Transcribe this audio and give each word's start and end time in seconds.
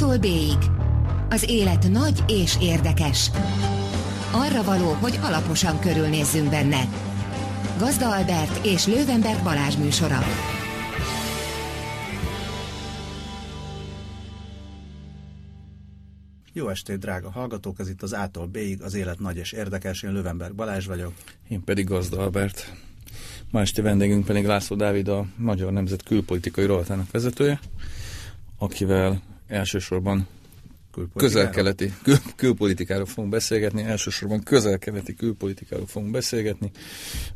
A-tól 0.00 0.18
B-ig. 0.18 0.58
Az 1.28 1.50
élet 1.50 1.88
nagy 1.88 2.24
és 2.26 2.56
érdekes. 2.60 3.30
Arra 4.32 4.62
való, 4.62 4.92
hogy 4.92 5.18
alaposan 5.22 5.80
körülnézzünk 5.80 6.50
benne. 6.50 6.88
Gazda 7.78 8.16
Albert 8.16 8.66
és 8.66 8.86
Lővenberg 8.86 9.42
Balázs 9.42 9.76
műsora. 9.76 10.18
Jó 16.52 16.68
estét, 16.68 16.98
drága 16.98 17.30
hallgatók! 17.30 17.78
Ez 17.78 17.88
itt 17.88 18.02
az 18.02 18.12
A-tól 18.12 18.46
B-ig, 18.46 18.82
az 18.82 18.94
élet 18.94 19.18
nagy 19.18 19.36
és 19.36 19.52
érdekes. 19.52 20.02
Én 20.02 20.12
Lővenberg 20.12 20.54
Balázs 20.54 20.86
vagyok. 20.86 21.12
Én 21.48 21.64
pedig 21.64 21.86
Gazda 21.86 22.18
Albert. 22.18 22.72
Ma 23.50 23.60
este 23.60 23.82
vendégünk 23.82 24.24
pedig 24.24 24.46
László 24.46 24.76
Dávid, 24.76 25.08
a 25.08 25.26
Magyar 25.36 25.72
Nemzet 25.72 26.02
külpolitikai 26.02 26.66
rovatának 26.66 27.10
vezetője, 27.10 27.60
akivel 28.58 29.28
elsősorban 29.50 30.26
közel-keleti 31.16 31.92
kül, 32.02 32.16
külpolitikáról 32.36 33.06
fogunk 33.06 33.32
beszélgetni, 33.32 33.82
elsősorban 33.82 34.42
közel-keleti 34.42 35.14
külpolitikáról 35.14 35.86
fogunk 35.86 36.12
beszélgetni, 36.12 36.70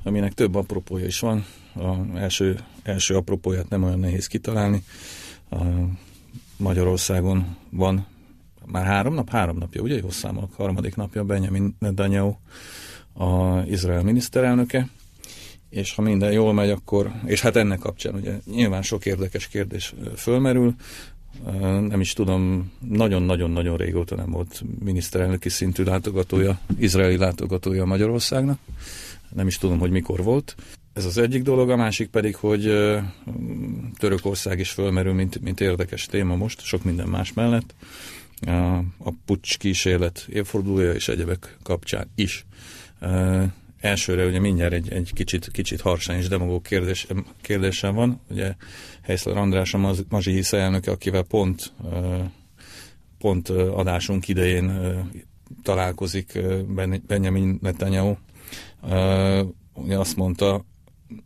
aminek 0.03 0.33
több 0.33 0.55
apropója 0.55 1.07
is 1.07 1.21
van. 1.21 1.45
A 1.75 2.17
első, 2.17 2.59
első 2.83 3.17
apropóját 3.17 3.69
nem 3.69 3.83
olyan 3.83 3.99
nehéz 3.99 4.27
kitalálni. 4.27 4.85
A 5.51 5.63
Magyarországon 6.57 7.57
van 7.71 8.07
már 8.67 8.85
három 8.85 9.15
nap, 9.15 9.31
három 9.31 9.59
napja, 9.59 9.83
ugye? 9.83 9.97
Jó 9.97 10.11
számolok, 10.11 10.55
harmadik 10.55 10.97
napja 10.97 11.25
Benjamin 11.25 11.77
Netanyahu, 11.79 12.35
a 13.13 13.59
Izrael 13.67 14.03
miniszterelnöke, 14.03 14.89
és 15.71 15.95
ha 15.95 16.03
minden 16.03 16.33
jól 16.33 16.53
megy, 16.53 16.71
akkor, 16.71 17.13
és 17.25 17.41
hát 17.41 17.57
ennek 17.57 17.79
kapcsán 17.79 18.15
ugye 18.15 18.39
nyilván 18.45 18.83
sok 18.83 19.07
érdekes 19.07 19.49
kérdés 19.49 19.95
fölmerül, 20.17 20.75
nem 21.89 22.01
is 22.01 22.13
tudom, 22.13 22.73
nagyon-nagyon-nagyon 22.89 23.77
régóta 23.77 24.17
nem 24.17 24.31
volt 24.31 24.63
miniszterelnöki 24.85 25.49
szintű 25.49 25.83
látogatója, 25.83 26.59
izraeli 26.79 27.17
látogatója 27.17 27.85
Magyarországnak. 27.85 28.59
Nem 29.35 29.47
is 29.47 29.59
tudom, 29.59 29.79
hogy 29.79 29.91
mikor 29.91 30.23
volt. 30.23 30.55
Ez 30.93 31.05
az 31.05 31.19
egyik 31.19 31.43
dolog, 31.43 31.71
a 31.71 31.77
másik 31.77 32.09
pedig, 32.09 32.37
hogy 32.37 32.63
Törökország 33.99 34.59
is 34.59 34.71
fölmerül, 34.71 35.13
mint, 35.13 35.41
mint 35.41 35.61
érdekes 35.61 36.07
téma 36.07 36.37
most, 36.37 36.65
sok 36.65 36.85
minden 36.85 37.09
más 37.09 37.33
mellett. 37.33 37.75
A, 38.41 38.77
a 38.99 39.13
pucs 39.25 39.59
kísérlet 39.59 40.27
évfordulója 40.31 40.93
és 40.93 41.09
egyebek 41.09 41.57
kapcsán 41.63 42.11
is 42.15 42.45
elsőre 43.85 44.27
ugye 44.27 44.41
mindjárt 44.41 44.73
egy, 44.73 44.93
egy 44.93 45.11
kicsit, 45.15 45.51
kicsit 45.51 45.81
harsány 45.81 46.19
és 46.19 46.29
demagóg 46.29 46.63
kérdés, 46.63 47.07
kérdésem 47.41 47.95
van. 47.95 48.21
Ugye 48.31 48.55
Helyszler 49.03 49.37
András 49.37 49.75
a 49.75 49.95
Mazsi 50.09 50.33
Hisze 50.33 50.59
elnöke, 50.59 50.91
akivel 50.91 51.23
pont, 51.23 51.73
pont 53.19 53.49
adásunk 53.49 54.29
idején 54.29 54.81
találkozik 55.63 56.39
Benjamin 57.07 57.59
Netanyahu. 57.63 58.15
Ugye 59.75 59.99
azt 59.99 60.17
mondta 60.17 60.65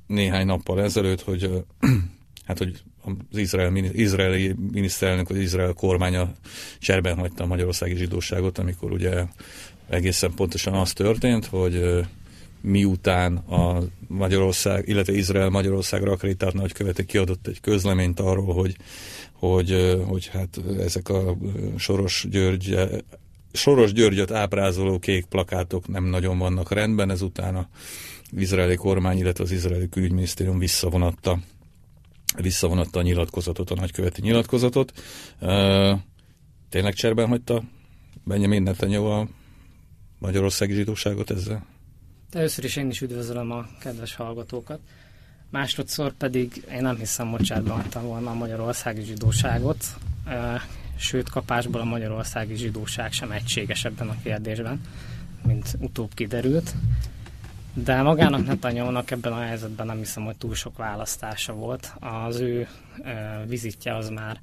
néhány 0.07 0.47
nappal 0.47 0.83
ezelőtt, 0.83 1.21
hogy 1.21 1.65
hát, 2.47 2.59
hogy 2.59 2.83
az 3.31 3.39
izrael, 3.39 3.77
izraeli 3.77 4.55
miniszterelnök, 4.73 5.31
az 5.31 5.37
izrael 5.37 5.73
kormánya 5.73 6.33
cserben 6.79 7.19
hagyta 7.19 7.45
a 7.45 7.47
magyarországi 7.47 7.97
zsidóságot, 7.97 8.59
amikor 8.59 8.93
ugye 8.93 9.25
egészen 9.89 10.35
pontosan 10.35 10.75
az 10.75 10.93
történt, 10.93 11.47
hogy 11.47 12.05
miután 12.61 13.37
a 13.37 13.83
Magyarország, 14.07 14.89
illetve 14.89 15.13
Izrael 15.13 15.49
Magyarországra 15.49 16.13
akreditált 16.13 16.55
nagykövete 16.55 17.05
kiadott 17.05 17.47
egy 17.47 17.61
közleményt 17.61 18.21
arról, 18.21 18.55
hogy, 18.55 18.77
hogy, 19.33 19.99
hogy 20.07 20.27
hát 20.27 20.61
ezek 20.79 21.09
a 21.09 21.37
Soros 21.77 22.27
György 22.31 22.77
Soros 23.53 23.93
Györgyöt 23.93 24.31
ábrázoló 24.31 24.99
kék 24.99 25.25
plakátok 25.25 25.89
nem 25.89 26.05
nagyon 26.05 26.39
vannak 26.39 26.73
rendben, 26.73 27.11
ezután 27.11 27.55
az 27.57 27.67
izraeli 28.37 28.75
kormány, 28.75 29.19
illetve 29.19 29.45
az 29.45 29.51
izraeli 29.51 29.89
külügyminisztérium 29.89 30.59
visszavonatta, 30.59 31.39
visszavonatta 32.37 32.99
a 32.99 33.03
nyilatkozatot, 33.03 33.71
a 33.71 33.75
nagyköveti 33.75 34.21
nyilatkozatot. 34.21 34.93
Tényleg 36.69 36.95
cserben 36.95 37.29
hagyta 37.29 37.63
Benjamin 38.25 38.63
Netanyahu 38.63 39.07
a 39.07 39.29
magyarországi 40.19 40.75
zsidóságot 40.75 41.31
ezzel? 41.31 41.67
Először 42.33 42.65
is 42.65 42.77
én 42.77 42.89
is 42.89 43.01
üdvözlöm 43.01 43.51
a 43.51 43.67
kedves 43.81 44.15
hallgatókat. 44.15 44.79
Másodszor 45.51 46.13
pedig 46.13 46.65
én 46.73 46.83
nem 46.83 46.97
hiszem, 46.97 47.31
hogy 47.31 47.43
cserben 47.43 47.75
hagytam 47.75 48.03
volna 48.03 48.31
a 48.31 48.35
magyarországi 48.35 49.03
zsidóságot, 49.03 49.85
sőt 50.97 51.29
kapásból 51.29 51.81
a 51.81 51.85
magyarországi 51.85 52.55
zsidóság 52.55 53.13
sem 53.13 53.31
egységes 53.31 53.85
ebben 53.85 54.09
a 54.09 54.17
kérdésben, 54.23 54.81
mint 55.47 55.77
utóbb 55.81 56.15
kiderült. 56.15 56.75
De 57.75 58.03
magának 58.03 58.47
Netanyahu-nak 58.47 59.11
ebben 59.11 59.33
a 59.33 59.41
helyzetben 59.41 59.87
nem 59.87 59.99
hiszem, 59.99 60.25
hogy 60.25 60.37
túl 60.37 60.55
sok 60.55 60.77
választása 60.77 61.53
volt. 61.53 61.93
Az 62.01 62.41
ő 62.41 62.69
vizitje 63.47 63.97
az 63.97 64.09
már 64.09 64.41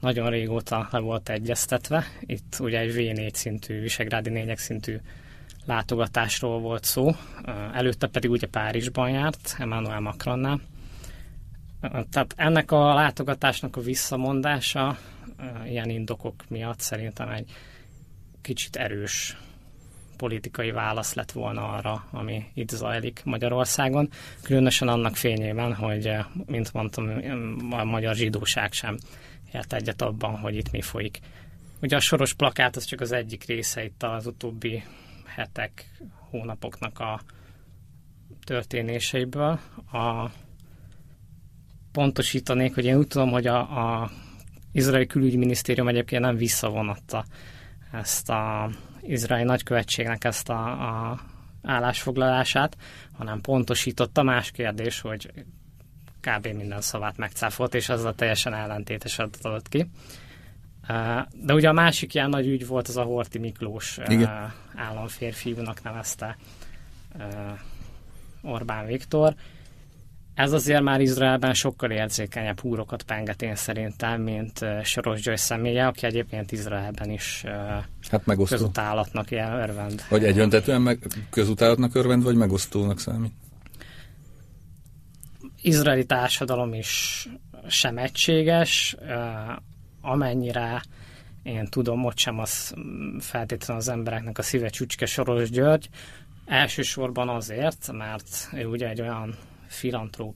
nagyon 0.00 0.30
régóta 0.30 0.88
le 0.90 0.98
volt 0.98 1.28
egyeztetve. 1.28 2.04
Itt 2.20 2.56
ugye 2.60 2.78
egy 2.78 2.94
V4 2.94 3.34
szintű, 3.34 3.80
visegrádi 3.80 4.30
négyek 4.30 4.58
szintű 4.58 4.96
látogatásról 5.64 6.60
volt 6.60 6.84
szó, 6.84 7.10
előtte 7.72 8.06
pedig 8.06 8.30
ugye 8.30 8.46
Párizsban 8.46 9.10
járt, 9.10 9.54
Emmanuel 9.58 10.00
Macronnál. 10.00 10.60
Tehát 11.80 12.34
ennek 12.36 12.70
a 12.70 12.94
látogatásnak 12.94 13.76
a 13.76 13.80
visszamondása 13.80 14.98
ilyen 15.64 15.90
indokok 15.90 16.44
miatt 16.48 16.80
szerintem 16.80 17.28
egy 17.28 17.50
kicsit 18.42 18.76
erős 18.76 19.36
politikai 20.16 20.70
válasz 20.70 21.14
lett 21.14 21.32
volna 21.32 21.68
arra, 21.68 22.06
ami 22.10 22.44
itt 22.54 22.68
zajlik 22.70 23.20
Magyarországon. 23.24 24.08
Különösen 24.42 24.88
annak 24.88 25.16
fényében, 25.16 25.74
hogy, 25.74 26.10
mint 26.46 26.72
mondtam, 26.72 27.10
a 27.70 27.84
magyar 27.84 28.14
zsidóság 28.14 28.72
sem 28.72 28.96
ért 29.52 29.72
egyet 29.72 30.02
abban, 30.02 30.38
hogy 30.38 30.56
itt 30.56 30.70
mi 30.70 30.80
folyik. 30.80 31.18
Ugye 31.82 31.96
a 31.96 32.00
soros 32.00 32.32
plakát 32.32 32.76
az 32.76 32.84
csak 32.84 33.00
az 33.00 33.12
egyik 33.12 33.44
része 33.44 33.84
itt 33.84 34.02
az 34.02 34.26
utóbbi 34.26 34.82
hetek, 35.26 35.90
hónapoknak 36.30 36.98
a 36.98 37.20
történéseiből. 38.44 39.60
A, 39.92 40.30
pontosítanék, 41.92 42.74
hogy 42.74 42.84
én 42.84 42.96
úgy 42.96 43.06
tudom, 43.06 43.30
hogy 43.30 43.46
a, 43.46 43.58
a 44.02 44.10
izraeli 44.72 45.06
külügyminisztérium 45.06 45.88
egyébként 45.88 46.22
nem 46.22 46.36
visszavonatta 46.36 47.24
ezt 47.92 48.30
a 48.30 48.70
izraeli 49.00 49.44
nagykövetségnek 49.44 50.24
ezt 50.24 50.48
a, 50.48 50.66
a 51.10 51.20
állásfoglalását, 51.62 52.76
hanem 53.12 53.40
pontosította. 53.40 54.22
Más 54.22 54.50
kérdés, 54.50 55.00
hogy 55.00 55.30
kb. 56.20 56.46
minden 56.46 56.80
szavát 56.80 57.16
megcáfolt, 57.16 57.74
és 57.74 57.88
azzal 57.88 58.14
teljesen 58.14 58.54
ellentétes 58.54 59.18
adott 59.18 59.68
ki. 59.68 59.90
De 61.32 61.54
ugye 61.54 61.68
a 61.68 61.72
másik 61.72 62.14
ilyen 62.14 62.28
nagy 62.28 62.46
ügy 62.46 62.66
volt 62.66 62.88
az 62.88 62.96
a 62.96 63.02
Horti 63.02 63.38
Miklós 63.38 63.98
Igen. 64.08 64.52
államférfiúnak 64.76 65.82
nevezte 65.82 66.36
Orbán 68.42 68.86
Viktor. 68.86 69.34
Ez 70.34 70.52
azért 70.52 70.82
már 70.82 71.00
Izraelben 71.00 71.54
sokkal 71.54 71.90
érzékenyebb 71.90 72.60
húrokat 72.60 73.02
penget 73.02 73.42
én 73.42 73.54
szerintem, 73.54 74.22
mint 74.22 74.64
Soros 74.82 75.20
György 75.20 75.38
személye, 75.38 75.86
aki 75.86 76.06
egyébként 76.06 76.52
Izraelben 76.52 77.10
is 77.10 77.44
hát 78.10 78.26
megosztó. 78.26 78.56
közutálatnak 78.56 79.30
örvend. 79.30 80.02
Vagy 80.08 80.24
egyöntetően 80.24 80.82
meg, 80.82 80.98
közutálatnak 81.30 81.94
örvend, 81.94 82.22
vagy 82.22 82.36
megosztónak 82.36 83.00
számít? 83.00 83.32
Izraeli 85.62 86.04
társadalom 86.04 86.74
is 86.74 87.26
sem 87.68 87.98
egységes, 87.98 88.96
amennyire 90.04 90.82
én 91.42 91.66
tudom, 91.66 92.04
ott 92.04 92.18
sem 92.18 92.38
az 92.38 92.74
feltétlenül 93.18 93.82
az 93.82 93.88
embereknek 93.88 94.38
a 94.38 94.42
szíve 94.42 94.68
csücske 94.68 95.06
Soros 95.06 95.50
György, 95.50 95.88
elsősorban 96.46 97.28
azért, 97.28 97.92
mert 97.92 98.48
ő 98.52 98.66
ugye 98.66 98.88
egy 98.88 99.00
olyan 99.00 99.34
filantróp 99.66 100.34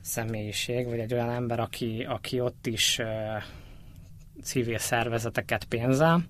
személyiség, 0.00 0.86
vagy 0.86 0.98
egy 0.98 1.12
olyan 1.12 1.30
ember, 1.30 1.60
aki, 1.60 2.04
aki 2.08 2.40
ott 2.40 2.66
is 2.66 2.98
uh, 2.98 3.06
civil 4.42 4.78
szervezeteket 4.78 5.64
pénzel. 5.64 6.24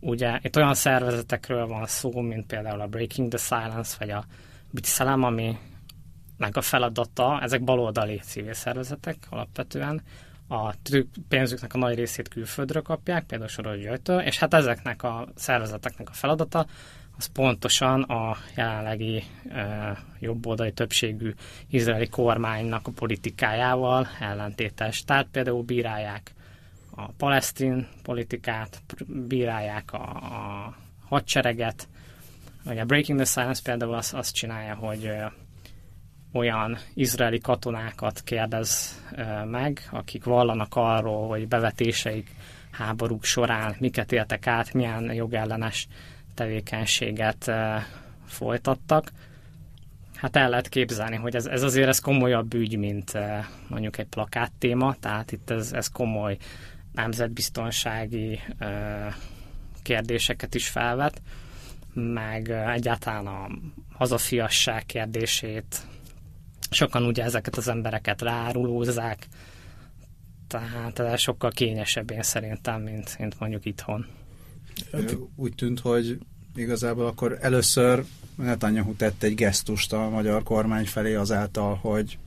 Ugye 0.00 0.38
itt 0.42 0.56
olyan 0.56 0.74
szervezetekről 0.74 1.66
van 1.66 1.86
szó, 1.86 2.20
mint 2.20 2.46
például 2.46 2.80
a 2.80 2.86
Breaking 2.86 3.28
the 3.28 3.38
Silence, 3.38 3.96
vagy 3.98 4.10
a 4.10 4.24
Bitszelem, 4.70 5.22
ami 5.22 5.58
a 6.52 6.60
feladata, 6.60 7.40
ezek 7.42 7.64
baloldali 7.64 8.18
civil 8.18 8.52
szervezetek 8.52 9.16
alapvetően, 9.30 10.02
a 10.48 10.74
pénzüknek 11.28 11.74
a 11.74 11.78
nagy 11.78 11.94
részét 11.94 12.28
külföldről 12.28 12.82
kapják, 12.82 13.24
például 13.24 13.50
Soros 13.50 13.80
Györgytől, 13.80 14.20
és 14.20 14.38
hát 14.38 14.54
ezeknek 14.54 15.02
a 15.02 15.28
szervezeteknek 15.34 16.08
a 16.08 16.12
feladata 16.12 16.66
az 17.16 17.26
pontosan 17.26 18.02
a 18.02 18.36
jelenlegi 18.56 19.24
e, 19.48 19.98
jobboldali 20.18 20.72
többségű 20.72 21.34
izraeli 21.70 22.08
kormánynak 22.08 22.86
a 22.86 22.90
politikájával 22.90 24.08
ellentétes. 24.20 25.04
Tehát 25.04 25.26
például 25.32 25.62
bírálják 25.62 26.32
a 26.90 27.12
palesztin 27.12 27.88
politikát, 28.02 28.82
bírálják 29.06 29.92
a, 29.92 30.02
a 30.08 30.74
hadsereget. 31.08 31.88
Vagy 32.64 32.78
a 32.78 32.84
Breaking 32.84 33.18
the 33.18 33.26
Silence 33.26 33.60
például 33.62 33.94
azt, 33.94 34.14
azt 34.14 34.34
csinálja, 34.34 34.74
hogy 34.74 35.10
olyan 36.34 36.78
izraeli 36.94 37.38
katonákat 37.38 38.20
kérdez 38.24 39.00
meg, 39.44 39.88
akik 39.90 40.24
vallanak 40.24 40.72
arról, 40.74 41.28
hogy 41.28 41.48
bevetéseik 41.48 42.30
háborúk 42.70 43.24
során 43.24 43.76
miket 43.78 44.12
éltek 44.12 44.46
át, 44.46 44.72
milyen 44.72 45.12
jogellenes 45.14 45.86
tevékenységet 46.34 47.50
folytattak. 48.26 49.10
Hát 50.14 50.36
el 50.36 50.48
lehet 50.48 50.68
képzelni, 50.68 51.16
hogy 51.16 51.34
ez, 51.34 51.46
ez 51.46 51.62
azért 51.62 51.88
ez 51.88 51.98
komolyabb 51.98 52.54
ügy, 52.54 52.76
mint 52.78 53.12
mondjuk 53.68 53.98
egy 53.98 54.06
plakát 54.06 54.52
téma, 54.58 54.94
tehát 55.00 55.32
itt 55.32 55.50
ez, 55.50 55.72
ez 55.72 55.88
komoly 55.88 56.36
nemzetbiztonsági 56.92 58.40
kérdéseket 59.82 60.54
is 60.54 60.68
felvet, 60.68 61.22
meg 61.94 62.50
egyáltalán 62.50 63.26
a 63.26 63.48
hazafiasság 63.92 64.86
kérdését. 64.86 65.76
Sokan 66.70 67.06
ugye 67.06 67.22
ezeket 67.22 67.56
az 67.56 67.68
embereket 67.68 68.22
ráárulózzák, 68.22 69.28
tehát 70.46 70.98
ez 70.98 71.20
sokkal 71.20 71.50
kényesebb 71.50 72.10
én 72.10 72.22
szerintem, 72.22 72.82
mint, 72.82 73.18
mint 73.18 73.40
mondjuk 73.40 73.64
itthon. 73.64 74.06
Úgy 75.36 75.54
tűnt, 75.54 75.80
hogy 75.80 76.18
igazából 76.54 77.06
akkor 77.06 77.38
először 77.40 78.04
Netanyahu 78.34 78.94
tett 78.94 79.22
egy 79.22 79.34
gesztust 79.34 79.92
a 79.92 80.08
magyar 80.08 80.42
kormány 80.42 80.86
felé 80.86 81.14
azáltal, 81.14 81.74
hogy 81.74 82.18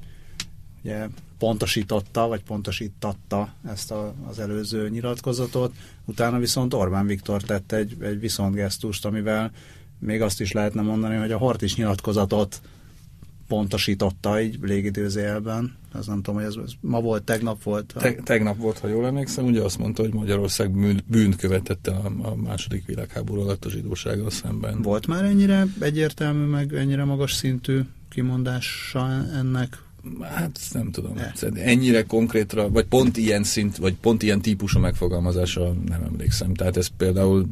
ugye 0.84 1.08
pontosította, 1.38 2.28
vagy 2.28 2.44
pontosítatta 2.44 3.54
ezt 3.68 3.92
a, 3.92 4.14
az 4.28 4.40
előző 4.40 4.90
nyilatkozatot, 4.90 5.74
utána 6.06 6.38
viszont 6.40 6.74
Orbán 6.74 7.06
Viktor 7.06 7.42
tett 7.42 7.72
egy, 7.72 7.96
egy 8.02 8.20
viszontgesztust, 8.20 9.06
amivel 9.06 9.52
még 10.00 10.22
azt 10.22 10.42
is 10.42 10.52
lehetne 10.52 10.82
mondani, 10.82 11.16
hogy 11.16 11.32
a 11.32 11.38
Hort 11.38 11.62
is 11.62 11.76
nyilatkozatot 11.76 12.62
pontosította 13.48 14.42
így 14.42 14.58
légidőzélben. 14.62 15.76
Ez 15.94 16.08
nem 16.08 16.22
tudom, 16.22 16.36
hogy 16.36 16.50
ez, 16.50 16.56
ez 16.66 16.72
ma 16.80 17.02
volt, 17.02 17.24
tegnap 17.24 17.64
volt. 17.64 17.94
Te, 17.98 18.14
tegnap 18.14 18.58
volt, 18.58 18.78
ha 18.78 18.88
jól 18.88 19.06
emlékszem, 19.06 19.46
ugye 19.46 19.62
azt 19.62 19.78
mondta, 19.78 20.02
hogy 20.02 20.14
Magyarország 20.14 20.72
bűnt 21.08 21.36
követette 21.36 21.92
a, 21.92 22.12
a 22.22 22.36
második 22.36 22.86
világháború 22.86 23.42
alatt 23.42 23.66
a 23.66 23.70
zsidósággal 23.70 24.30
szemben. 24.30 24.82
Volt 24.82 25.08
már 25.08 25.24
ennyire 25.24 25.66
egyértelmű, 25.80 26.46
meg 26.46 26.74
ennyire 26.74 27.04
magas 27.04 27.34
szintű 27.34 27.80
kimondása 28.10 29.26
ennek? 29.34 29.86
Hát 30.22 30.60
nem 30.72 30.92
tudom. 30.92 31.14
Ne. 31.16 31.62
Ennyire 31.62 32.04
konkrétra, 32.04 32.70
vagy 32.70 32.86
pont 32.86 33.18
ilyen 33.18 33.44
szint, 33.44 33.78
vagy 33.78 33.96
pont 33.96 34.24
ilyen 34.24 34.42
típusú 34.42 34.80
megfogalmazása 34.80 35.74
nem 35.88 36.04
emlékszem. 36.04 36.54
Tehát 36.54 36.78
ez 36.78 36.88
például 36.98 37.48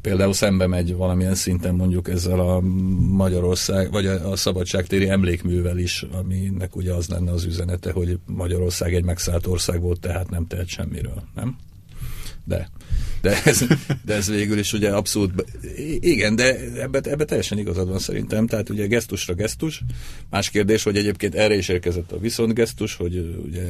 például 0.00 0.32
szembe 0.32 0.66
megy 0.66 0.94
valamilyen 0.94 1.34
szinten 1.34 1.74
mondjuk 1.74 2.08
ezzel 2.08 2.40
a 2.40 2.60
Magyarország, 3.00 3.90
vagy 3.90 4.06
a, 4.06 4.36
szabadságtéri 4.36 5.08
emlékművel 5.08 5.78
is, 5.78 6.06
aminek 6.12 6.76
ugye 6.76 6.92
az 6.92 7.08
lenne 7.08 7.30
az 7.30 7.44
üzenete, 7.44 7.92
hogy 7.92 8.18
Magyarország 8.26 8.94
egy 8.94 9.04
megszállt 9.04 9.46
ország 9.46 9.80
volt, 9.80 10.00
tehát 10.00 10.30
nem 10.30 10.46
tehet 10.46 10.68
semmiről, 10.68 11.22
nem? 11.34 11.56
De, 12.44 12.70
de, 13.20 13.42
ez, 13.44 13.64
de 14.04 14.14
ez 14.14 14.28
végül 14.28 14.58
is 14.58 14.72
ugye 14.72 14.90
abszolút, 14.90 15.44
igen, 16.00 16.36
de 16.36 16.58
ebbe, 16.80 17.00
ebbe 17.02 17.24
teljesen 17.24 17.58
igazad 17.58 17.88
van 17.88 17.98
szerintem, 17.98 18.46
tehát 18.46 18.68
ugye 18.68 18.86
gesztusra 18.86 19.34
gesztus. 19.34 19.82
Más 20.30 20.50
kérdés, 20.50 20.82
hogy 20.82 20.96
egyébként 20.96 21.34
erre 21.34 21.56
is 21.56 21.68
érkezett 21.68 22.12
a 22.12 22.18
viszontgesztus, 22.18 22.94
hogy 22.94 23.40
ugye 23.44 23.64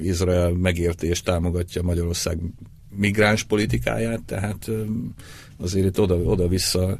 Izrael 0.00 0.50
megérti 0.50 1.06
és 1.06 1.22
támogatja 1.22 1.82
Magyarország 1.82 2.38
migráns 2.96 3.42
politikáját, 3.42 4.22
tehát 4.22 4.70
azért 5.60 5.86
itt 5.86 6.00
oda, 6.00 6.14
oda-vissza 6.14 6.98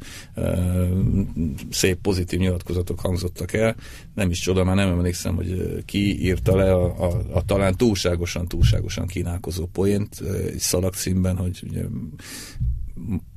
szép 1.70 2.00
pozitív 2.00 2.38
nyilatkozatok 2.38 3.00
hangzottak 3.00 3.52
el. 3.52 3.76
Nem 4.14 4.30
is 4.30 4.40
csoda, 4.40 4.64
már 4.64 4.76
nem 4.76 4.88
emlékszem, 4.88 5.34
hogy 5.34 5.82
ki 5.84 6.22
írta 6.22 6.56
le 6.56 6.72
a, 6.72 7.10
a, 7.10 7.22
a 7.32 7.44
talán 7.44 7.76
túlságosan, 7.76 8.48
túlságosan 8.48 9.06
kínálkozó 9.06 9.66
poént 9.66 10.20
egy 10.20 10.58
szalagcímben, 10.58 11.36
hogy 11.36 11.62
ugye, 11.68 11.84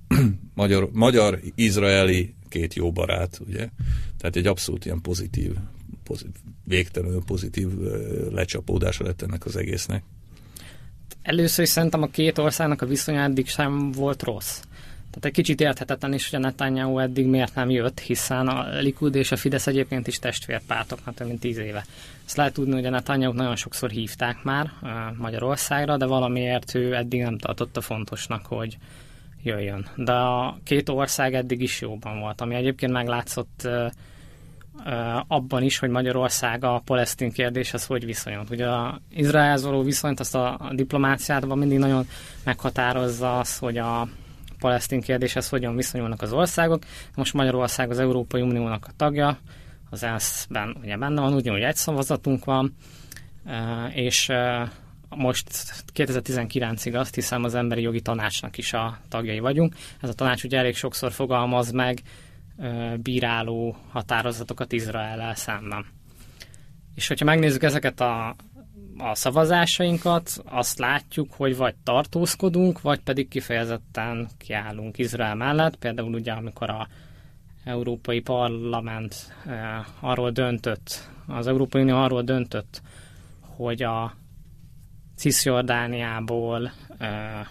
magyar, 0.53 0.89
magyar-izraeli 0.93 2.35
két 2.49 2.73
jó 2.73 2.91
barát, 2.91 3.41
ugye? 3.47 3.69
Tehát 4.17 4.35
egy 4.35 4.47
abszolút 4.47 4.85
ilyen 4.85 5.01
pozitív, 5.01 5.51
pozitív 6.03 6.41
végtelenül 6.63 7.23
pozitív 7.25 7.67
lecsapódása 8.31 9.03
lett 9.03 9.21
ennek 9.21 9.45
az 9.45 9.55
egésznek. 9.55 10.03
Először 11.21 11.63
is 11.63 11.69
szerintem 11.69 12.01
a 12.01 12.07
két 12.07 12.37
országnak 12.37 12.81
a 12.81 12.85
viszonya 12.85 13.21
eddig 13.21 13.47
sem 13.47 13.91
volt 13.91 14.23
rossz. 14.23 14.59
Tehát 15.11 15.25
egy 15.25 15.31
kicsit 15.31 15.61
érthetetlen 15.61 16.13
is, 16.13 16.29
hogy 16.29 16.39
a 16.39 16.41
Netanyahu 16.41 16.99
eddig 16.99 17.25
miért 17.25 17.55
nem 17.55 17.69
jött, 17.69 17.99
hiszen 17.99 18.47
a 18.47 18.79
Likud 18.79 19.15
és 19.15 19.31
a 19.31 19.35
Fidesz 19.35 19.67
egyébként 19.67 20.07
is 20.07 20.19
testvérpártok, 20.19 20.99
hát 21.05 21.15
több 21.15 21.27
mint 21.27 21.39
tíz 21.39 21.57
éve. 21.57 21.85
Ezt 22.25 22.37
lehet 22.37 22.53
tudni, 22.53 22.73
hogy 22.73 22.85
a 22.85 22.89
Netanyahu 22.89 23.33
nagyon 23.33 23.55
sokszor 23.55 23.89
hívták 23.89 24.43
már 24.43 24.71
Magyarországra, 25.17 25.97
de 25.97 26.05
valamiért 26.05 26.75
ő 26.75 26.95
eddig 26.95 27.21
nem 27.21 27.37
tartotta 27.37 27.81
fontosnak, 27.81 28.45
hogy 28.45 28.77
jöjjön. 29.43 29.85
De 29.95 30.11
a 30.11 30.57
két 30.63 30.89
ország 30.89 31.33
eddig 31.33 31.61
is 31.61 31.81
jóban 31.81 32.19
volt, 32.19 32.41
ami 32.41 32.55
egyébként 32.55 32.91
meglátszott 32.91 33.67
abban 35.27 35.63
is, 35.63 35.77
hogy 35.77 35.89
Magyarország 35.89 36.63
a 36.63 36.81
palesztin 36.85 37.31
kérdéshez 37.31 37.85
hogy 37.85 38.05
viszonyult. 38.05 38.49
Ugye 38.49 38.67
az 38.67 38.93
Izraelhez 39.09 39.63
való 39.63 39.83
viszonyt, 39.83 40.19
azt 40.19 40.35
a 40.35 40.71
diplomáciában 40.75 41.57
mindig 41.57 41.77
nagyon 41.77 42.07
meghatározza 42.43 43.39
az, 43.39 43.57
hogy 43.57 43.77
a 43.77 44.07
palesztin 44.61 45.01
kérdéshez 45.01 45.49
hogyan 45.49 45.75
viszonyulnak 45.75 46.21
az 46.21 46.33
országok. 46.33 46.83
Most 47.15 47.33
Magyarország 47.33 47.89
az 47.89 47.99
Európai 47.99 48.41
Uniónak 48.41 48.85
a 48.87 48.91
tagja, 48.95 49.37
az 49.89 50.03
ENSZ-ben 50.03 50.77
ugye 50.81 50.97
benne 50.97 51.21
van, 51.21 51.33
ugyanúgy 51.33 51.61
egy 51.61 51.75
szavazatunk 51.75 52.45
van, 52.45 52.75
és 53.93 54.31
most 55.09 55.47
2019-ig 55.93 56.99
azt 56.99 57.15
hiszem 57.15 57.43
az 57.43 57.55
emberi 57.55 57.81
jogi 57.81 58.01
tanácsnak 58.01 58.57
is 58.57 58.73
a 58.73 58.97
tagjai 59.09 59.39
vagyunk. 59.39 59.75
Ez 60.01 60.09
a 60.09 60.13
tanács 60.13 60.43
ugye 60.43 60.57
elég 60.57 60.75
sokszor 60.75 61.11
fogalmaz 61.11 61.71
meg 61.71 62.01
bíráló 62.97 63.75
határozatokat 63.89 64.71
Izrael 64.71 65.35
szemben. 65.35 65.85
És 66.95 67.07
hogyha 67.07 67.25
megnézzük 67.25 67.63
ezeket 67.63 67.99
a, 67.99 68.35
a 69.03 69.15
szavazásainkat, 69.15 70.31
azt 70.45 70.79
látjuk, 70.79 71.33
hogy 71.33 71.57
vagy 71.57 71.75
tartózkodunk, 71.83 72.81
vagy 72.81 72.99
pedig 72.99 73.27
kifejezetten 73.27 74.27
kiállunk 74.37 74.97
Izrael 74.97 75.35
mellett. 75.35 75.75
Például 75.75 76.13
ugye, 76.13 76.31
amikor 76.31 76.69
a 76.69 76.87
Európai 77.63 78.19
Parlament 78.19 79.35
arról 79.99 80.31
döntött, 80.31 81.09
az 81.27 81.47
Európai 81.47 81.81
Unió 81.81 81.97
arról 81.97 82.21
döntött, 82.21 82.81
hogy 83.39 83.83
a 83.83 84.15
Cisjordániából, 85.15 86.71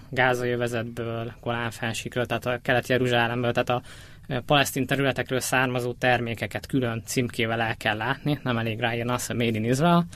Gázai 0.09 0.51
övezetből, 0.51 1.33
Golán 1.41 1.71
fensikről, 1.71 2.27
tehát 2.27 2.47
a 2.47 2.59
kelet-jeruzsálemből, 2.63 3.53
tehát 3.53 3.69
a 3.69 3.83
palesztin 4.47 4.87
területekről 4.87 5.41
származó 5.41 5.93
termékeket 5.93 6.67
külön 6.67 7.03
címkével 7.05 7.61
el 7.61 7.77
kell 7.77 7.97
látni, 7.97 8.39
nem 8.43 8.59
elég 8.59 8.81
ráírni 8.81 9.11
azt, 9.11 9.27
hogy 9.27 9.37
Made 9.37 9.59
in 9.59 9.65
Israel, 9.65 10.07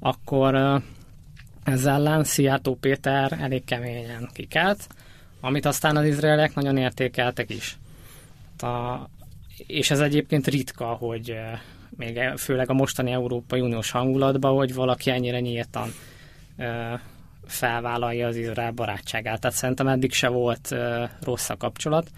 akkor 0.00 0.82
ezzel 1.64 1.94
ellen 1.94 2.24
Szijjártó 2.24 2.74
Péter 2.74 3.36
elég 3.40 3.64
keményen 3.64 4.28
kikelt, 4.32 4.86
amit 5.40 5.64
aztán 5.64 5.96
az 5.96 6.04
izraeliek 6.04 6.54
nagyon 6.54 6.76
értékeltek 6.76 7.50
is. 7.50 7.78
A, 8.58 8.96
és 9.66 9.90
ez 9.90 10.00
egyébként 10.00 10.46
ritka, 10.46 10.86
hogy 10.86 11.36
még 11.96 12.16
e, 12.16 12.36
főleg 12.36 12.70
a 12.70 12.74
mostani 12.74 13.10
Európai 13.10 13.60
Uniós 13.60 13.90
hangulatban, 13.90 14.54
hogy 14.54 14.74
valaki 14.74 15.10
ennyire 15.10 15.40
nyíltan 15.40 15.88
felvállalja 17.46 18.26
az 18.26 18.36
Izrael 18.36 18.70
barátságát. 18.70 19.40
Tehát 19.40 19.56
szerintem 19.56 19.88
eddig 19.88 20.12
se 20.12 20.28
volt 20.28 20.74
rossz 21.22 21.50
a 21.50 21.56
kapcsolat 21.56 22.10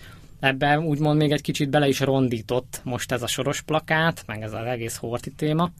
ebben 0.42 0.78
úgymond 0.84 1.18
még 1.18 1.32
egy 1.32 1.40
kicsit 1.40 1.70
bele 1.70 1.88
is 1.88 2.00
rondított 2.00 2.80
most 2.84 3.12
ez 3.12 3.22
a 3.22 3.26
soros 3.26 3.60
plakát, 3.60 4.22
meg 4.26 4.42
ez 4.42 4.52
az 4.52 4.66
egész 4.66 4.96
Horti 4.96 5.30
téma. 5.30 5.70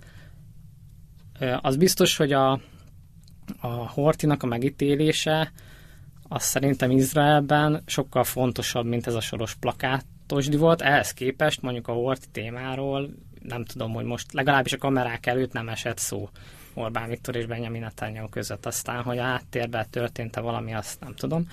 Az 1.60 1.76
biztos, 1.76 2.16
hogy 2.16 2.32
a, 2.32 2.52
a 3.60 3.68
Hortinak 3.68 4.42
a 4.42 4.46
megítélése 4.46 5.52
az 6.28 6.42
szerintem 6.42 6.90
Izraelben 6.90 7.82
sokkal 7.86 8.24
fontosabb, 8.24 8.86
mint 8.86 9.06
ez 9.06 9.14
a 9.14 9.20
soros 9.20 9.54
plakátosdi 9.54 10.56
volt. 10.56 10.82
Ehhez 10.82 11.12
képest 11.12 11.62
mondjuk 11.62 11.88
a 11.88 11.92
Horti 11.92 12.26
témáról 12.32 13.10
nem 13.42 13.64
tudom, 13.64 13.92
hogy 13.92 14.04
most 14.04 14.32
legalábbis 14.32 14.72
a 14.72 14.78
kamerák 14.78 15.26
előtt 15.26 15.52
nem 15.52 15.68
esett 15.68 15.98
szó 15.98 16.28
Orbán 16.74 17.08
Viktor 17.08 17.36
és 17.36 17.46
Benjamin 17.46 17.80
Netanyahu 17.80 18.28
között. 18.28 18.66
Aztán, 18.66 19.02
hogy 19.02 19.18
a 19.18 19.22
háttérben 19.22 19.86
történt-e 19.90 20.40
valami, 20.40 20.74
azt 20.74 21.00
nem 21.00 21.14
tudom 21.14 21.48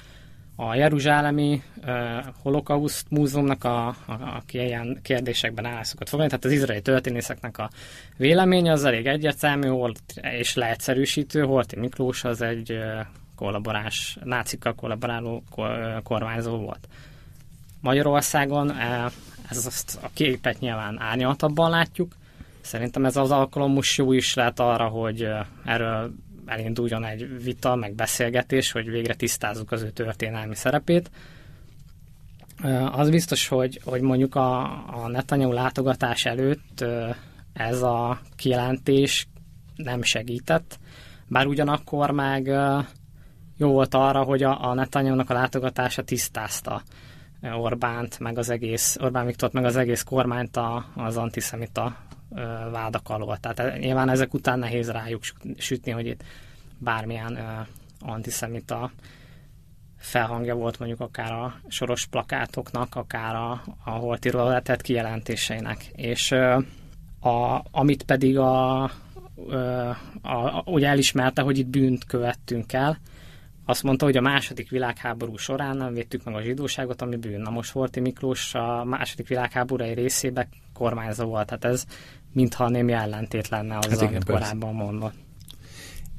a 0.62 0.76
Jeruzsálemi 0.76 1.64
uh, 1.86 1.94
Holokauszt 2.42 3.06
Múzeumnak, 3.10 3.64
a, 3.64 3.88
a, 3.88 3.96
aki 4.36 4.58
ilyen 4.58 5.00
kérdésekben 5.02 5.66
állászokat 5.66 6.10
fogadni, 6.10 6.30
tehát 6.30 6.46
az 6.46 6.52
izraeli 6.52 6.82
történészeknek 6.82 7.58
a 7.58 7.70
véleménye 8.18 8.72
az 8.72 8.86
elég 8.86 9.06
egyértelmű, 9.06 9.70
volt 9.70 10.02
és 10.22 10.56
leegyszerűsítő, 10.56 11.42
Horti 11.44 11.80
Miklós 11.80 12.24
az 12.24 12.42
egy 12.42 12.72
uh, 12.72 13.06
kollaborás, 13.36 14.18
nácikkal 14.24 14.76
kollaboráló 14.76 15.44
kormányzó 16.04 16.58
volt. 16.58 16.88
Magyarországon 17.82 18.72
ez 19.50 19.66
azt 19.66 20.00
a 20.02 20.10
képet 20.14 20.60
nyilván 20.60 21.00
árnyaltabban 21.00 21.70
látjuk. 21.70 22.16
Szerintem 22.62 23.06
ez 23.06 23.16
az 23.16 23.32
alkalom 23.32 23.72
most 23.72 23.98
jó 23.98 24.12
is 24.12 24.34
lehet 24.34 24.60
arra, 24.60 24.88
hogy 24.88 25.28
erről 25.66 26.12
elinduljon 26.50 27.06
egy 27.06 27.44
vita, 27.44 27.76
meg 27.76 27.94
beszélgetés, 27.94 28.72
hogy 28.72 28.90
végre 28.90 29.14
tisztázzuk 29.14 29.72
az 29.72 29.82
ő 29.82 29.90
történelmi 29.90 30.56
szerepét. 30.56 31.12
Az 32.92 33.10
biztos, 33.10 33.48
hogy, 33.48 33.82
hogy 33.84 34.02
mondjuk 34.02 34.36
a, 34.36 34.62
a 35.04 35.08
Netanyahu 35.08 35.52
látogatás 35.52 36.26
előtt 36.26 36.86
ez 37.54 37.82
a 37.82 38.20
kijelentés 38.36 39.28
nem 39.76 40.02
segített, 40.02 40.80
bár 41.28 41.48
ugyanakkor 41.48 42.12
meg 42.12 42.48
jó 43.58 43.72
volt 43.72 43.94
arra, 43.94 44.24
hogy 44.24 44.44
a, 44.44 44.70
a 44.70 44.74
Netanyahu-nak 44.74 45.30
a 45.30 45.34
látogatása 45.34 46.04
tisztázta 46.04 46.82
Orbánt, 47.42 48.20
meg 48.20 48.38
az 48.38 48.50
egész, 48.50 48.98
Orbán 49.02 49.26
Viktort, 49.26 49.54
meg 49.54 49.66
az 49.66 49.76
egész 49.76 50.04
kormányt 50.04 50.58
a, 50.58 50.86
az 50.96 51.18
antiszemita 51.18 51.96
vádak 52.72 53.10
alól. 53.10 53.38
Tehát 53.38 53.80
nyilván 53.80 54.10
ezek 54.10 54.34
után 54.34 54.60
nehéz 54.60 54.90
rájuk 54.90 55.22
sütni, 55.58 55.92
hogy 55.92 56.06
itt 56.06 56.24
bármilyen 56.78 57.40
antiszemita 58.00 58.92
felhangja 59.98 60.56
volt 60.56 60.80
mondjuk 60.80 61.00
akár 61.00 61.32
a 61.32 61.60
soros 61.68 62.06
plakátoknak, 62.06 62.96
akár 62.96 63.36
a, 63.36 63.64
a 63.84 63.90
holtiról 63.90 64.48
letett 64.48 64.82
kijelentéseinek. 64.82 65.86
És 65.96 66.32
a, 67.20 67.64
amit 67.72 68.04
pedig 68.04 68.38
a, 68.38 68.84
a, 68.84 68.90
a, 70.22 70.64
ugye 70.66 70.88
elismerte, 70.88 71.42
hogy 71.42 71.58
itt 71.58 71.68
bűnt 71.68 72.06
követtünk 72.06 72.74
el, 72.74 72.98
azt 73.70 73.84
mondta, 73.84 74.06
hogy 74.06 74.18
a 74.18 74.22
második 74.22 74.70
világháború 74.70 75.38
során 75.38 75.78
nem 75.78 75.94
védtük 75.94 76.24
meg 76.24 76.36
a 76.36 76.42
zsidóságot, 76.42 77.02
ami 77.02 77.16
bűn. 77.16 77.42
Na 77.42 77.50
most 77.50 77.72
Horti 77.72 78.00
Miklós 78.00 78.54
a 78.54 78.84
második 78.84 79.28
világháború 79.28 79.84
egy 79.84 79.98
részében 79.98 80.48
kormányzó 80.74 81.26
volt, 81.26 81.46
tehát 81.46 81.66
ez 81.66 81.86
mintha 82.34 82.70
némi 82.70 82.92
ellentét 82.92 83.50
lenne 83.50 83.78
az, 83.78 83.86
hát 83.86 83.96
igen, 83.96 84.08
amit 84.08 84.24
persze. 84.24 84.42
korábban 84.42 84.74
mondott. 84.74 85.14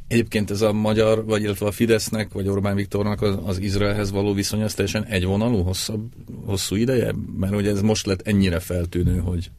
Egyébként 0.07 0.51
ez 0.51 0.61
a 0.61 0.73
magyar, 0.73 1.25
vagy 1.25 1.43
illetve 1.43 1.67
a 1.67 1.71
Fidesznek, 1.71 2.33
vagy 2.33 2.49
Orbán 2.49 2.75
Viktornak 2.75 3.23
az, 3.23 3.39
az 3.45 3.59
Izraelhez 3.59 4.11
való 4.11 4.33
viszony, 4.33 4.63
az 4.63 4.75
teljesen 4.75 5.05
egyvonalú, 5.05 5.63
hosszabb, 5.63 6.13
hosszú 6.45 6.77
ideje? 6.77 7.15
Mert 7.37 7.55
ugye 7.55 7.71
ez 7.71 7.81
most 7.81 8.07
lett 8.07 8.27
ennyire 8.27 8.61
feltűnő, 8.61 9.19
hogy 9.19 9.51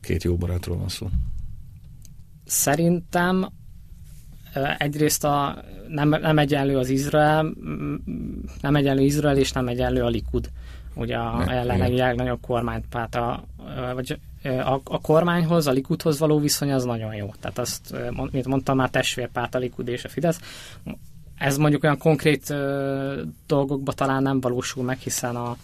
két 0.00 0.22
jó 0.22 0.36
barátról 0.36 0.76
van 0.76 0.88
szó. 0.88 1.08
Szerintem 2.44 3.48
egyrészt 4.78 5.24
a, 5.24 5.64
nem, 5.88 6.08
nem 6.08 6.38
egyenlő 6.38 6.78
az 6.78 6.88
Izrael, 6.88 7.54
nem 8.60 8.76
egyenlő 8.76 9.02
Izrael, 9.02 9.36
és 9.36 9.52
nem 9.52 9.68
egyenlő 9.68 10.02
a 10.02 10.08
Likud. 10.08 10.50
Ugye 10.94 11.16
a 11.16 11.52
jelenlegi 11.52 11.96
legnagyobb 11.96 12.40
kormánypárt, 12.40 13.14
a, 13.14 13.44
vagy 13.94 14.18
a, 14.44 14.80
a 14.84 15.00
kormányhoz, 15.00 15.66
a 15.66 15.72
Likudhoz 15.72 16.18
való 16.18 16.38
viszony 16.38 16.72
az 16.72 16.84
nagyon 16.84 17.14
jó. 17.14 17.30
Tehát 17.40 17.58
azt, 17.58 17.94
mint 18.30 18.46
mondtam, 18.46 18.76
már 18.76 18.90
testvérpárt 18.90 19.54
a 19.54 19.58
Likud 19.58 19.88
és 19.88 20.04
a 20.04 20.08
Fidesz. 20.08 20.40
Ez 21.38 21.56
mondjuk 21.56 21.82
olyan 21.82 21.98
konkrét 21.98 22.54
dolgokba 23.46 23.92
talán 23.92 24.22
nem 24.22 24.40
valósul 24.40 24.84
meg, 24.84 24.98
hiszen 24.98 25.36
a, 25.36 25.56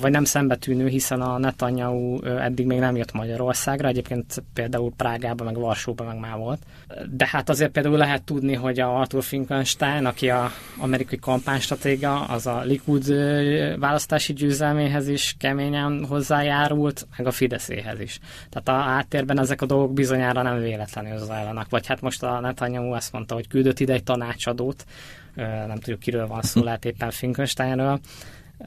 vagy 0.00 0.10
nem 0.10 0.24
szembetűnő, 0.24 0.88
hiszen 0.88 1.20
a 1.20 1.38
Netanyahu 1.38 2.24
eddig 2.24 2.66
még 2.66 2.78
nem 2.78 2.96
jött 2.96 3.12
Magyarországra, 3.12 3.88
egyébként 3.88 4.42
például 4.54 4.92
Prágában, 4.96 5.46
meg 5.46 5.56
Varsóban 5.56 6.06
meg 6.06 6.18
már 6.18 6.36
volt. 6.36 6.62
De 7.10 7.28
hát 7.30 7.48
azért 7.48 7.70
például 7.70 7.96
lehet 7.96 8.22
tudni, 8.22 8.54
hogy 8.54 8.80
a 8.80 8.98
Arthur 8.98 9.22
Finkelstein, 9.22 10.04
aki 10.04 10.30
a 10.30 10.50
amerikai 10.78 11.18
kampánystratéga, 11.18 12.20
az 12.20 12.46
a 12.46 12.60
Likud 12.60 13.14
választási 13.78 14.32
győzelméhez 14.32 15.08
is 15.08 15.34
keményen 15.38 16.04
hozzájárult, 16.08 17.06
meg 17.16 17.26
a 17.26 17.30
Fideszéhez 17.30 18.00
is. 18.00 18.18
Tehát 18.50 18.68
a 18.68 18.88
háttérben 18.90 19.38
ezek 19.38 19.62
a 19.62 19.66
dolgok 19.66 19.92
bizonyára 19.92 20.42
nem 20.42 20.60
véletlenül 20.60 21.18
zajlanak. 21.18 21.70
Vagy 21.70 21.86
hát 21.86 22.00
most 22.00 22.22
a 22.22 22.40
Netanyahu 22.40 22.92
azt 22.92 23.12
mondta, 23.12 23.34
hogy 23.34 23.48
küldött 23.48 23.80
ide 23.80 23.92
egy 23.92 24.04
tanácsadót, 24.04 24.84
nem 25.66 25.74
tudjuk 25.74 25.98
kiről 25.98 26.26
van 26.26 26.42
szó, 26.42 26.62
lehet 26.62 26.84
éppen 26.84 27.10
Finkelsteinről, 27.10 28.00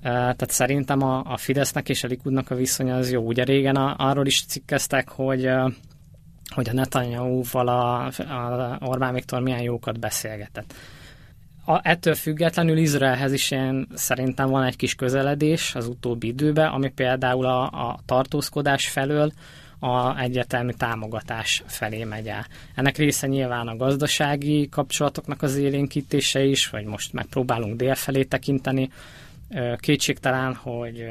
tehát 0.02 0.52
szerintem 0.52 1.02
a, 1.02 1.24
a 1.26 1.38
Fidesznek 1.38 1.90
és 1.90 2.04
a 2.04 2.08
Likudnak 2.08 2.52
a 2.52 2.56
viszonya 2.56 2.96
az 2.96 3.12
jó. 3.12 3.22
Ugye 3.22 3.44
régen 3.44 3.76
a, 3.76 3.96
arról 3.98 4.26
is 4.26 4.46
cikkeztek, 4.46 5.10
hogy 5.10 5.50
hogy 6.54 6.70
a 6.70 6.74
Netanyahu-val 6.74 7.68
a, 7.68 8.06
a 8.06 8.78
Orbán 8.82 9.14
Viktor 9.14 9.42
milyen 9.42 9.62
jókat 9.62 10.00
beszélgetett. 10.00 10.74
A, 11.66 11.80
ettől 11.88 12.16
függetlenül 12.16 12.78
Izraelhez 12.78 13.32
is 13.32 13.52
én 13.52 13.88
szerintem 13.94 14.50
van 14.50 14.64
egy 14.64 14.76
kis 14.76 14.96
közeledés 14.96 15.76
az 15.76 15.88
utóbbi 15.88 16.28
időben, 16.28 16.68
ami 16.68 16.90
például 16.90 17.46
a, 17.46 17.64
a 17.64 18.00
tartózkodás 18.06 18.88
felől 18.88 19.32
a 19.80 20.20
egyértelmű 20.20 20.72
támogatás 20.72 21.64
felé 21.66 22.04
megy 22.04 22.28
el. 22.28 22.46
Ennek 22.76 22.98
része 22.98 23.28
nyilván 23.28 23.68
a 23.68 23.76
gazdasági 23.76 24.70
kapcsolatoknak 24.70 25.42
az 25.42 25.56
élénkítése 25.56 26.44
is, 26.44 26.70
vagy 26.70 26.86
most 26.86 27.14
megpróbálunk 27.14 27.76
dél 27.76 27.96
felé 27.96 28.24
tekinteni, 28.24 28.90
Kétségtelen, 29.76 30.54
hogy 30.56 31.06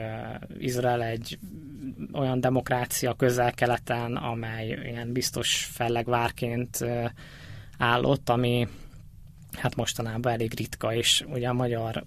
Izrael 0.59 1.03
egy 1.03 1.39
olyan 2.13 2.41
demokrácia 2.41 3.15
közel-keleten, 3.15 4.17
amely 4.17 4.69
ilyen 4.69 5.13
biztos 5.13 5.65
fellegvárként 5.65 6.79
állott, 7.79 8.29
ami 8.29 8.69
hát 9.53 9.77
mostanában 9.77 10.33
elég 10.33 10.55
ritka, 10.57 10.95
és 10.95 11.25
ugye 11.29 11.49
a 11.49 11.53
magyar 11.53 12.05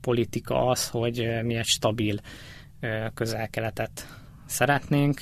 politika 0.00 0.66
az, 0.66 0.88
hogy 0.88 1.28
mi 1.42 1.54
egy 1.54 1.66
stabil 1.66 2.16
közel-keletet 3.14 4.06
szeretnénk, 4.46 5.20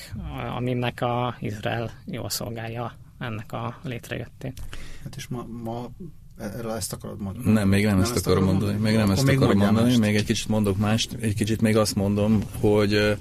aminek 0.57 1.01
a 1.01 1.37
Izrael 1.41 1.91
jól 2.07 2.31
szolgálja 2.31 2.97
ennek 3.19 3.53
a 3.53 3.79
létrejöttét. 3.83 4.63
Hát 5.03 5.17
és 5.17 5.27
ma, 5.27 5.47
ma 5.63 5.91
Erről 6.43 6.71
ezt 6.73 6.93
akarod 6.93 7.21
mondani? 7.21 7.53
Nem, 7.53 7.69
még 7.69 7.85
nem, 7.85 7.93
nem 7.93 8.03
ezt, 8.03 8.17
ezt 8.17 8.27
akarom 8.27 8.45
mondani. 8.45 8.73
mondani. 8.73 8.91
Még 8.91 9.01
nem 9.01 9.11
ezt 9.11 9.29
akarom 9.29 9.59
mondani, 9.59 9.87
mást. 9.87 9.99
még 9.99 10.15
egy 10.17 10.25
kicsit 10.25 10.49
mondok 10.49 10.79
mást. 10.79 11.17
Egy 11.21 11.35
kicsit 11.35 11.61
még 11.61 11.77
azt 11.77 11.95
mondom, 11.95 12.43
hogy 12.61 13.17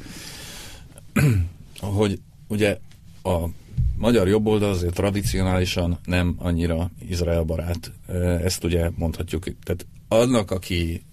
hogy 1.80 2.20
ugye 2.48 2.78
a 3.24 3.38
magyar 3.98 4.28
jobboldal 4.28 4.70
azért 4.70 4.94
tradicionálisan 4.94 6.00
nem 6.06 6.36
annyira 6.38 6.92
Izrael 7.10 7.44
barát. 7.44 7.92
Ezt 8.44 8.63
ugye 8.63 8.90
mondhatjuk. 8.96 9.44
Tehát 9.63 9.86
annak, 10.08 10.51
aki 10.51 11.04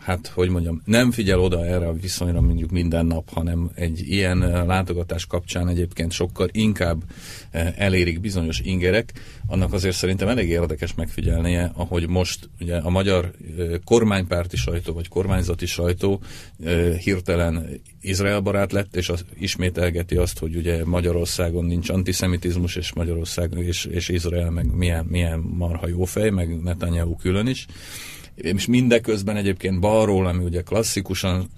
hát 0.00 0.26
hogy 0.26 0.48
mondjam, 0.48 0.82
nem 0.84 1.10
figyel 1.10 1.40
oda 1.40 1.64
erre 1.64 1.86
a 1.86 1.92
viszonyra 1.92 2.40
mondjuk 2.40 2.70
minden 2.70 3.06
nap, 3.06 3.30
hanem 3.30 3.70
egy 3.74 4.00
ilyen 4.08 4.38
látogatás 4.66 5.26
kapcsán 5.26 5.68
egyébként 5.68 6.12
sokkal 6.12 6.48
inkább 6.52 7.02
elérik 7.76 8.20
bizonyos 8.20 8.60
ingerek, 8.60 9.12
annak 9.46 9.72
azért 9.72 9.96
szerintem 9.96 10.28
elég 10.28 10.48
érdekes 10.48 10.94
megfigyelnie, 10.94 11.70
ahogy 11.74 12.08
most 12.08 12.48
ugye 12.60 12.76
a 12.76 12.90
magyar 12.90 13.30
kormánypárti 13.84 14.56
sajtó 14.56 14.92
vagy 14.92 15.08
kormányzati 15.08 15.66
sajtó 15.66 16.20
hirtelen 17.02 17.80
Izrael 18.00 18.40
barát 18.40 18.72
lett, 18.72 18.96
és 18.96 19.08
az 19.08 19.24
ismételgeti 19.38 20.16
azt, 20.16 20.38
hogy 20.38 20.56
ugye 20.56 20.84
Magyarországon 20.84 21.64
nincs 21.64 21.88
antiszemitizmus, 21.88 22.76
és 22.76 22.92
Magyarország 22.92 23.52
és, 23.58 23.84
és 23.84 24.08
Izrael 24.08 24.50
meg 24.50 24.74
milyen, 24.74 25.04
milyen 25.04 25.38
marha 25.38 25.88
jó 25.88 26.04
fej, 26.04 26.30
meg 26.30 26.62
Netanyahu 26.62 27.16
külön 27.16 27.46
is 27.46 27.66
és 28.34 28.66
mindeközben 28.66 29.36
egyébként 29.36 29.80
balról, 29.80 30.26
ami 30.26 30.44
ugye 30.44 30.62
klasszikusan 30.62 31.48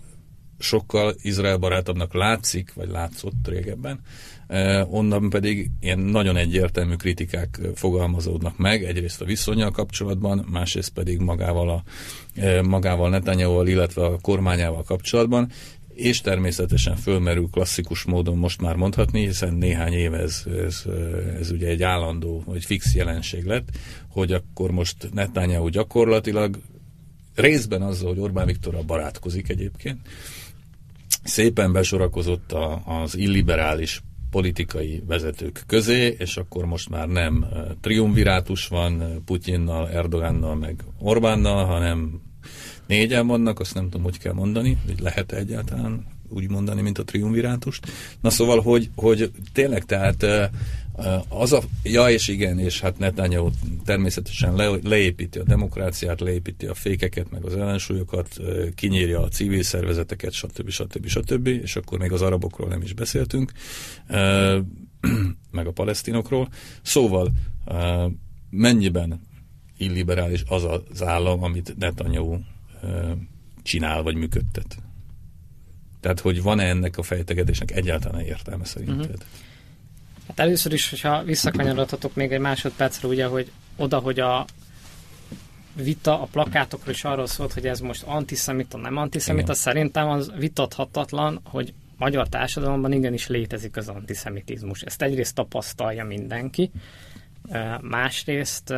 sokkal 0.59 1.14
Izrael 1.23 1.56
barátabbnak 1.56 2.14
látszik, 2.14 2.75
vagy 2.75 2.88
látszott 2.88 3.49
régebben, 3.49 4.00
eh, 4.47 4.92
onnan 4.92 5.30
pedig 5.30 5.71
ilyen 5.80 5.99
nagyon 5.99 6.37
egyértelmű 6.37 6.95
kritikák 6.95 7.61
fogalmazódnak 7.75 8.59
meg, 8.59 8.85
egyrészt 8.85 9.21
a 9.21 9.25
viszonyal 9.25 9.71
kapcsolatban, 9.71 10.47
másrészt 10.50 10.92
pedig 10.92 11.18
magával, 11.18 11.71
a, 11.71 11.83
eh, 12.35 12.62
magával 12.62 13.11
Netanyahu-val, 13.11 13.66
illetve 13.66 14.04
a 14.04 14.18
kormányával 14.18 14.83
kapcsolatban, 14.83 15.50
és 15.97 16.21
természetesen 16.21 16.97
fölmerül 16.97 17.49
klasszikus 17.50 18.05
módon 18.05 18.37
most 18.37 18.61
már 18.61 18.76
mondhatni, 18.76 19.21
hiszen 19.26 19.55
néhány 19.55 19.93
éve 19.93 20.19
ez, 20.19 20.45
ez, 20.67 20.85
ez 21.38 21.50
ugye 21.50 21.69
egy 21.69 21.83
állandó, 21.83 22.43
vagy 22.47 22.65
fix 22.65 22.95
jelenség 22.95 23.45
lett, 23.45 23.69
hogy 24.09 24.33
akkor 24.33 24.71
most 24.71 25.09
Netanyahu 25.12 25.69
gyakorlatilag 25.69 26.59
részben 27.35 27.83
azzal, 27.83 28.09
hogy 28.09 28.19
Orbán 28.19 28.47
Viktorral 28.47 28.83
barátkozik 28.83 29.49
egyébként, 29.49 29.99
szépen 31.23 31.73
besorakozott 31.73 32.53
a, 32.53 32.83
az 32.85 33.17
illiberális 33.17 34.03
politikai 34.31 35.03
vezetők 35.07 35.65
közé, 35.67 36.17
és 36.19 36.37
akkor 36.37 36.65
most 36.65 36.88
már 36.88 37.09
nem 37.09 37.47
triumvirátus 37.81 38.69
van 38.69 39.23
Putyinnal, 39.25 39.88
Erdogannal, 39.88 40.55
meg 40.55 40.85
Orbánnal, 40.99 41.65
hanem 41.65 42.21
négyen 42.87 43.26
vannak, 43.26 43.61
azt 43.61 43.75
nem 43.75 43.85
tudom, 43.85 44.02
hogy 44.02 44.19
kell 44.19 44.33
mondani, 44.33 44.78
hogy 44.87 45.00
lehet 45.00 45.33
egyáltalán 45.33 46.07
úgy 46.28 46.50
mondani, 46.50 46.83
mint 46.83 46.99
a 46.99 47.05
triumvirátust. 47.05 47.87
Na 48.21 48.31
szóval, 48.31 48.61
hogy, 48.61 48.90
hogy 48.95 49.31
tényleg 49.52 49.85
tehát 49.85 50.26
az 51.28 51.52
a, 51.52 51.62
ja 51.83 52.11
és 52.11 52.28
igen, 52.28 52.59
és 52.59 52.81
hát 52.81 52.99
Netanyahu 52.99 53.50
természetesen 53.85 54.55
le, 54.55 54.78
leépíti 54.83 55.38
a 55.38 55.43
demokráciát, 55.43 56.21
leépíti 56.21 56.66
a 56.66 56.75
fékeket, 56.75 57.31
meg 57.31 57.45
az 57.45 57.57
ellensúlyokat, 57.57 58.37
kinyírja 58.75 59.21
a 59.23 59.28
civil 59.28 59.62
szervezeteket, 59.62 60.33
stb. 60.33 60.71
stb. 60.71 61.07
stb. 61.07 61.47
És 61.47 61.76
akkor 61.76 61.99
még 61.99 62.12
az 62.12 62.23
arabokról 62.23 62.69
nem 62.69 62.83
is 62.83 62.93
beszéltünk, 62.93 63.52
meg 65.50 65.66
a 65.66 65.73
palesztinokról. 65.73 66.49
Szóval 66.83 67.33
mennyiben 68.50 69.21
illiberális 69.78 70.43
az 70.49 70.66
az 70.90 71.02
állam, 71.02 71.43
amit 71.43 71.75
Netanyahu 71.78 72.38
csinál 73.62 74.02
vagy 74.02 74.14
működtet? 74.14 74.76
Tehát, 76.00 76.21
hogy 76.21 76.43
van-e 76.43 76.64
ennek 76.64 76.99
a 76.99 77.02
fejtegetésnek 77.02 77.71
egyáltalán 77.71 78.21
értelme 78.21 78.64
szerinted? 78.64 78.99
Uh-huh. 78.99 79.21
Hát 80.28 80.40
először 80.40 80.73
is, 80.73 80.90
hogyha 80.90 81.23
visszakanyarodhatok 81.23 82.14
még 82.14 82.33
egy 82.33 82.40
másodpercre, 82.40 83.09
ugye, 83.09 83.26
hogy 83.26 83.50
oda, 83.76 83.99
hogy 83.99 84.21
a 84.21 84.45
vita 85.75 86.23
a 86.23 86.28
plakátokról 86.33 86.95
is 86.95 87.05
arról 87.05 87.26
szólt, 87.26 87.52
hogy 87.52 87.66
ez 87.66 87.81
most 87.81 88.02
antiszemita, 88.02 88.78
nem 88.78 88.97
antiszemita, 88.97 89.45
Igen. 89.45 89.55
szerintem 89.55 90.09
az 90.09 90.33
vitathatatlan, 90.38 91.40
hogy 91.45 91.75
magyar 91.97 92.28
társadalomban 92.28 92.93
igenis 92.93 93.26
létezik 93.26 93.76
az 93.76 93.88
antiszemitizmus. 93.88 94.83
Ezt 94.83 95.02
egyrészt 95.02 95.35
tapasztalja 95.35 96.05
mindenki, 96.05 96.71
másrészt 97.81 98.75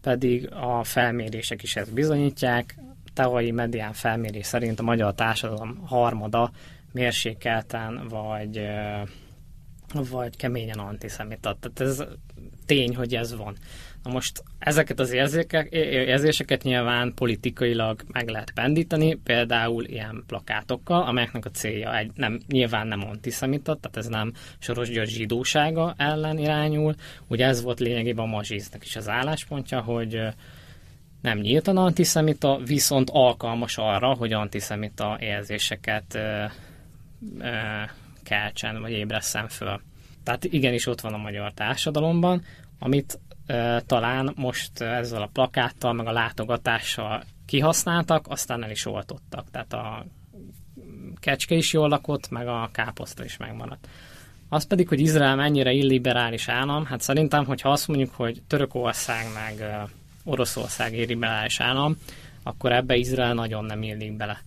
pedig 0.00 0.52
a 0.52 0.84
felmérések 0.84 1.62
is 1.62 1.76
ezt 1.76 1.92
bizonyítják. 1.92 2.78
Tavalyi 3.14 3.50
medián 3.50 3.92
felmérés 3.92 4.46
szerint 4.46 4.80
a 4.80 4.82
magyar 4.82 5.14
társadalom 5.14 5.82
harmada 5.86 6.50
mérsékelten 6.92 8.06
vagy 8.08 8.60
vagy 10.10 10.36
keményen 10.36 10.78
antiszemita. 10.78 11.56
Tehát 11.60 11.80
ez 11.80 12.04
tény, 12.66 12.96
hogy 12.96 13.14
ez 13.14 13.36
van. 13.36 13.56
Na 14.02 14.10
most 14.10 14.42
ezeket 14.58 15.00
az 15.00 15.12
érzéseket 15.70 16.62
nyilván 16.62 17.14
politikailag 17.14 18.02
meg 18.12 18.28
lehet 18.28 18.50
pendíteni, 18.50 19.14
például 19.14 19.84
ilyen 19.84 20.24
plakátokkal, 20.26 21.02
amelyeknek 21.02 21.44
a 21.44 21.50
célja 21.50 21.96
egy, 21.96 22.10
nem, 22.14 22.40
nyilván 22.46 22.86
nem 22.86 23.04
antiszemita, 23.04 23.76
tehát 23.76 23.96
ez 23.96 24.06
nem 24.06 24.32
Soros 24.58 24.88
György 24.88 25.08
zsidósága 25.08 25.94
ellen 25.96 26.38
irányul. 26.38 26.94
Ugye 27.28 27.46
ez 27.46 27.62
volt 27.62 27.80
lényegében 27.80 28.24
a 28.24 28.28
mazsíznek 28.28 28.84
is 28.84 28.96
az 28.96 29.08
álláspontja, 29.08 29.80
hogy 29.80 30.20
nem 31.22 31.38
nyíltan 31.38 31.76
antiszemita, 31.76 32.58
viszont 32.64 33.10
alkalmas 33.10 33.78
arra, 33.78 34.14
hogy 34.14 34.32
antiszemita 34.32 35.16
érzéseket 35.20 36.14
ö, 36.14 36.44
ö, 37.38 37.50
keltsen, 38.22 38.80
vagy 38.80 38.90
ébresszen 38.90 39.48
föl. 39.48 39.80
Tehát 40.22 40.44
igenis 40.44 40.86
ott 40.86 41.00
van 41.00 41.14
a 41.14 41.16
magyar 41.16 41.52
társadalomban, 41.52 42.42
amit 42.78 43.18
e, 43.46 43.80
talán 43.80 44.32
most 44.36 44.80
ezzel 44.80 45.22
a 45.22 45.30
plakáttal, 45.32 45.92
meg 45.92 46.06
a 46.06 46.12
látogatással 46.12 47.24
kihasználtak, 47.46 48.26
aztán 48.28 48.64
el 48.64 48.70
is 48.70 48.86
oltottak. 48.86 49.50
Tehát 49.50 49.72
a 49.72 50.04
kecske 51.20 51.54
is 51.54 51.72
jól 51.72 51.88
lakott, 51.88 52.30
meg 52.30 52.48
a 52.48 52.68
káposzta 52.72 53.24
is 53.24 53.36
megmaradt. 53.36 53.88
Az 54.48 54.66
pedig, 54.66 54.88
hogy 54.88 55.00
Izrael 55.00 55.36
mennyire 55.36 55.72
illiberális 55.72 56.48
állam, 56.48 56.84
hát 56.84 57.00
szerintem, 57.00 57.44
hogyha 57.44 57.70
azt 57.70 57.88
mondjuk, 57.88 58.14
hogy 58.14 58.42
Törökország 58.46 59.26
meg 59.34 59.86
Oroszország 60.24 60.94
illiberális 60.98 61.60
állam, 61.60 61.96
akkor 62.42 62.72
ebbe 62.72 62.96
Izrael 62.96 63.34
nagyon 63.34 63.64
nem 63.64 63.82
illik 63.82 64.16
bele. 64.16 64.42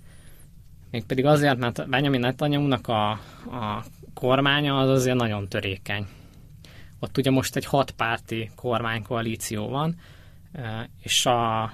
Mégpedig 0.91 1.25
azért, 1.25 1.58
mert 1.58 1.89
Benjamin 1.89 2.20
Netanyahu-nak 2.20 2.88
a, 2.88 3.10
a 3.12 3.84
kormánya 4.13 4.77
az 4.77 4.89
azért 4.89 5.17
nagyon 5.17 5.48
törékeny. 5.48 6.08
Ott 7.00 7.17
ugye 7.17 7.32
most 7.32 7.55
egy 7.55 7.65
hatpárti 7.65 8.51
kormánykoalíció 8.55 9.70
van, 9.70 10.00
és 11.01 11.25
a... 11.25 11.72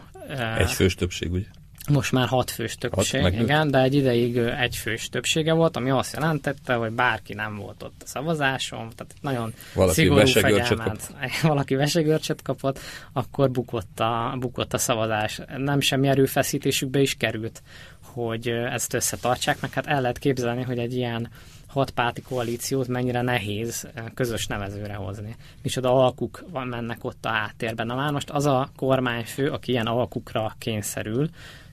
Egy 0.58 0.72
fős 0.72 0.96
többség, 0.96 1.32
ugye? 1.32 1.46
Most 1.90 2.12
már 2.12 2.28
hat 2.28 2.52
fős 2.52 2.76
többség, 2.76 3.22
hat, 3.22 3.34
igen, 3.34 3.72
de 3.72 3.82
egy 3.82 3.94
ideig 3.94 4.38
egy 4.38 4.76
fős 4.76 5.10
többsége 5.10 5.54
volt, 5.54 5.78
ami 5.78 5.90
azt 5.90 6.14
jelentette, 6.14 6.74
hogy 6.74 6.92
bárki 6.92 7.34
nem 7.34 7.56
volt 7.56 7.84
ott 7.84 8.02
a 8.04 8.08
szavazáson, 8.08 8.90
tehát 8.96 9.14
nagyon 9.22 9.54
valaki 9.74 9.94
szigorú 9.94 10.26
fegyelmet, 10.26 11.14
valaki 11.42 11.76
vesegörcset 11.76 12.42
kapott, 12.42 12.80
akkor 13.14 13.52
bukott 13.52 14.00
a, 14.00 14.36
bukott 14.40 14.74
a 14.74 14.78
szavazás. 14.78 15.42
Nem 15.58 15.80
semmi 15.80 16.08
erőfeszítésükbe 16.08 17.00
is 17.00 17.16
került, 17.16 17.62
hogy 18.04 18.48
ezt 18.48 18.94
összetartsák, 18.94 19.62
meg 19.62 19.72
hát 19.74 19.88
el 19.88 20.02
lehet 20.02 20.18
képzelni, 20.18 20.62
hogy 20.62 20.78
egy 20.78 20.96
ilyen 20.96 21.30
hatpárti 21.68 22.22
koalíciót 22.22 22.88
mennyire 22.88 23.22
nehéz 23.22 23.88
eh, 23.94 24.04
közös 24.14 24.48
nevezőre 24.48 24.94
hozni. 24.94 25.36
Micsoda 25.62 26.04
alkuk 26.04 26.44
van 26.52 26.68
mennek 26.68 27.04
ott 27.04 27.26
a 27.26 27.30
háttérben. 27.30 27.86
Na 27.86 27.96
már 27.96 28.12
most 28.12 28.30
az 28.30 28.46
a 28.46 28.70
kormányfő, 28.76 29.50
aki 29.50 29.72
ilyen 29.72 29.86
alkukra 29.86 30.56
kényszerül, 30.58 31.30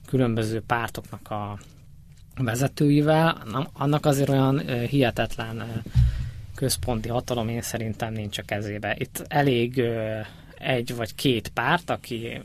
különböző 0.09 0.61
pártoknak 0.61 1.29
a 1.31 1.57
vezetőivel, 2.35 3.37
annak 3.73 4.05
azért 4.05 4.29
olyan 4.29 4.59
hihetetlen 4.87 5.83
központi 6.55 7.09
hatalom 7.09 7.47
én 7.49 7.61
szerintem 7.61 8.13
nincs 8.13 8.37
a 8.37 8.43
kezébe. 8.45 8.95
Itt 8.97 9.25
elég 9.27 9.81
egy 10.57 10.95
vagy 10.95 11.15
két 11.15 11.49
párt, 11.49 11.89
aki 11.89 12.41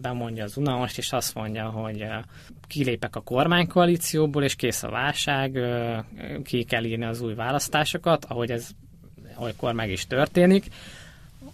bemondja 0.00 0.44
az 0.44 0.56
unalmast, 0.56 0.98
és 0.98 1.12
azt 1.12 1.34
mondja, 1.34 1.68
hogy 1.68 2.06
kilépek 2.66 3.16
a 3.16 3.20
kormánykoalícióból, 3.20 4.42
és 4.42 4.54
kész 4.54 4.82
a 4.82 4.88
válság, 4.88 5.58
ki 6.44 6.64
kell 6.64 6.84
írni 6.84 7.04
az 7.04 7.20
új 7.20 7.34
választásokat, 7.34 8.24
ahogy 8.24 8.50
ez 8.50 8.68
olykor 9.38 9.72
meg 9.72 9.90
is 9.90 10.06
történik. 10.06 10.66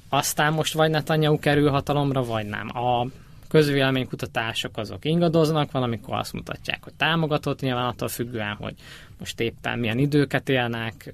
Aztán 0.09 0.53
most 0.53 0.74
vagy 0.74 0.90
Netanyahu 0.90 1.38
kerül 1.38 1.70
hatalomra, 1.70 2.24
vagy 2.24 2.46
nem. 2.46 2.77
A 2.77 3.07
közvéleménykutatások 3.48 4.76
azok 4.76 5.04
ingadoznak, 5.04 5.70
van, 5.70 5.82
amikor 5.82 6.14
azt 6.14 6.32
mutatják, 6.32 6.84
hogy 6.84 6.94
támogatott, 6.94 7.61
nyilván 7.61 7.87
attól 7.87 8.08
függően, 8.08 8.54
hogy 8.54 8.74
most 9.18 9.40
éppen 9.40 9.78
milyen 9.78 9.98
időket 9.98 10.48
élnek, 10.48 11.12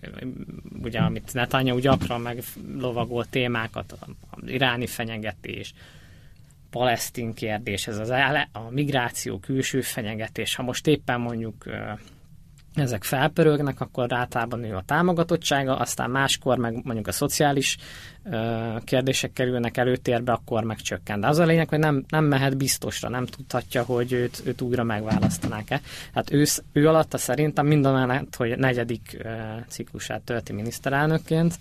ugye 0.82 0.98
amit 0.98 1.34
Netanyahu 1.34 1.78
gyakran 1.78 2.20
meglovagol 2.20 3.24
témákat, 3.24 3.92
az 3.92 4.08
iráni 4.46 4.86
fenyegetés, 4.86 5.74
palesztin 6.70 7.34
kérdés, 7.34 7.86
ez 7.86 7.98
az 7.98 8.10
a 8.52 8.70
migráció, 8.70 9.38
külső 9.38 9.80
fenyegetés. 9.80 10.54
Ha 10.54 10.62
most 10.62 10.86
éppen 10.86 11.20
mondjuk 11.20 11.64
ezek 12.74 13.04
felpörögnek, 13.04 13.80
akkor 13.80 14.12
általában 14.12 14.58
nő 14.58 14.74
a 14.74 14.82
támogatottsága, 14.86 15.76
aztán 15.76 16.10
máskor 16.10 16.58
meg 16.58 16.80
mondjuk 16.84 17.06
a 17.06 17.12
szociális 17.12 17.76
ö, 18.24 18.76
kérdések 18.84 19.32
kerülnek 19.32 19.76
előtérbe, 19.76 20.32
akkor 20.32 20.64
meg 20.64 20.76
csökken. 20.76 21.20
De 21.20 21.26
az 21.26 21.38
a 21.38 21.44
lényeg, 21.44 21.68
hogy 21.68 21.78
nem, 21.78 22.04
nem 22.08 22.24
mehet 22.24 22.56
biztosra, 22.56 23.08
nem 23.08 23.26
tudhatja, 23.26 23.82
hogy 23.82 24.12
őt, 24.12 24.42
őt 24.44 24.60
újra 24.60 24.82
megválasztanák-e. 24.82 25.80
Hát 26.14 26.32
ő, 26.32 26.44
ő 26.72 26.88
alatta 26.88 27.18
szerintem 27.18 27.66
mindamellett, 27.66 28.36
hogy 28.36 28.58
negyedik 28.58 29.16
ö, 29.18 29.30
ciklusát 29.68 30.20
tölti 30.20 30.52
miniszterelnökként, 30.52 31.54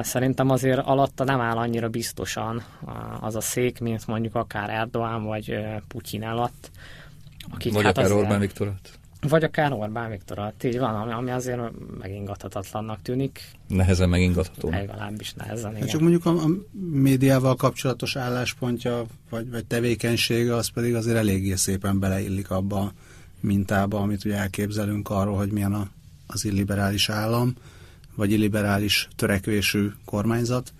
szerintem 0.00 0.50
azért 0.50 0.78
alatta 0.78 1.24
nem 1.24 1.40
áll 1.40 1.56
annyira 1.56 1.88
biztosan 1.88 2.62
az 3.20 3.36
a 3.36 3.40
szék, 3.40 3.80
mint 3.80 4.06
mondjuk 4.06 4.34
akár 4.34 4.70
Erdoğan 4.70 5.24
vagy 5.24 5.58
Putyin 5.88 6.22
alatt. 6.22 6.70
Akik 7.50 7.72
vagy 7.72 7.82
hát 7.84 7.98
akár 7.98 8.10
azért, 8.10 8.20
Orbán 8.20 8.40
Viktor 8.40 8.66
alatt 8.66 8.99
vagy 9.28 9.44
akár 9.44 9.72
Orbán 9.72 10.10
Viktor 10.10 10.38
alatt, 10.38 10.64
így 10.64 10.78
van, 10.78 10.94
ami, 10.94 11.12
ami 11.12 11.30
azért 11.30 11.60
megingathatatlannak 12.00 13.02
tűnik. 13.02 13.40
Nehezen 13.68 14.08
megingatható. 14.08 14.70
Legalábbis 14.70 15.34
nehezen, 15.34 15.76
igen. 15.76 15.88
Csak 15.88 16.00
mondjuk 16.00 16.26
a, 16.26 16.30
a 16.30 16.48
médiával 16.90 17.56
kapcsolatos 17.56 18.16
álláspontja, 18.16 19.04
vagy, 19.30 19.50
vagy 19.50 19.64
tevékenysége, 19.64 20.54
az 20.54 20.68
pedig 20.68 20.94
azért 20.94 21.16
eléggé 21.16 21.54
szépen 21.54 21.98
beleillik 21.98 22.50
abba 22.50 22.80
a 22.80 22.92
mintába, 23.40 24.00
amit 24.00 24.24
ugye 24.24 24.36
elképzelünk 24.36 25.10
arról, 25.10 25.36
hogy 25.36 25.50
milyen 25.52 25.72
a, 25.72 25.88
az 26.26 26.44
illiberális 26.44 27.08
állam, 27.08 27.54
vagy 28.14 28.30
illiberális 28.32 29.08
törekvésű 29.16 29.90
kormányzat. 30.04 30.72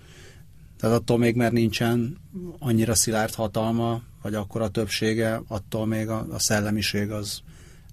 Tehát 0.79 0.97
attól 0.97 1.19
még, 1.19 1.35
mert 1.35 1.53
nincsen 1.53 2.17
annyira 2.59 2.95
szilárd 2.95 3.35
hatalma, 3.35 4.01
vagy 4.23 4.35
akkor 4.35 4.63
a 4.63 4.69
többsége, 4.69 5.43
attól 5.49 5.87
még 5.87 6.09
a, 6.09 6.27
a 6.31 6.39
szellemiség 6.39 7.11
az 7.11 7.43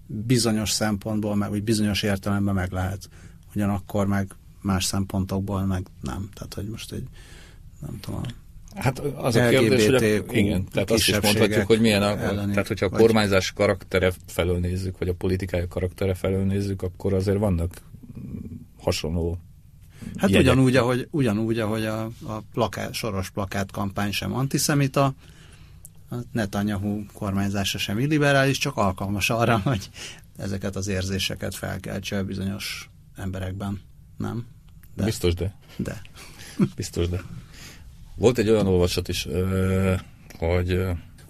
bizonyos 0.07 0.69
szempontból, 0.69 1.35
meg, 1.35 1.49
vagy 1.49 1.63
bizonyos 1.63 2.03
értelemben 2.03 2.53
meg 2.53 2.71
lehet. 2.71 3.09
Ugyanakkor 3.55 4.07
meg 4.07 4.35
más 4.61 4.85
szempontokból 4.85 5.65
meg 5.65 5.85
nem. 6.01 6.29
Tehát, 6.33 6.53
hogy 6.53 6.67
most 6.67 6.91
egy, 6.91 7.07
nem 7.81 7.99
tudom, 7.99 8.21
Hát 8.75 8.99
az 8.99 9.35
a 9.35 9.49
kérdés, 9.49 9.85
hogy 9.85 10.03
a, 10.03 10.33
igen, 10.33 10.65
tehát 10.71 10.91
azt 10.91 11.07
is 11.07 11.19
mondhatjuk, 11.19 11.65
hogy 11.65 11.79
milyen 11.79 12.01
a, 12.01 12.19
elleni, 12.19 12.51
tehát 12.51 12.67
hogyha 12.67 12.85
a 12.85 12.89
kormányzás 12.89 13.51
karaktere 13.51 14.11
felől 14.27 14.59
nézzük, 14.59 14.97
vagy 14.97 15.07
a 15.07 15.13
politikai 15.13 15.67
karaktere 15.69 16.13
felől 16.13 16.43
nézzük, 16.43 16.81
akkor 16.81 17.13
azért 17.13 17.37
vannak 17.37 17.81
hasonló 18.79 19.39
Hát 20.17 20.29
jegyek. 20.29 20.41
ugyanúgy, 20.41 20.75
ahogy, 20.75 21.07
ugyanúgy, 21.11 21.59
ahogy 21.59 21.85
a, 21.85 22.01
a 22.03 22.41
plakát, 22.53 22.93
soros 22.93 23.29
plakát 23.29 23.71
kampány 23.71 24.11
sem 24.11 24.33
antiszemita, 24.33 25.13
a 26.09 26.15
Netanyahu 26.31 27.05
kormányzása 27.13 27.77
sem 27.77 27.99
illiberális, 27.99 28.57
csak 28.57 28.77
alkalmas 28.77 29.29
arra, 29.29 29.59
hogy 29.69 29.89
ezeket 30.37 30.75
az 30.75 30.87
érzéseket 30.87 31.55
felkeltse 31.55 32.23
bizonyos 32.23 32.89
emberekben. 33.15 33.81
Nem? 34.17 34.45
De. 34.95 35.03
Biztos 35.03 35.33
de. 35.33 35.55
De. 35.75 36.01
Biztos 36.75 37.09
de. 37.09 37.21
Volt 38.15 38.37
egy 38.37 38.49
olyan 38.49 38.67
olvasat 38.67 39.07
is, 39.07 39.27
hogy 40.37 40.79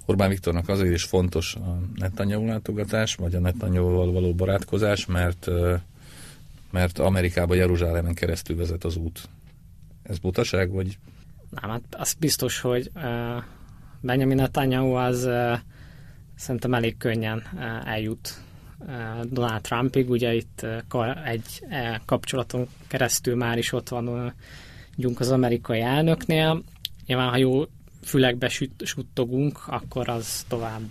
Orbán 0.05 0.29
Viktornak 0.29 0.69
azért 0.69 0.93
is 0.93 1.03
fontos 1.03 1.55
a 1.55 1.79
Netanyahu 1.95 2.45
látogatás, 2.45 3.15
vagy 3.15 3.35
a 3.35 3.39
Netanyahu-val 3.39 4.11
való 4.11 4.33
barátkozás, 4.33 5.05
mert, 5.05 5.47
mert 6.71 6.99
Amerikába 6.99 7.55
Jeruzsálemen 7.55 8.13
keresztül 8.13 8.55
vezet 8.55 8.83
az 8.83 8.95
út. 8.95 9.29
Ez 10.03 10.17
butaság, 10.17 10.71
vagy? 10.71 10.97
Nem, 11.49 11.69
hát 11.69 11.81
az 11.91 12.13
biztos, 12.13 12.59
hogy 12.59 12.91
uh, 12.95 13.03
Benjamin 14.01 14.35
Netanyahu 14.35 14.93
az 14.93 15.29
szerintem 16.35 16.73
elég 16.73 16.97
könnyen 16.97 17.43
eljut 17.85 18.41
Donald 19.23 19.61
Trumpig, 19.61 20.09
ugye 20.09 20.33
itt 20.33 20.65
egy 21.25 21.61
kapcsolaton 22.05 22.67
keresztül 22.87 23.35
már 23.35 23.57
is 23.57 23.71
ott 23.73 23.89
van 23.89 24.07
uh, 24.07 24.31
az 25.15 25.31
amerikai 25.31 25.81
elnöknél. 25.81 26.63
Nyilván, 27.05 27.29
ha 27.29 27.37
jó 27.37 27.65
fülekbe 28.03 28.51
suttogunk, 28.83 29.59
akkor 29.67 30.09
az 30.09 30.45
tovább 30.47 30.89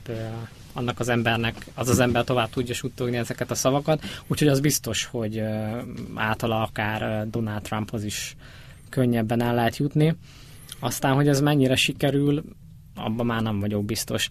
annak 0.73 1.01
az 1.01 1.09
embernek, 1.09 1.67
az 1.75 1.89
az 1.89 1.99
ember 1.99 2.25
tovább 2.25 2.51
tudja 2.51 2.75
suttogni 2.75 3.17
ezeket 3.17 3.51
a 3.51 3.55
szavakat, 3.55 4.03
úgyhogy 4.27 4.49
az 4.49 4.61
biztos, 4.61 5.05
hogy 5.05 5.43
általa 6.15 6.63
akár 6.63 7.29
Donald 7.31 7.63
Trumphoz 7.63 8.05
is 8.05 8.37
könnyebben 8.89 9.43
el 9.43 9.55
lehet 9.55 9.77
jutni. 9.77 10.17
Aztán, 10.81 11.15
hogy 11.15 11.29
ez 11.29 11.41
mennyire 11.41 11.77
sikerül, 11.77 12.45
abban 12.97 13.27
már 13.27 13.43
nem 13.43 13.61
vagyok 13.61 13.85
biztos. 13.85 14.29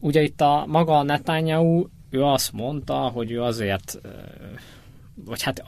Ugye 0.00 0.22
itt 0.22 0.40
a 0.40 0.64
maga 0.66 0.98
a 0.98 1.02
Netanyahu, 1.02 1.86
ő 2.10 2.22
azt 2.22 2.52
mondta, 2.52 2.94
hogy 2.94 3.30
ő 3.30 3.42
azért, 3.42 4.00
vagy 5.14 5.42
hát 5.42 5.62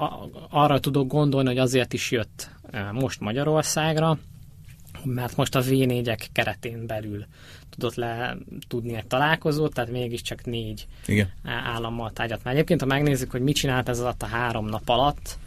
arra 0.51 0.81
tudok 0.81 1.07
gondolni, 1.07 1.49
hogy 1.49 1.59
azért 1.59 1.92
is 1.92 2.11
jött 2.11 2.51
most 2.92 3.21
Magyarországra, 3.21 4.18
mert 5.05 5.37
most 5.37 5.55
a 5.55 5.62
V4-ek 5.62 6.27
keretén 6.33 6.87
belül 6.87 7.25
tudott 7.71 7.95
le 7.95 8.37
tudni 8.68 8.95
egy 8.95 9.07
találkozót, 9.07 9.75
tehát 9.75 9.90
mégiscsak 9.90 10.45
négy 10.45 10.87
Igen. 11.07 11.33
állammal 11.45 12.11
tárgyat. 12.11 12.45
Mert 12.45 12.57
egyébként, 12.57 12.81
ha 12.81 12.87
megnézzük, 12.87 13.31
hogy 13.31 13.42
mit 13.42 13.57
csinált 13.57 13.88
ez 13.88 14.01
alatt 14.01 14.23
a 14.23 14.27
három 14.27 14.66
nap 14.66 14.88
alatt, 14.88 15.38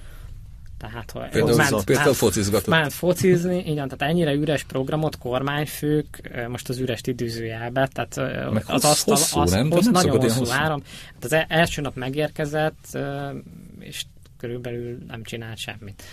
tehát, 0.86 1.12
hogy 1.12 1.30
például, 1.30 1.56
ment, 1.56 1.84
például 1.84 2.06
ment, 2.06 2.18
focizgatott. 2.18 2.68
Ment 2.68 2.94
focizni, 2.94 3.58
igen, 3.58 3.88
tehát 3.88 4.14
ennyire 4.14 4.34
üres 4.34 4.64
programot 4.64 5.18
kormányfők, 5.18 6.32
most 6.48 6.70
az 6.70 6.78
üres 6.78 7.02
idézőjelbe, 7.04 7.90
tehát 7.94 8.16
Meg 8.52 8.64
az 8.68 8.86
asztal, 8.86 9.16
hosszú, 9.16 9.40
az, 9.40 9.52
nem? 9.52 9.72
Az, 9.72 9.86
nagyon 9.86 10.20
hosszú, 10.20 10.40
hosszú 10.40 10.52
három. 10.52 10.84
Hát 11.14 11.24
az 11.24 11.34
e- 11.34 11.46
első 11.50 11.82
nap 11.82 11.96
megérkezett, 11.96 12.98
és 13.80 14.04
körülbelül 14.38 14.98
nem 15.08 15.24
csinált 15.24 15.58
semmit 15.58 16.04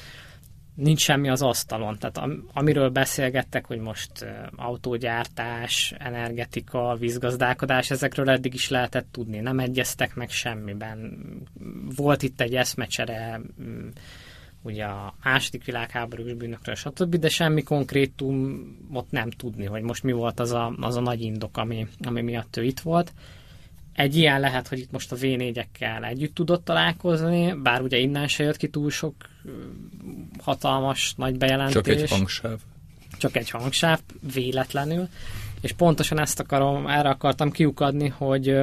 nincs 0.75 1.01
semmi 1.01 1.29
az 1.29 1.43
asztalon. 1.43 1.99
Tehát 1.99 2.19
am, 2.19 2.49
amiről 2.53 2.89
beszélgettek, 2.89 3.67
hogy 3.67 3.79
most 3.79 4.11
uh, 4.23 4.29
autógyártás, 4.57 5.95
energetika, 5.99 6.97
vízgazdálkodás, 6.99 7.91
ezekről 7.91 8.31
eddig 8.31 8.55
is 8.55 8.69
lehetett 8.69 9.07
tudni. 9.11 9.39
Nem 9.39 9.59
egyeztek 9.59 10.15
meg 10.15 10.31
semmiben. 10.31 11.19
Volt 11.97 12.23
itt 12.23 12.41
egy 12.41 12.55
eszmecsere, 12.55 13.41
um, 13.59 13.89
ugye 14.63 14.85
a 14.85 15.15
második 15.23 15.65
világháborús 15.65 16.33
bűnökről, 16.33 16.75
stb., 16.75 17.17
de 17.17 17.29
semmi 17.29 17.63
konkrétumot 17.63 19.11
nem 19.11 19.31
tudni, 19.31 19.65
hogy 19.65 19.83
most 19.83 20.03
mi 20.03 20.13
volt 20.13 20.41
az 20.41 20.51
a, 20.53 20.75
az 20.81 20.97
a 20.97 21.01
nagy 21.01 21.21
indok, 21.21 21.57
ami, 21.57 21.87
ami 22.01 22.21
miatt 22.21 22.57
ő 22.57 22.65
itt 22.65 22.81
volt. 22.81 23.13
Egy 23.93 24.17
ilyen 24.17 24.41
lehet, 24.41 24.69
hogy 24.69 24.79
itt 24.79 24.91
most 24.91 25.13
a 25.13 25.17
V4-ekkel 25.17 26.09
együtt 26.09 26.35
tudott 26.35 26.65
találkozni, 26.65 27.55
bár 27.63 27.81
ugye 27.81 27.99
innen 27.99 28.29
se 28.29 28.45
jött 28.45 28.57
ki 28.57 28.69
túl 28.69 28.91
sok 28.91 29.15
hatalmas, 30.39 31.15
nagy 31.17 31.39
bejelentés. 31.39 31.75
Csak 31.75 31.87
egy 31.87 32.11
hangsáv. 32.11 32.59
Csak 33.19 33.37
egy 33.37 33.51
hangsáv, 33.51 34.01
véletlenül. 34.35 35.09
És 35.61 35.73
pontosan 35.73 36.21
ezt 36.21 36.41
akarom, 36.41 36.87
erre 36.87 37.09
akartam 37.09 37.51
kiukadni, 37.51 38.09
hogy 38.09 38.57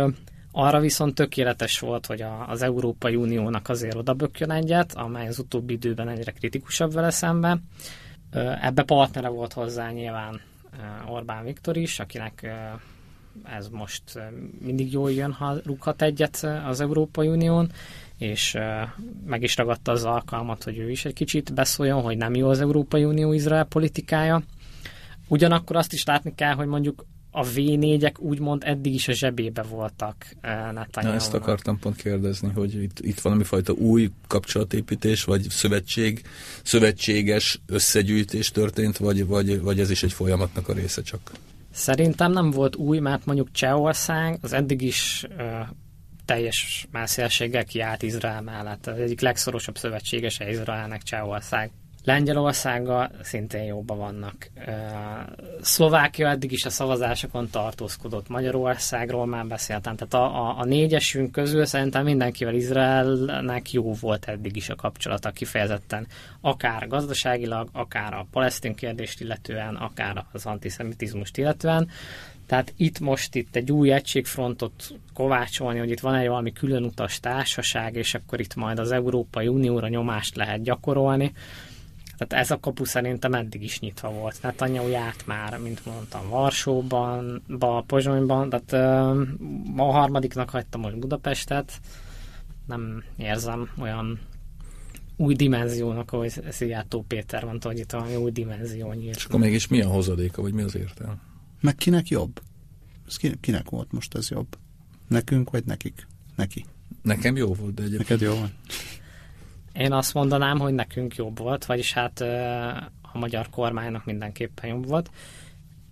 arra 0.60 0.80
viszont 0.80 1.15
tökéletes 1.15 1.80
volt, 1.80 2.06
hogy 2.06 2.22
a, 2.22 2.50
az 2.50 2.62
Európai 2.62 3.15
Uniónak 3.15 3.69
azért 3.69 3.95
odabökjön 3.95 4.52
egyet, 4.52 4.93
amely 4.93 5.28
az 5.28 5.39
utóbbi 5.39 5.74
időben 5.74 6.08
egyre 6.08 6.32
kritikusabb 6.32 6.93
vele 6.93 7.10
szemben. 7.10 7.63
Ebbe 8.62 8.84
partnere 8.84 9.28
volt 9.28 9.54
hozzá 9.54 9.89
nyilván 9.91 10.41
Orbán 11.08 11.43
Viktor 11.43 11.78
is, 11.78 12.00
akinek 12.00 12.52
ez 13.43 13.67
most 13.69 14.04
mindig 14.60 14.91
jól 14.91 15.12
jön, 15.12 15.32
ha 15.32 15.56
rúghat 15.65 16.02
egyet 16.02 16.48
az 16.65 16.82
Európai 16.82 17.28
Unión, 17.28 17.72
és 18.17 18.58
meg 19.26 19.43
is 19.43 19.58
ragadta 19.58 19.91
az 19.91 20.04
alkalmat, 20.04 20.63
hogy 20.63 20.78
ő 20.78 20.89
is 20.89 21.06
egy 21.06 21.13
kicsit 21.13 21.54
beszóljon, 21.54 22.02
hogy 22.02 22.17
nem 22.17 22.36
jó 22.36 22.50
az 22.50 22.60
Európai 22.62 23.04
Unió 23.04 23.34
Izrael 23.34 23.65
politikája. 23.65 24.43
Ugyanakkor 25.28 25.76
azt 25.76 25.93
is 25.93 26.06
látni 26.06 26.36
kell, 26.36 26.54
hogy 26.54 26.67
mondjuk 26.67 27.06
a 27.32 27.46
V4-ek 27.46 28.20
úgymond 28.20 28.63
eddig 28.65 28.94
is 28.94 29.08
a 29.08 29.12
zsebébe 29.12 29.62
voltak 29.62 30.36
Na 31.02 31.13
ezt 31.13 31.34
akartam 31.34 31.80
pont 31.80 31.96
kérdezni, 31.96 32.52
hogy 32.56 32.82
itt, 32.84 33.00
itt 33.00 33.20
valami 33.20 33.44
fajta 33.44 33.74
új 33.74 34.12
kapcsolatépítés, 34.28 35.24
vagy 35.24 35.50
szövetség, 35.50 36.22
szövetséges 36.63 37.60
összegyűjtés 37.65 38.52
történt, 38.52 38.98
vagy, 38.98 39.26
vagy, 39.26 39.62
vagy 39.62 39.80
ez 39.80 39.89
is 39.89 40.04
egy 40.04 40.13
folyamatnak 40.13 40.68
a 40.70 40.74
része 40.74 41.02
csak? 41.02 41.32
Szerintem 41.72 42.32
nem 42.32 42.52
volt 42.52 42.76
új, 42.76 43.00
mert 43.00 43.26
mondjuk 43.26 43.52
Csehország 43.52 44.38
az 44.42 44.54
eddig 44.54 44.82
is 44.82 45.28
teljes 46.26 46.88
mászélséggel 46.92 47.65
kiállt 47.65 48.04
Izrael 48.04 48.42
mellett. 48.42 48.88
Az 48.88 49.00
egyik 49.00 49.22
legszorosabb 49.22 49.78
szövetségese 49.78 50.50
Izraelnek 50.50 51.04
Csehország. 51.04 51.72
Lengyelországgal 52.03 53.12
szintén 53.21 53.63
jóban 53.63 53.97
vannak. 53.97 54.49
Szlovákia 55.62 56.29
eddig 56.29 56.51
is 56.51 56.65
a 56.65 56.69
szavazásokon 56.69 57.49
tartózkodott. 57.49 58.27
Magyarországról 58.27 59.25
már 59.25 59.45
beszéltem. 59.45 59.95
Tehát 59.95 60.13
a, 60.13 60.47
a, 60.47 60.59
a 60.59 60.65
négyesünk 60.65 61.31
közül 61.31 61.65
szerintem 61.65 62.03
mindenkivel 62.03 62.53
Izraelnek 62.53 63.71
jó 63.71 63.93
volt 63.93 64.25
eddig 64.25 64.55
is 64.55 64.69
a 64.69 64.75
kapcsolata 64.75 65.31
kifejezetten. 65.31 66.07
Akár 66.41 66.88
gazdaságilag, 66.88 67.69
akár 67.71 68.13
a 68.13 68.27
palesztin 68.31 68.75
kérdést 68.75 69.21
illetően, 69.21 69.75
akár 69.75 70.25
az 70.31 70.45
antiszemitizmust 70.45 71.38
illetően. 71.38 71.89
Tehát 72.49 72.73
itt 72.77 72.99
most 72.99 73.35
itt 73.35 73.55
egy 73.55 73.71
új 73.71 73.91
egységfrontot 73.91 74.93
kovácsolni, 75.13 75.79
hogy 75.79 75.89
itt 75.89 75.99
van 75.99 76.15
egy 76.15 76.27
valami 76.27 76.53
különutas 76.53 77.19
társaság, 77.19 77.95
és 77.95 78.13
akkor 78.13 78.39
itt 78.39 78.55
majd 78.55 78.79
az 78.79 78.91
Európai 78.91 79.47
Unióra 79.47 79.88
nyomást 79.88 80.35
lehet 80.35 80.62
gyakorolni. 80.62 81.31
Tehát 82.19 82.43
ez 82.45 82.51
a 82.51 82.60
kapu 82.60 82.86
szerintem 82.86 83.34
eddig 83.34 83.63
is 83.63 83.79
nyitva 83.79 84.12
volt. 84.12 84.39
Netanyahu 84.41 84.88
járt 84.88 85.27
már, 85.27 85.58
mint 85.58 85.86
mondtam, 85.86 86.29
Varsóban, 86.29 87.43
ba, 87.47 87.84
Pozsonyban, 87.88 88.49
tehát 88.49 88.71
uh, 89.75 89.88
a 89.88 89.91
harmadiknak 89.91 90.49
hagytam 90.49 90.82
most 90.82 90.99
Budapestet. 90.99 91.79
Nem 92.65 93.03
érzem 93.17 93.69
olyan 93.77 94.19
új 95.15 95.36
dimenziónak, 95.36 96.12
ahogy 96.13 96.43
Szijjártó 96.49 97.05
Péter 97.08 97.43
mondta, 97.43 97.67
hogy 97.67 97.79
itt 97.79 97.91
valami 97.91 98.15
új 98.15 98.32
dimenzió 98.32 98.93
nyílt. 98.93 99.15
És 99.15 99.25
akkor 99.25 99.39
mégis 99.39 99.67
mi 99.67 99.82
a 99.82 99.88
hozadéka, 99.88 100.41
vagy 100.41 100.53
mi 100.53 100.62
az 100.62 100.75
értelme? 100.75 101.17
Meg 101.62 101.75
kinek 101.75 102.08
jobb? 102.08 102.41
Ez 103.08 103.17
kinek 103.39 103.69
volt 103.69 103.91
most 103.91 104.15
ez 104.15 104.29
jobb? 104.29 104.58
Nekünk, 105.08 105.49
vagy 105.49 105.65
nekik? 105.65 106.08
Neki. 106.36 106.65
Nekem 107.01 107.36
jó 107.36 107.53
volt, 107.53 107.73
de 107.73 107.84
egyébként. 107.84 108.10
Neked 108.10 108.27
jó 108.27 108.39
van? 108.39 108.51
Én 109.73 109.91
azt 109.91 110.13
mondanám, 110.13 110.60
hogy 110.60 110.73
nekünk 110.73 111.15
jobb 111.15 111.38
volt, 111.38 111.65
vagyis 111.65 111.93
hát 111.93 112.21
a 113.01 113.17
magyar 113.17 113.49
kormánynak 113.49 114.05
mindenképpen 114.05 114.69
jobb 114.69 114.88
volt. 114.88 115.10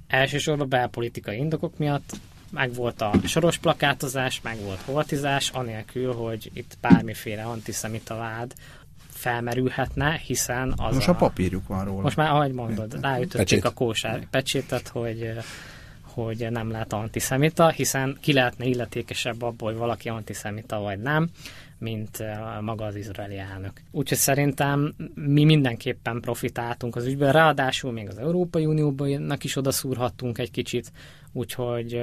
Elsősorban 0.08 0.70
belpolitikai 0.70 1.38
indokok 1.38 1.78
miatt 1.78 2.20
meg 2.52 2.74
volt 2.74 3.02
a 3.02 3.12
soros 3.26 3.58
plakátozás, 3.58 4.42
meg 4.42 4.58
volt 4.62 4.82
holtizás, 4.82 5.50
anélkül, 5.50 6.14
hogy 6.14 6.52
itt 6.54 6.78
bármiféle 6.82 7.44
antiszemita 7.44 8.16
vád 8.16 8.54
felmerülhetne, 9.10 10.22
hiszen 10.26 10.74
az 10.78 10.96
Most 10.96 11.08
a, 11.08 11.12
a 11.12 11.16
papírjuk 11.16 11.68
van 11.68 11.86
róla. 11.86 12.02
Most 12.02 12.16
már, 12.16 12.30
ahogy 12.30 12.52
mondod, 12.52 13.02
ráütötték 13.02 13.38
Pecsét. 13.38 13.66
a 13.66 13.74
kósár 13.74 14.28
pecsétet, 14.30 14.88
hogy 14.88 15.34
hogy 16.02 16.48
nem 16.50 16.72
lehet 16.72 16.94
antiszemita, 16.94 17.70
hiszen 17.70 18.18
ki 18.22 18.34
lehetne 18.34 18.66
illetékesebb 18.66 19.42
abból, 19.42 19.70
hogy 19.70 19.78
valaki 19.78 20.10
antiszemita 20.10 20.80
vagy 20.80 21.00
nem, 21.00 21.30
mint 21.80 22.24
maga 22.62 22.86
az 22.86 22.96
izraeli 22.96 23.38
elnök. 23.38 23.82
Úgyhogy 23.92 24.18
szerintem 24.18 24.94
mi 25.16 25.44
mindenképpen 25.44 26.22
profitáltunk 26.22 26.96
az 26.96 27.06
ügyben, 27.06 27.32
ráadásul 27.32 27.92
még 27.92 28.08
az 28.08 28.18
Európai 28.18 28.66
Unióban 28.66 29.38
is 29.42 29.56
odaszúrhattunk 29.56 30.38
egy 30.38 30.52
kicsit, 30.52 30.92
úgyhogy, 31.34 32.02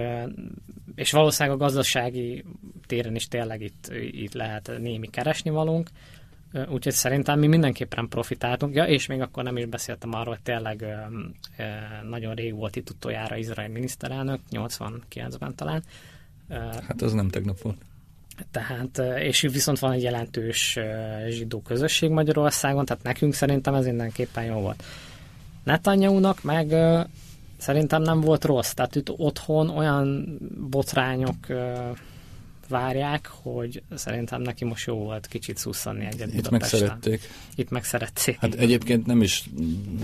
és 0.94 1.12
valószínűleg 1.12 1.58
a 1.58 1.62
gazdasági 1.64 2.44
téren 2.87 3.14
is 3.14 3.28
tényleg 3.28 3.62
itt, 3.62 3.92
itt 4.10 4.32
lehet 4.32 4.70
némi 4.78 5.06
keresni 5.10 5.50
valunk, 5.50 5.88
Úgyhogy 6.68 6.92
szerintem 6.92 7.38
mi 7.38 7.46
mindenképpen 7.46 8.08
profitáltunk, 8.08 8.74
ja, 8.74 8.84
és 8.84 9.06
még 9.06 9.20
akkor 9.20 9.44
nem 9.44 9.56
is 9.56 9.66
beszéltem 9.66 10.12
arról, 10.12 10.34
hogy 10.34 10.42
tényleg 10.42 10.84
nagyon 12.08 12.34
rég 12.34 12.54
volt 12.54 12.76
itt 12.76 12.90
utoljára 12.90 13.37
Izrael 13.37 13.68
miniszterelnök, 13.68 14.40
89-ben 14.50 15.54
talán. 15.54 15.82
Hát 16.87 17.02
az 17.02 17.12
nem 17.12 17.28
tegnap 17.28 17.60
volt. 17.60 17.76
Tehát, 18.51 19.18
és 19.18 19.40
viszont 19.40 19.79
van 19.79 19.92
egy 19.92 20.03
jelentős 20.03 20.79
zsidó 21.29 21.61
közösség 21.61 22.11
Magyarországon, 22.11 22.85
tehát 22.85 23.03
nekünk 23.03 23.35
szerintem 23.35 23.75
ez 23.75 23.85
mindenképpen 23.85 24.44
jó 24.44 24.61
volt. 24.61 24.83
Netanyahu-nak 25.64 26.42
meg 26.42 26.75
szerintem 27.57 28.03
nem 28.03 28.20
volt 28.20 28.44
rossz. 28.44 28.73
Tehát 28.73 28.94
itt 28.94 29.11
otthon 29.11 29.68
olyan 29.68 30.38
botrányok 30.70 31.37
várják, 32.68 33.27
hogy 33.27 33.83
szerintem 33.94 34.42
neki 34.42 34.64
most 34.64 34.87
jó 34.87 34.94
volt 34.94 35.27
kicsit 35.27 35.57
szusszanni 35.57 36.05
egyet 36.05 36.35
Itt 36.35 36.50
megszerették. 36.50 37.20
Itt 37.55 37.70
megszerették. 37.70 38.37
Hát 38.37 38.55
egyébként 38.55 39.07
nem 39.07 39.22
is, 39.22 39.50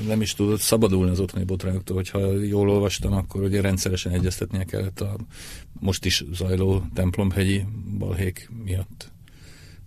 nem 0.06 0.20
is 0.20 0.34
tudott 0.34 0.60
szabadulni 0.60 1.10
az 1.10 1.20
otthoni 1.20 1.44
botrányoktól, 1.44 1.96
hogyha 1.96 2.32
jól 2.32 2.70
olvastam, 2.70 3.12
akkor 3.12 3.42
ugye 3.42 3.60
rendszeresen 3.60 4.12
egyeztetnie 4.12 4.64
kellett 4.64 5.00
a 5.00 5.16
most 5.80 6.04
is 6.04 6.24
zajló 6.32 6.82
templomhegyi 6.94 7.64
balhék 7.98 8.50
miatt. 8.64 9.10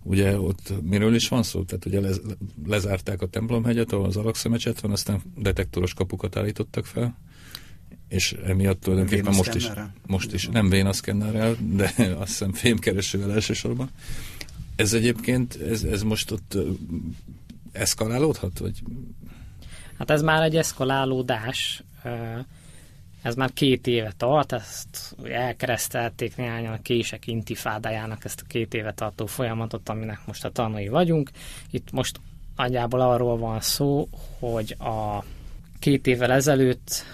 Ugye 0.02 0.40
ott 0.40 0.72
miről 0.82 1.14
is 1.14 1.28
van 1.28 1.42
szó? 1.42 1.62
Tehát 1.62 1.84
ugye 1.84 2.00
lez, 2.00 2.20
lezárták 2.66 3.22
a 3.22 3.26
templomhegyet, 3.26 3.92
ahol 3.92 4.06
az 4.06 4.16
alakszemecset 4.16 4.80
van, 4.80 4.90
aztán 4.90 5.22
detektoros 5.36 5.94
kapukat 5.94 6.36
állítottak 6.36 6.86
fel, 6.86 7.18
és 8.14 8.36
emiatt 8.46 8.80
tulajdonképpen 8.80 9.34
most 9.34 9.54
is, 9.54 9.70
most 10.06 10.32
is, 10.32 10.48
nem 10.48 10.68
vénaszkennerrel, 10.68 11.56
de 11.60 11.92
azt 12.22 12.28
hiszem 12.28 12.52
fémkeresővel 12.52 13.32
elsősorban. 13.32 13.90
Ez 14.76 14.92
egyébként, 14.92 15.60
ez, 15.70 15.82
ez 15.82 16.02
most 16.02 16.30
ott 16.30 16.56
eszkalálódhat? 17.72 18.58
Vagy? 18.58 18.82
Hát 19.98 20.10
ez 20.10 20.22
már 20.22 20.42
egy 20.42 20.56
eszkalálódás. 20.56 21.82
Ez 23.22 23.34
már 23.34 23.52
két 23.52 23.86
éve 23.86 24.12
tart, 24.16 24.52
ezt 24.52 25.16
elkeresztelték 25.24 26.36
néhányan 26.36 26.72
a 26.72 26.82
kések 26.82 27.26
intifádájának 27.26 28.24
ezt 28.24 28.40
a 28.40 28.46
két 28.46 28.74
éve 28.74 28.92
tartó 28.92 29.26
folyamatot, 29.26 29.88
aminek 29.88 30.18
most 30.26 30.44
a 30.44 30.50
tanúi 30.50 30.88
vagyunk. 30.88 31.30
Itt 31.70 31.90
most 31.90 32.20
nagyjából 32.56 33.00
arról 33.00 33.38
van 33.38 33.60
szó, 33.60 34.08
hogy 34.38 34.76
a 34.78 35.24
két 35.84 36.06
évvel 36.06 36.32
ezelőtt 36.32 37.04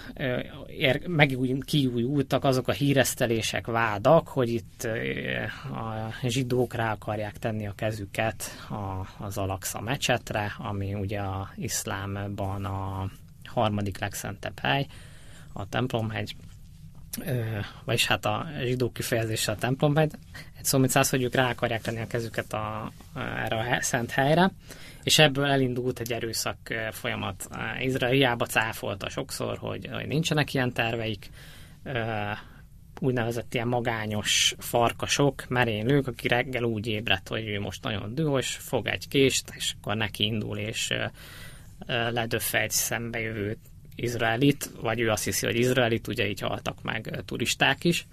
megkiújultak 1.07 2.43
azok 2.43 2.67
a 2.67 2.71
híresztelések, 2.71 3.67
vádak, 3.67 4.27
hogy 4.27 4.49
itt 4.49 4.87
a 5.63 6.27
zsidók 6.27 6.73
rá 6.73 6.91
akarják 6.91 7.37
tenni 7.37 7.67
a 7.67 7.73
kezüket 7.75 8.43
az 9.17 9.37
Alaksa 9.37 9.81
mecsetre, 9.81 10.55
ami 10.57 10.93
ugye 10.93 11.19
a 11.19 11.49
iszlámban 11.55 12.65
a 12.65 13.09
harmadik 13.45 13.99
legszentebb 13.99 14.59
hely, 14.59 14.87
a 15.53 15.69
templomhegy, 15.69 16.35
vagyis 17.85 18.07
hát 18.07 18.25
a 18.25 18.45
zsidó 18.63 18.91
kifejezése 18.91 19.51
a 19.51 19.55
templomhegy. 19.55 20.11
Egy 20.57 20.65
szó, 20.65 20.77
mint 20.77 20.91
száz, 20.91 21.09
hogy 21.09 21.23
ők 21.23 21.35
rá 21.35 21.49
akarják 21.49 21.81
tenni 21.81 22.01
a 22.01 22.07
kezüket 22.07 22.53
a, 22.53 22.91
erre 23.15 23.55
a 23.55 23.81
szent 23.81 24.11
helyre, 24.11 24.51
és 25.03 25.19
ebből 25.19 25.45
elindult 25.45 25.99
egy 25.99 26.13
erőszak 26.13 26.57
folyamat. 26.91 27.47
Izrael 27.79 28.11
hiába 28.11 28.45
cáfolta 28.45 29.09
sokszor, 29.09 29.57
hogy, 29.57 29.89
hogy 29.91 30.07
nincsenek 30.07 30.53
ilyen 30.53 30.73
terveik, 30.73 31.29
úgynevezett 32.99 33.53
ilyen 33.53 33.67
magányos 33.67 34.55
farkasok, 34.57 35.45
merénylők, 35.47 36.07
aki 36.07 36.27
reggel 36.27 36.63
úgy 36.63 36.87
ébredt, 36.87 37.27
hogy 37.27 37.47
ő 37.47 37.59
most 37.59 37.83
nagyon 37.83 38.15
dühös, 38.15 38.55
fog 38.55 38.87
egy 38.87 39.07
kést, 39.07 39.51
és 39.55 39.73
akkor 39.77 39.95
neki 39.95 40.23
indul, 40.23 40.57
és 40.57 40.93
ledöffe 41.87 42.59
egy 42.59 42.71
szembejövő 42.71 43.57
izraelit, 43.95 44.69
vagy 44.81 44.99
ő 44.99 45.09
azt 45.09 45.23
hiszi, 45.23 45.45
hogy 45.45 45.55
izraelit, 45.55 46.07
ugye 46.07 46.27
így 46.27 46.39
haltak 46.39 46.81
meg 46.81 47.21
turisták 47.25 47.83
is. 47.83 48.07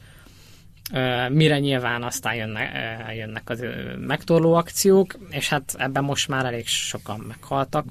Mire 1.29 1.59
nyilván 1.59 2.03
aztán 2.03 2.35
jönnek, 2.35 2.71
jönnek 3.17 3.51
az 3.51 3.65
megtorló 3.99 4.55
akciók, 4.55 5.19
és 5.31 5.49
hát 5.49 5.75
ebben 5.79 6.05
most 6.05 6.29
már 6.29 6.45
elég 6.45 6.67
sokan 6.67 7.25
meghaltak, 7.29 7.85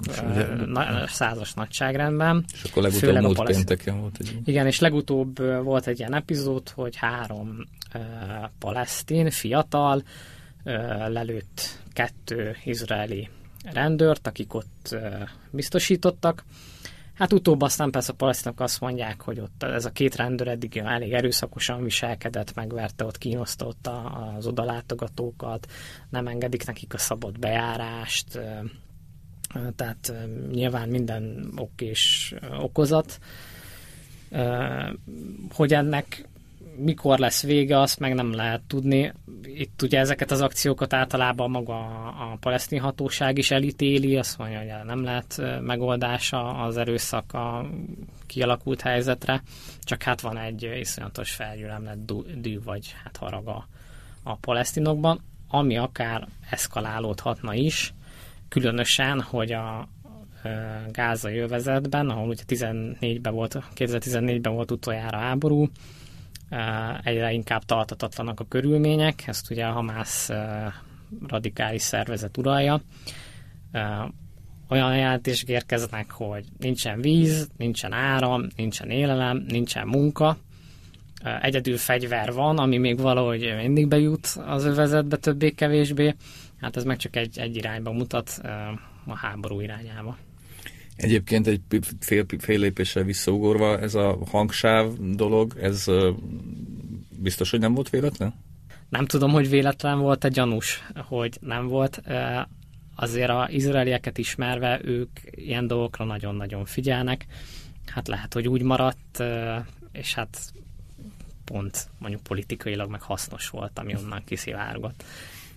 na, 0.66 1.06
százas 1.06 1.54
nagyságrendben. 1.54 2.44
És 2.52 2.70
akkor 2.70 2.82
legutóbb 2.82 3.22
múlt 3.22 3.42
pénteken 3.44 4.00
volt 4.00 4.16
egy... 4.18 4.38
Igen, 4.44 4.66
és 4.66 4.80
legutóbb 4.80 5.38
volt 5.62 5.86
egy 5.86 5.98
ilyen 5.98 6.14
epizód, 6.14 6.68
hogy 6.68 6.96
három 6.96 7.56
uh, 7.94 8.02
palesztin 8.58 9.30
fiatal 9.30 10.02
uh, 10.64 10.74
lelőtt 11.08 11.80
kettő 11.92 12.56
izraeli 12.64 13.28
rendőrt, 13.72 14.26
akik 14.26 14.54
ott 14.54 14.88
uh, 14.92 15.00
biztosítottak, 15.50 16.44
Hát 17.18 17.32
utóbb 17.32 17.62
aztán 17.62 17.90
persze 17.90 18.12
a 18.12 18.14
palesztinok 18.14 18.60
azt 18.60 18.80
mondják, 18.80 19.20
hogy 19.20 19.40
ott 19.40 19.62
ez 19.62 19.84
a 19.84 19.90
két 19.90 20.16
rendőr 20.16 20.48
eddig 20.48 20.76
elég 20.76 21.12
erőszakosan 21.12 21.82
viselkedett, 21.82 22.54
megverte, 22.54 23.04
ott 23.04 23.18
kínoszta 23.18 23.66
ott 23.66 23.86
az 24.36 24.46
odalátogatókat, 24.46 25.66
nem 26.10 26.26
engedik 26.26 26.66
nekik 26.66 26.94
a 26.94 26.98
szabad 26.98 27.38
bejárást, 27.38 28.40
tehát 29.76 30.12
nyilván 30.50 30.88
minden 30.88 31.52
ok 31.56 31.80
és 31.80 32.34
okozat. 32.58 33.18
Hogy 35.52 35.74
ennek 35.74 36.28
mikor 36.78 37.18
lesz 37.18 37.42
vége, 37.42 37.80
azt 37.80 37.98
meg 37.98 38.14
nem 38.14 38.32
lehet 38.32 38.60
tudni. 38.66 39.12
Itt 39.42 39.82
ugye 39.82 39.98
ezeket 39.98 40.30
az 40.30 40.40
akciókat 40.40 40.92
általában 40.92 41.50
maga 41.50 41.78
a, 42.06 42.36
palesztin 42.40 42.80
hatóság 42.80 43.38
is 43.38 43.50
elítéli, 43.50 44.16
azt 44.16 44.38
mondja, 44.38 44.58
hogy 44.58 44.86
nem 44.86 45.04
lehet 45.04 45.42
megoldása 45.60 46.54
az 46.54 46.76
erőszak 46.76 47.32
a 47.32 47.66
kialakult 48.26 48.80
helyzetre, 48.80 49.42
csak 49.80 50.02
hát 50.02 50.20
van 50.20 50.38
egy 50.38 50.70
iszonyatos 50.78 51.30
felgyülemlett 51.30 52.12
dű 52.36 52.62
vagy 52.62 52.94
hát 53.04 53.16
harag 53.16 53.48
a, 53.48 53.66
a 54.22 54.36
palesztinokban, 54.36 55.20
ami 55.48 55.76
akár 55.76 56.28
eszkalálódhatna 56.50 57.54
is, 57.54 57.94
különösen, 58.48 59.20
hogy 59.20 59.52
a, 59.52 59.88
gázai 60.90 61.38
övezetben, 61.38 62.08
ahol 62.08 62.28
ugye 62.28 62.42
14-ben 62.48 63.34
volt, 63.34 63.58
2014-ben 63.76 64.54
volt 64.54 64.70
utoljára 64.70 65.18
háború, 65.18 65.66
egyre 67.02 67.32
inkább 67.32 67.62
tartatatlanak 67.62 68.40
a 68.40 68.46
körülmények, 68.48 69.26
ezt 69.26 69.50
ugye 69.50 69.66
a 69.66 69.72
Hamász 69.72 70.30
radikális 71.26 71.82
szervezet 71.82 72.36
uralja. 72.36 72.80
Olyan 74.68 74.96
jelentések 74.96 75.48
érkeznek, 75.48 76.10
hogy 76.10 76.44
nincsen 76.58 77.00
víz, 77.00 77.48
nincsen 77.56 77.92
áram, 77.92 78.46
nincsen 78.56 78.90
élelem, 78.90 79.44
nincsen 79.48 79.86
munka, 79.86 80.36
egyedül 81.40 81.76
fegyver 81.76 82.32
van, 82.32 82.58
ami 82.58 82.76
még 82.76 82.98
valahogy 83.00 83.54
mindig 83.56 83.88
bejut 83.88 84.26
az 84.46 84.64
övezetbe 84.64 85.16
többé-kevésbé, 85.16 86.14
hát 86.60 86.76
ez 86.76 86.84
meg 86.84 86.96
csak 86.96 87.16
egy, 87.16 87.38
egy 87.38 87.56
irányba 87.56 87.92
mutat 87.92 88.40
a 89.06 89.16
háború 89.16 89.60
irányába. 89.60 90.16
Egyébként 90.98 91.46
egy 91.46 91.60
fél, 92.00 92.26
fél 92.38 92.58
lépéssel 92.58 93.02
visszaugorva, 93.02 93.78
ez 93.78 93.94
a 93.94 94.18
hangsáv 94.30 94.92
dolog, 94.98 95.56
ez 95.60 95.86
biztos, 97.10 97.50
hogy 97.50 97.60
nem 97.60 97.74
volt 97.74 97.90
véletlen? 97.90 98.34
Nem 98.88 99.06
tudom, 99.06 99.30
hogy 99.30 99.48
véletlen 99.48 99.98
volt 99.98 100.24
a 100.24 100.28
gyanús, 100.28 100.82
hogy 100.94 101.38
nem 101.40 101.66
volt. 101.66 102.02
Azért 102.94 103.30
az 103.30 103.50
izraelieket 103.50 104.18
ismerve 104.18 104.80
ők 104.84 105.10
ilyen 105.30 105.66
dolgokra 105.66 106.04
nagyon-nagyon 106.04 106.64
figyelnek. 106.64 107.26
Hát 107.86 108.08
lehet, 108.08 108.34
hogy 108.34 108.48
úgy 108.48 108.62
maradt, 108.62 109.22
és 109.92 110.14
hát 110.14 110.38
pont 111.44 111.88
mondjuk 111.98 112.22
politikailag 112.22 112.90
meg 112.90 113.02
hasznos 113.02 113.48
volt, 113.48 113.78
ami 113.78 113.94
onnan 113.96 114.22
kiszivárgott. 114.24 115.04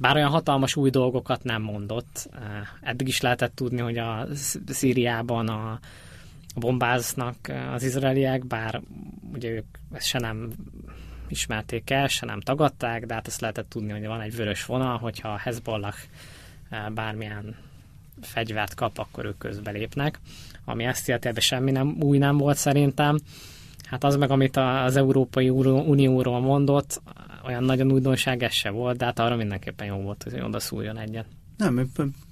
Bár 0.01 0.15
olyan 0.15 0.29
hatalmas 0.29 0.75
új 0.75 0.89
dolgokat 0.89 1.43
nem 1.43 1.61
mondott. 1.61 2.29
Eddig 2.81 3.07
is 3.07 3.21
lehetett 3.21 3.55
tudni, 3.55 3.79
hogy 3.79 3.97
a 3.97 4.27
Szíriában 4.67 5.47
a 5.47 5.79
bombáznak 6.55 7.35
az 7.73 7.83
izraeliek, 7.83 8.45
bár 8.45 8.81
ugye 9.33 9.49
ők 9.49 9.65
ezt 9.93 10.05
se 10.05 10.19
nem 10.19 10.51
ismerték 11.27 11.89
el, 11.89 12.07
se 12.07 12.25
nem 12.25 12.39
tagadták, 12.39 13.05
de 13.05 13.13
hát 13.13 13.27
ezt 13.27 13.41
lehetett 13.41 13.69
tudni, 13.69 13.91
hogy 13.91 14.05
van 14.05 14.21
egy 14.21 14.35
vörös 14.35 14.65
vonal, 14.65 14.97
hogyha 14.97 15.29
a 15.29 15.37
Hezbollah 15.37 15.95
bármilyen 16.93 17.55
fegyvert 18.21 18.73
kap, 18.73 18.97
akkor 18.97 19.25
ők 19.25 19.37
közbelépnek. 19.37 20.19
Ami 20.65 20.83
ezt 20.83 21.07
illeti, 21.07 21.27
ebben 21.27 21.41
semmi 21.41 21.71
nem, 21.71 21.95
új 21.99 22.17
nem 22.17 22.37
volt 22.37 22.57
szerintem. 22.57 23.19
Hát 23.91 24.03
az 24.03 24.15
meg, 24.15 24.31
amit 24.31 24.57
az 24.57 24.95
Európai 24.95 25.49
Unióról 25.49 26.39
mondott, 26.39 27.01
olyan 27.45 27.63
nagyon 27.63 27.91
újdonság 27.91 28.43
ez 28.43 28.51
se 28.51 28.69
volt, 28.69 28.97
de 28.97 29.05
hát 29.05 29.19
arra 29.19 29.35
mindenképpen 29.35 29.87
jó 29.87 29.95
volt, 29.95 30.23
hogy 30.23 30.41
oda 30.41 30.59
szúrjon 30.59 30.97
egyet. 30.97 31.25
Nem, 31.57 31.89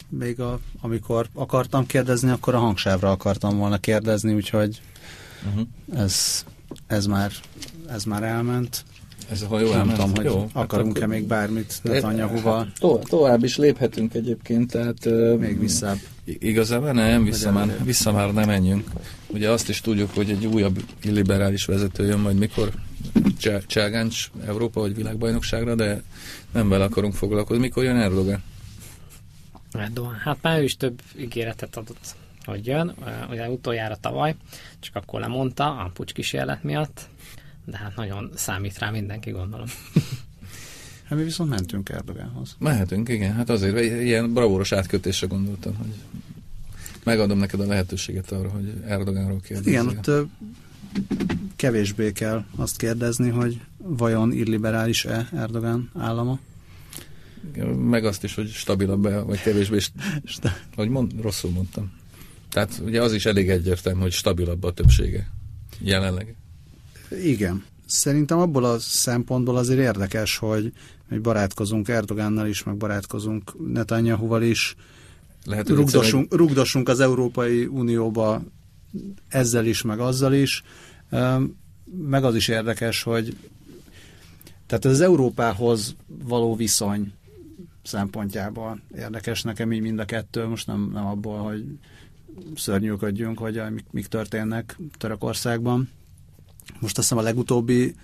még 0.10 0.40
a, 0.40 0.60
amikor 0.82 1.28
akartam 1.34 1.86
kérdezni, 1.86 2.30
akkor 2.30 2.56
a 2.56 2.60
hangsávra 2.60 3.12
akartam 3.12 3.58
volna 3.58 3.78
kérdezni, 3.78 4.34
úgyhogy 4.34 4.82
uh-huh. 5.48 5.68
ez, 5.94 6.46
ez, 6.88 7.06
már, 7.06 7.32
ez 7.90 8.04
már 8.04 8.24
elment. 8.24 8.84
Ez 9.32 9.42
a 9.42 9.48
hajó 9.48 9.72
Nem 9.72 9.90
tudom, 9.90 10.16
hogy 10.16 10.26
jó, 10.26 10.40
hát 10.40 10.64
akarunk-e 10.64 11.00
hát 11.00 11.10
még 11.10 11.28
bármit 11.28 11.80
Netanyahu-val. 11.84 12.72
To- 12.80 13.10
tovább 13.10 13.44
is 13.44 13.58
léphetünk 13.58 14.14
egyébként, 14.14 14.72
tehát... 14.72 15.06
Még 15.40 15.60
visszább. 15.60 15.98
Igazából 16.40 16.92
nem, 16.92 17.24
vissza 17.24 17.52
már, 17.52 17.84
vissza 17.84 18.12
már 18.12 18.34
nem 18.34 18.48
menjünk. 18.48 18.90
Ugye 19.28 19.50
azt 19.50 19.70
is 19.70 19.82
tudjuk, 19.82 20.14
hogy 20.14 20.30
egy 20.30 20.46
újabb 20.46 20.84
illiberális 21.02 21.66
vezető 21.66 22.06
jön 22.06 22.20
majd 22.20 22.38
mikor 22.38 22.72
Cságáncs 23.68 24.32
Európa 24.46 24.80
vagy 24.80 24.96
világbajnokságra, 24.96 25.76
de 25.76 26.02
nem 26.52 26.70
vele 26.70 26.84
akarunk 26.84 27.14
foglalkozni. 27.14 27.62
Mikor 27.62 27.84
jön 27.84 27.96
Erdogan? 27.96 28.44
Erdogan. 29.72 30.14
Hát 30.14 30.38
már 30.42 30.60
ő 30.60 30.64
is 30.64 30.78
több 30.78 31.02
ígéretet 31.18 31.78
adott 31.78 32.16
hogy 32.50 32.66
jön. 32.66 32.96
Ugye 33.30 33.50
utoljára 33.50 33.96
tavaly, 33.96 34.36
csak 34.80 34.96
akkor 34.96 35.20
lemondta 35.20 35.78
a 35.78 35.92
pucs 35.94 36.14
kísérlet 36.14 36.64
miatt, 36.64 37.10
de 37.66 37.78
hát 37.78 37.96
nagyon 37.96 38.32
számít 38.36 38.78
rá 38.78 38.90
mindenki, 38.90 39.32
gondolom. 39.32 39.68
Hát 41.10 41.18
mi 41.18 41.24
viszont 41.24 41.50
mentünk 41.50 41.90
Erdogánhoz. 41.90 42.56
Mehetünk, 42.60 43.10
igen. 43.10 43.34
Hát 43.34 43.50
azért 43.50 44.02
ilyen 44.04 44.34
bravúros 44.34 44.72
átkötésre 44.72 45.28
gondoltam, 45.28 45.76
hogy 45.76 45.94
megadom 47.04 47.38
neked 47.38 47.60
a 47.60 47.66
lehetőséget 47.66 48.32
arra, 48.32 48.50
hogy 48.50 48.74
Erdogánról 48.88 49.40
kérdezzél. 49.40 49.74
Igen, 49.74 49.88
ott 49.88 50.28
kevésbé 51.56 52.12
kell 52.12 52.46
azt 52.56 52.78
kérdezni, 52.78 53.30
hogy 53.30 53.62
vajon 53.78 54.32
illiberális-e 54.32 55.30
Erdogán 55.34 55.90
állama? 55.94 56.40
Meg 57.76 58.06
azt 58.06 58.24
is, 58.24 58.36
hogy 58.36 58.50
stabilabb-e, 58.50 59.20
vagy 59.20 59.42
kevésbé, 59.42 59.78
hogy 60.76 60.90
mond, 60.90 61.12
rosszul 61.22 61.52
mondtam. 61.52 61.92
Tehát 62.50 62.82
ugye 62.86 63.02
az 63.02 63.14
is 63.14 63.26
elég 63.26 63.50
egyértelmű, 63.50 64.02
hogy 64.02 64.12
stabilabb 64.12 64.64
a 64.64 64.74
többsége 64.74 65.30
jelenleg. 65.80 66.36
Igen. 67.24 67.64
Szerintem 67.86 68.40
abból 68.40 68.64
a 68.64 68.80
szempontból 68.80 69.58
azért 69.58 69.80
érdekes, 69.80 70.38
hogy, 70.38 70.74
hogy 71.10 71.22
barátkozunk 71.22 71.88
Erdogánnal 71.88 72.48
is, 72.48 72.64
meg 72.64 72.78
barátkozunk 72.78 73.72
Netanyahuval 73.72 74.42
is. 74.42 74.76
Lehet, 75.46 75.70
rugdosunk, 75.70 76.36
rugdosunk 76.36 76.90
az 76.90 77.00
Európai 77.00 77.66
Unióba 77.66 78.42
ezzel 79.28 79.66
is, 79.66 79.82
meg 79.82 80.00
azzal 80.00 80.34
is. 80.34 80.64
Meg 82.08 82.24
az 82.24 82.36
is 82.36 82.48
érdekes, 82.48 83.04
hogy 83.04 83.38
tehát 84.66 84.86
az 84.86 85.02
Európához 85.02 85.96
való 86.08 86.56
viszony 86.56 87.14
szempontjából 87.84 88.82
érdekes 88.96 89.42
nekem 89.42 89.72
így 89.72 89.82
mind 89.82 90.00
a 90.00 90.06
kettő, 90.06 90.46
most 90.46 90.68
nem, 90.68 90.90
nem 90.94 91.06
abból, 91.06 91.38
hogy 91.38 91.66
szörnyűködjünk, 92.56 93.40
hogy 93.40 93.62
mik, 93.72 93.86
mik 93.92 94.08
történnek 94.08 94.78
Törökországban. 94.98 95.90
Most 96.80 96.98
azt 96.98 97.08
hiszem 97.08 97.18
a 97.18 97.28
legutóbbi, 97.28 97.96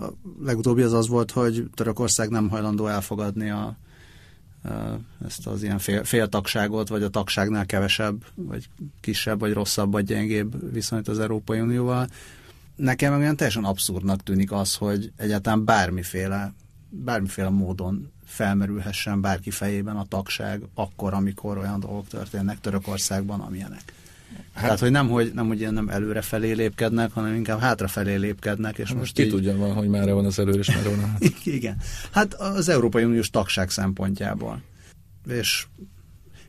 a 0.00 0.12
legutóbbi 0.44 0.82
az 0.82 0.92
az 0.92 1.08
volt, 1.08 1.30
hogy 1.30 1.70
Törökország 1.74 2.28
nem 2.28 2.48
hajlandó 2.48 2.86
elfogadni 2.86 3.50
a, 3.50 3.76
ezt 5.26 5.46
az 5.46 5.62
ilyen 5.62 5.78
fél, 5.78 6.04
féltagságot, 6.04 6.88
vagy 6.88 7.02
a 7.02 7.08
tagságnál 7.08 7.66
kevesebb, 7.66 8.24
vagy 8.34 8.68
kisebb, 9.00 9.38
vagy 9.38 9.52
rosszabb, 9.52 9.92
vagy 9.92 10.04
gyengébb 10.04 10.72
viszonyt 10.72 11.08
az 11.08 11.18
Európai 11.18 11.60
Unióval. 11.60 12.08
Nekem 12.76 13.14
olyan 13.14 13.36
teljesen 13.36 13.64
abszurdnak 13.64 14.22
tűnik 14.22 14.52
az, 14.52 14.74
hogy 14.74 15.12
egyáltalán 15.16 15.64
bármiféle, 15.64 16.52
bármiféle 16.88 17.48
módon 17.48 18.12
felmerülhessen 18.24 19.20
bárki 19.20 19.50
fejében 19.50 19.96
a 19.96 20.06
tagság 20.08 20.62
akkor, 20.74 21.14
amikor 21.14 21.58
olyan 21.58 21.80
dolgok 21.80 22.08
történnek 22.08 22.60
Törökországban, 22.60 23.40
amilyenek. 23.40 23.92
Hát, 24.54 24.62
Tehát, 24.62 24.78
hogy 24.78 24.90
nem, 24.90 25.08
hogy, 25.08 25.30
nem, 25.34 25.46
hogy 25.46 25.68
nem 25.70 25.88
előrefelé 25.88 26.52
lépkednek, 26.52 27.12
hanem 27.12 27.34
inkább 27.34 27.60
hátrafelé 27.60 28.14
lépkednek. 28.14 28.78
És 28.78 28.88
hát 28.88 28.98
most 28.98 29.14
ki 29.14 29.22
így... 29.22 29.30
tudja, 29.30 29.56
van, 29.56 29.72
hogy 29.72 29.88
már 29.88 30.12
van 30.12 30.24
az 30.24 30.38
előre, 30.38 30.58
és 30.58 30.74
már 30.74 30.84
van 30.84 30.98
a 30.98 31.06
hát. 31.06 31.22
Igen. 31.44 31.76
Hát 32.10 32.34
az 32.34 32.68
Európai 32.68 33.04
Uniós 33.04 33.30
tagság 33.30 33.70
szempontjából. 33.70 34.62
És 35.28 35.66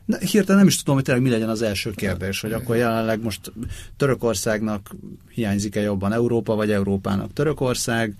de 0.04 0.18
hirtelen 0.18 0.56
nem 0.56 0.66
is 0.66 0.78
tudom, 0.78 0.94
hogy 0.94 1.04
tényleg 1.04 1.22
mi 1.22 1.30
legyen 1.30 1.48
az 1.48 1.62
első 1.62 1.90
kérdés, 1.90 2.40
hogy 2.40 2.52
akkor 2.52 2.76
jelenleg 2.76 3.22
most 3.22 3.52
Törökországnak 3.96 4.90
hiányzik-e 5.30 5.80
jobban 5.80 6.12
Európa, 6.12 6.54
vagy 6.54 6.70
Európának 6.70 7.32
Törökország, 7.32 8.14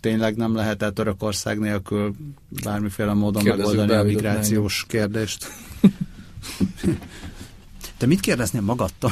tényleg 0.00 0.36
nem 0.36 0.54
lehet-e 0.54 0.90
Törökország 0.90 1.58
nélkül 1.58 2.14
bármiféle 2.64 3.12
módon 3.12 3.42
Kérdezzük 3.42 3.66
megoldani 3.66 4.00
a 4.00 4.12
migrációs 4.12 4.84
kérdést? 4.88 5.46
Te 8.02 8.08
mit 8.08 8.20
kérdeznél 8.20 8.60
magadtól? 8.60 9.10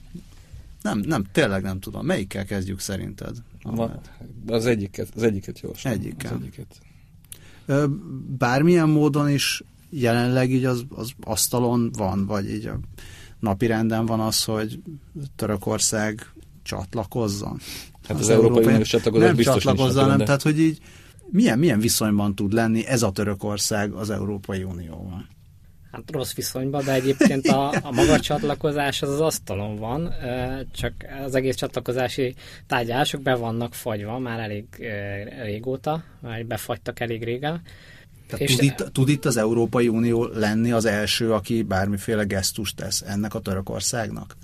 nem, 0.82 0.98
nem, 0.98 1.24
tényleg 1.32 1.62
nem 1.62 1.80
tudom. 1.80 2.06
Melyikkel 2.06 2.44
kezdjük 2.44 2.80
szerinted? 2.80 3.36
Az 4.46 4.66
egyiket, 4.66 5.08
az 5.16 5.22
egyiket 5.22 5.60
jó. 5.60 5.70
Egyikkel. 5.82 6.34
Az 6.34 6.40
egyiket. 6.40 6.80
Bármilyen 8.38 8.88
módon 8.88 9.28
is 9.28 9.62
jelenleg 9.90 10.50
így 10.50 10.64
az, 10.64 10.84
az 10.88 11.10
asztalon 11.20 11.90
van, 11.92 12.26
vagy 12.26 12.50
így 12.50 12.66
a 12.66 12.78
napi 13.40 13.66
renden 13.66 14.06
van 14.06 14.20
az, 14.20 14.44
hogy 14.44 14.82
Törökország 15.36 16.32
csatlakozzon. 16.62 17.60
Hát 18.08 18.16
az, 18.16 18.22
az 18.22 18.28
Európai 18.28 18.64
Uniós 18.64 18.88
csatlakozás 18.88 19.26
nem 19.26 19.36
biztos 19.36 19.62
csatlakozzon, 19.62 20.08
nem, 20.08 20.18
tehát 20.18 20.42
hogy 20.42 20.60
így 20.60 20.78
milyen, 21.30 21.58
milyen 21.58 21.80
viszonyban 21.80 22.34
tud 22.34 22.52
lenni 22.52 22.86
ez 22.86 23.02
a 23.02 23.10
Törökország 23.10 23.92
az 23.92 24.10
Európai 24.10 24.62
Unióval? 24.62 25.26
Hát 25.92 26.10
rossz 26.10 26.34
viszonyban, 26.34 26.84
de 26.84 26.92
egyébként 26.92 27.46
a, 27.46 27.68
a 27.68 27.90
maga 27.90 28.20
csatlakozás 28.20 29.02
az 29.02 29.08
az 29.08 29.20
asztalon 29.20 29.76
van, 29.76 30.14
csak 30.72 30.92
az 31.24 31.34
egész 31.34 31.56
csatlakozási 31.56 32.34
tárgyalások 32.66 33.22
be 33.22 33.34
vannak 33.34 33.74
fagyva 33.74 34.18
már 34.18 34.40
elég 34.40 34.64
régóta, 35.42 36.04
vagy 36.20 36.46
befagytak 36.46 37.00
elég 37.00 37.24
régen. 37.24 37.62
Tehát 38.26 38.40
és 38.40 38.56
tud, 38.56 38.64
itt, 38.64 38.92
tud 38.92 39.08
itt 39.08 39.24
az 39.24 39.36
Európai 39.36 39.88
Unió 39.88 40.24
lenni 40.24 40.72
az 40.72 40.84
első, 40.84 41.32
aki 41.32 41.62
bármiféle 41.62 42.24
gesztust 42.24 42.76
tesz 42.76 43.02
ennek 43.06 43.34
a 43.34 43.40
Törökországnak? 43.40 44.36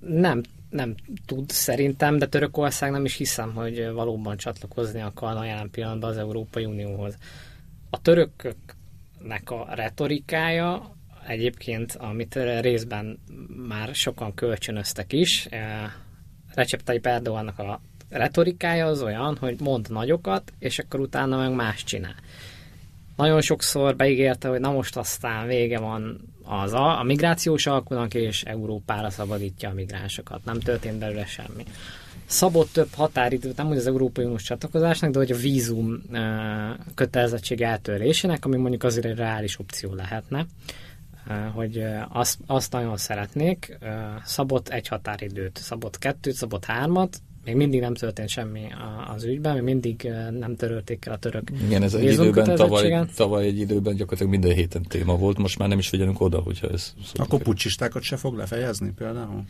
Nem, 0.00 0.42
nem 0.70 0.94
tud 1.26 1.50
szerintem, 1.50 2.18
de 2.18 2.26
Törökország 2.26 2.90
nem 2.90 3.04
is 3.04 3.16
hiszem, 3.16 3.52
hogy 3.54 3.90
valóban 3.92 4.36
csatlakozni 4.36 5.00
akarna 5.00 5.44
jelen 5.44 5.70
pillanatban 5.70 6.10
az 6.10 6.16
Európai 6.16 6.64
Unióhoz. 6.64 7.14
A 7.90 8.00
törököknek 9.24 9.50
a 9.50 9.74
retorikája 9.74 10.96
egyébként, 11.26 11.92
amit 11.92 12.34
részben 12.60 13.18
már 13.68 13.94
sokan 13.94 14.34
kölcsönöztek 14.34 15.12
is, 15.12 15.46
eh, 15.46 15.92
Recep 16.54 16.82
Tayyip 16.82 17.06
Erdogannak 17.06 17.58
a 17.58 17.80
retorikája 18.08 18.86
az 18.86 19.02
olyan, 19.02 19.36
hogy 19.36 19.60
mond 19.60 19.90
nagyokat, 19.90 20.52
és 20.58 20.78
akkor 20.78 21.00
utána 21.00 21.36
meg 21.36 21.54
más 21.54 21.84
csinál. 21.84 22.14
Nagyon 23.16 23.40
sokszor 23.40 23.96
beígérte, 23.96 24.48
hogy 24.48 24.60
na 24.60 24.72
most 24.72 24.96
aztán 24.96 25.46
vége 25.46 25.78
van 25.78 26.20
az 26.44 26.72
a, 26.72 26.98
a 26.98 27.02
migrációs 27.02 27.66
alkunak, 27.66 28.14
és 28.14 28.42
Európára 28.42 29.10
szabadítja 29.10 29.68
a 29.68 29.72
migránsokat. 29.72 30.44
Nem 30.44 30.60
történt 30.60 30.98
belőle 30.98 31.24
semmi. 31.24 31.64
Szabott 32.26 32.72
több 32.72 32.92
határidőt, 32.92 33.56
nem 33.56 33.66
hogy 33.66 33.76
az 33.76 33.86
Európai 33.86 34.24
Uniós 34.24 34.42
csatlakozásnak, 34.42 35.10
de 35.10 35.18
hogy 35.18 35.32
a 35.32 35.36
vízum 35.36 36.02
kötelezettség 36.94 37.60
eltörlésének, 37.60 38.44
ami 38.44 38.56
mondjuk 38.56 38.82
azért 38.82 39.06
egy 39.06 39.16
reális 39.16 39.58
opció 39.58 39.94
lehetne 39.94 40.46
hogy 41.54 41.84
azt, 42.08 42.38
azt 42.46 42.72
nagyon 42.72 42.96
szeretnék, 42.96 43.78
szabott 44.24 44.68
egy 44.68 44.88
határidőt, 44.88 45.58
szabott 45.58 45.98
kettőt, 45.98 46.34
szabott 46.34 46.64
hármat, 46.64 47.20
még 47.44 47.54
mindig 47.54 47.80
nem 47.80 47.94
történt 47.94 48.28
semmi 48.28 48.66
az 49.14 49.24
ügyben, 49.24 49.54
még 49.54 49.62
mindig 49.62 50.10
nem 50.38 50.56
törölték 50.56 51.06
el 51.06 51.12
a 51.12 51.16
török 51.16 51.50
Igen, 51.66 51.82
ez 51.82 51.94
egy 51.94 52.12
időben, 52.12 52.56
tavaly, 52.56 53.06
tavaly 53.16 53.44
egy 53.44 53.58
időben 53.58 53.94
gyakorlatilag 53.94 54.32
minden 54.32 54.52
héten 54.52 54.82
téma 54.82 55.16
volt, 55.16 55.38
most 55.38 55.58
már 55.58 55.68
nem 55.68 55.78
is 55.78 55.88
figyelünk 55.88 56.20
oda, 56.20 56.40
hogyha 56.40 56.68
ez... 56.68 56.94
Akkor 57.14 57.42
pucsistákat 57.42 58.02
se 58.02 58.16
fog 58.16 58.36
lefejezni 58.36 58.92
például? 58.96 59.44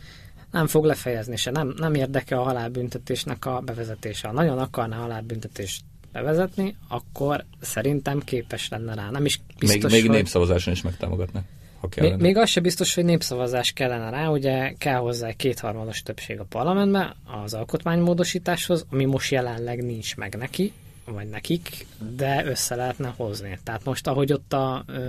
Nem 0.55 0.67
fog 0.67 0.85
lefejezni 0.85 1.35
se, 1.35 1.51
nem, 1.51 1.73
nem 1.77 1.93
érdeke 1.93 2.37
a 2.37 2.43
halálbüntetésnek 2.43 3.45
a 3.45 3.59
bevezetése. 3.59 4.27
Ha 4.27 4.33
nagyon 4.33 4.57
akarná 4.57 4.97
halálbüntetést 4.97 5.83
bevezetni, 6.11 6.75
akkor 6.87 7.45
szerintem 7.61 8.19
képes 8.19 8.69
lenne 8.69 8.93
rá. 8.93 9.09
Nem 9.09 9.25
is 9.25 9.39
biztos, 9.59 9.81
még, 9.81 9.91
még 9.91 10.01
hogy... 10.01 10.15
népszavazáson 10.15 10.73
is 10.73 10.81
megtámogatná 10.81 11.43
ha 11.79 11.87
kellene. 11.87 12.15
Még, 12.15 12.23
még 12.23 12.37
az 12.37 12.49
se 12.49 12.59
biztos, 12.59 12.95
hogy 12.95 13.05
népszavazás 13.05 13.71
kellene 13.71 14.09
rá, 14.09 14.27
ugye 14.27 14.73
kell 14.77 14.97
hozzá 14.97 15.27
egy 15.27 15.35
kétharmados 15.35 16.01
többség 16.03 16.39
a 16.39 16.43
parlamentben 16.43 17.15
az 17.43 17.53
alkotmánymódosításhoz, 17.53 18.85
ami 18.91 19.05
most 19.05 19.31
jelenleg 19.31 19.83
nincs 19.83 20.15
meg 20.15 20.35
neki, 20.35 20.73
vagy 21.05 21.29
nekik, 21.29 21.85
de 22.15 22.45
össze 22.45 22.75
lehetne 22.75 23.13
hozni. 23.17 23.59
Tehát 23.63 23.83
most, 23.83 24.07
ahogy 24.07 24.33
ott 24.33 24.53
a 24.53 24.83
ö, 24.87 25.01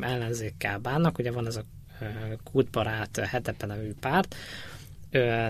ellenzékkel 0.00 0.78
bánnak, 0.78 1.18
ugye 1.18 1.30
van 1.30 1.46
ez 1.46 1.56
a 1.56 1.62
ö, 2.00 2.04
kultbarát 2.52 3.16
Hetepe 3.16 3.66
nevű 3.66 3.92
párt, 4.00 4.34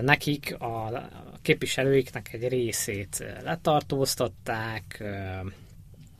nekik 0.01 0.55
a 0.59 1.09
képviselőiknek 1.41 2.33
egy 2.33 2.47
részét 2.47 3.23
letartóztatták, 3.43 5.03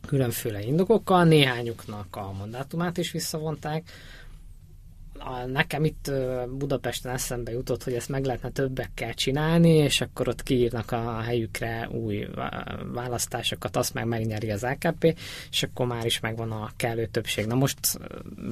különféle 0.08 0.62
indokokkal, 0.62 1.24
néhányuknak 1.24 2.16
a 2.16 2.32
mandátumát 2.32 2.98
is 2.98 3.12
visszavonták, 3.12 3.84
a, 5.24 5.46
nekem 5.46 5.84
itt 5.84 6.12
Budapesten 6.50 7.14
eszembe 7.14 7.52
jutott, 7.52 7.84
hogy 7.84 7.94
ezt 7.94 8.10
meg 8.10 8.26
lehetne 8.26 8.50
többekkel 8.50 9.14
csinálni, 9.14 9.70
és 9.70 10.02
akkor 10.02 10.28
ott 10.28 10.44
kiírnak 10.44 10.92
a 10.92 11.20
helyükre 11.22 11.90
új 11.92 12.28
választásokat, 12.94 13.76
azt 13.76 13.94
meg 13.94 14.06
megnyeri 14.06 14.52
az 14.52 14.64
AKP, 14.64 15.18
és 15.52 15.64
akkor 15.64 15.86
már 15.86 16.06
is 16.06 16.20
megvan 16.20 16.52
a 16.52 16.72
kellő 16.76 17.06
többség. 17.06 17.46
Na 17.46 17.56
most 17.56 18.00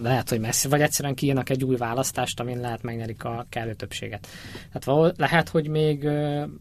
lehet, 0.01 0.29
hogy 0.29 0.39
messzi, 0.39 0.67
vagy 0.67 0.81
egyszerűen 0.81 1.15
kiírnak 1.15 1.49
egy 1.49 1.63
új 1.63 1.75
választást, 1.75 2.39
amin 2.39 2.59
lehet 2.59 2.83
megnyerik 2.83 3.23
a 3.23 3.45
kellő 3.49 3.73
többséget. 3.73 4.27
Tehát 4.71 5.17
lehet, 5.17 5.49
hogy 5.49 5.67
még, 5.67 6.05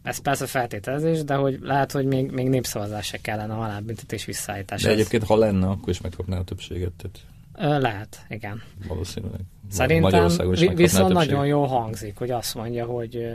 ez 0.03 0.19
persze 0.19 0.47
feltételezés, 0.47 1.25
de 1.25 1.35
hogy 1.35 1.59
lehet, 1.63 1.93
hogy 1.93 2.05
még, 2.05 2.31
még 2.31 2.49
népszavazás 2.49 3.07
se 3.07 3.19
kellene 3.19 3.53
a 3.53 3.57
halálbüntetés 3.57 4.25
visszaállítása. 4.25 4.87
De 4.87 4.93
egyébként, 4.93 5.25
ha 5.25 5.37
lenne, 5.37 5.67
akkor 5.67 5.89
is 5.89 6.01
megkapná 6.01 6.39
a 6.39 6.45
többséget. 6.45 6.93
Tehát 6.93 7.21
Lehet, 7.61 8.25
igen. 8.29 8.63
Valószínűleg. 8.89 9.41
Szerintem 9.71 10.29
viszont 10.75 11.13
nagyon 11.13 11.47
jól 11.47 11.67
hangzik, 11.67 12.17
hogy 12.19 12.31
azt 12.31 12.55
mondja, 12.55 12.85
hogy 12.85 13.29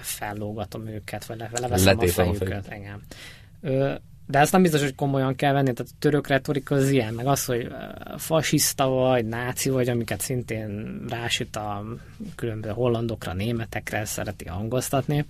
fellógatom 0.00 0.86
őket, 0.86 1.24
vagy 1.24 1.44
leveszem 1.52 1.98
a 1.98 2.06
fejüket. 2.06 2.66
A 2.70 2.74
Igen. 2.74 3.02
De 4.26 4.38
ezt 4.38 4.52
nem 4.52 4.62
biztos, 4.62 4.80
hogy 4.80 4.94
komolyan 4.94 5.34
kell 5.34 5.52
venni, 5.52 5.72
tehát 5.72 5.92
a 5.92 5.98
török 5.98 6.26
retorika 6.26 6.74
az 6.74 6.90
ilyen, 6.90 7.14
meg 7.14 7.26
az, 7.26 7.44
hogy 7.44 7.68
fasiszta 8.16 8.88
vagy, 8.88 9.24
náci 9.26 9.70
vagy, 9.70 9.88
amiket 9.88 10.20
szintén 10.20 11.00
rásüt 11.08 11.56
a 11.56 11.84
különböző 12.34 12.72
hollandokra, 12.72 13.32
németekre 13.32 14.04
szereti 14.04 14.44
hangoztatni. 14.44 15.24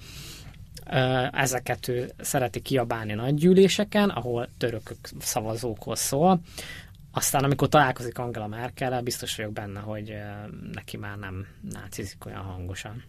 Ezeket 1.32 1.88
ő 1.88 2.10
szereti 2.20 2.60
kiabálni 2.60 3.12
nagy 3.12 3.34
gyűléseken, 3.34 4.08
ahol 4.08 4.48
törökök 4.58 4.98
szavazókhoz 5.18 5.98
szól. 5.98 6.40
Aztán, 7.10 7.44
amikor 7.44 7.68
találkozik 7.68 8.18
Angela 8.18 8.46
merkel 8.46 9.02
biztos 9.02 9.36
vagyok 9.36 9.52
benne, 9.52 9.80
hogy 9.80 10.12
neki 10.72 10.96
már 10.96 11.18
nem 11.18 11.46
nácizik 11.60 12.26
olyan 12.26 12.42
hangosan. 12.42 13.04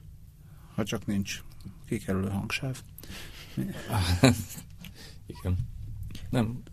Ha 0.76 0.84
csak 0.84 1.06
nincs 1.06 1.42
kikerülő 1.88 2.30
hangsáv. 2.30 2.82
Igen. 5.40 5.58
Nem. 6.30 6.64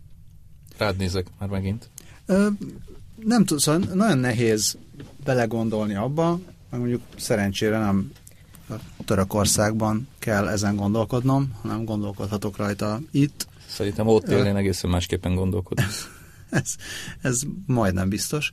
Rád 0.77 0.97
nézek 0.97 1.27
már 1.39 1.49
megint. 1.49 1.89
Ö, 2.25 2.47
nem 3.15 3.45
tudom, 3.45 3.57
szóval 3.57 3.93
nagyon 3.93 4.17
nehéz 4.17 4.77
belegondolni 5.23 5.95
abba, 5.95 6.39
meg 6.69 6.79
mondjuk 6.79 7.01
szerencsére 7.17 7.77
nem 7.77 8.11
Törökországban 9.05 10.07
kell 10.19 10.47
ezen 10.47 10.75
gondolkodnom, 10.75 11.53
hanem 11.61 11.85
gondolkodhatok 11.85 12.57
rajta 12.57 12.99
itt. 13.11 13.47
Szerintem 13.67 14.07
ott 14.07 14.27
élnél 14.27 14.55
egészen 14.55 14.89
másképpen 14.89 15.35
gondolkodni. 15.35 15.83
ez, 16.59 16.75
ez 17.21 17.41
majdnem 17.65 18.09
biztos. 18.09 18.51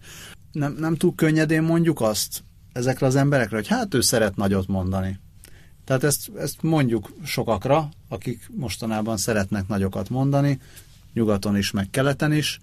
Nem, 0.53 0.77
nem 0.79 0.97
túl 0.97 1.15
könnyedén 1.15 1.63
mondjuk 1.63 2.01
azt 2.01 2.45
ezekre 2.73 3.07
az 3.07 3.17
emberekre, 3.17 3.57
hogy 3.57 3.67
hát 3.67 3.95
ő 3.95 4.01
szeret 4.01 4.37
nagyot 4.37 4.67
mondani. 4.67 5.19
Tehát 5.85 6.05
ezt, 6.05 6.31
ezt 6.39 6.63
mondjuk 6.63 7.13
sokakra, 7.25 7.89
akik 8.09 8.49
mostanában 8.55 9.17
szeretnek 9.17 9.69
nagyokat 9.69 10.09
mondani, 10.09 10.61
nyugaton 11.13 11.57
is, 11.57 11.71
meg 11.71 11.91
keleten 11.91 12.33
is, 12.33 12.61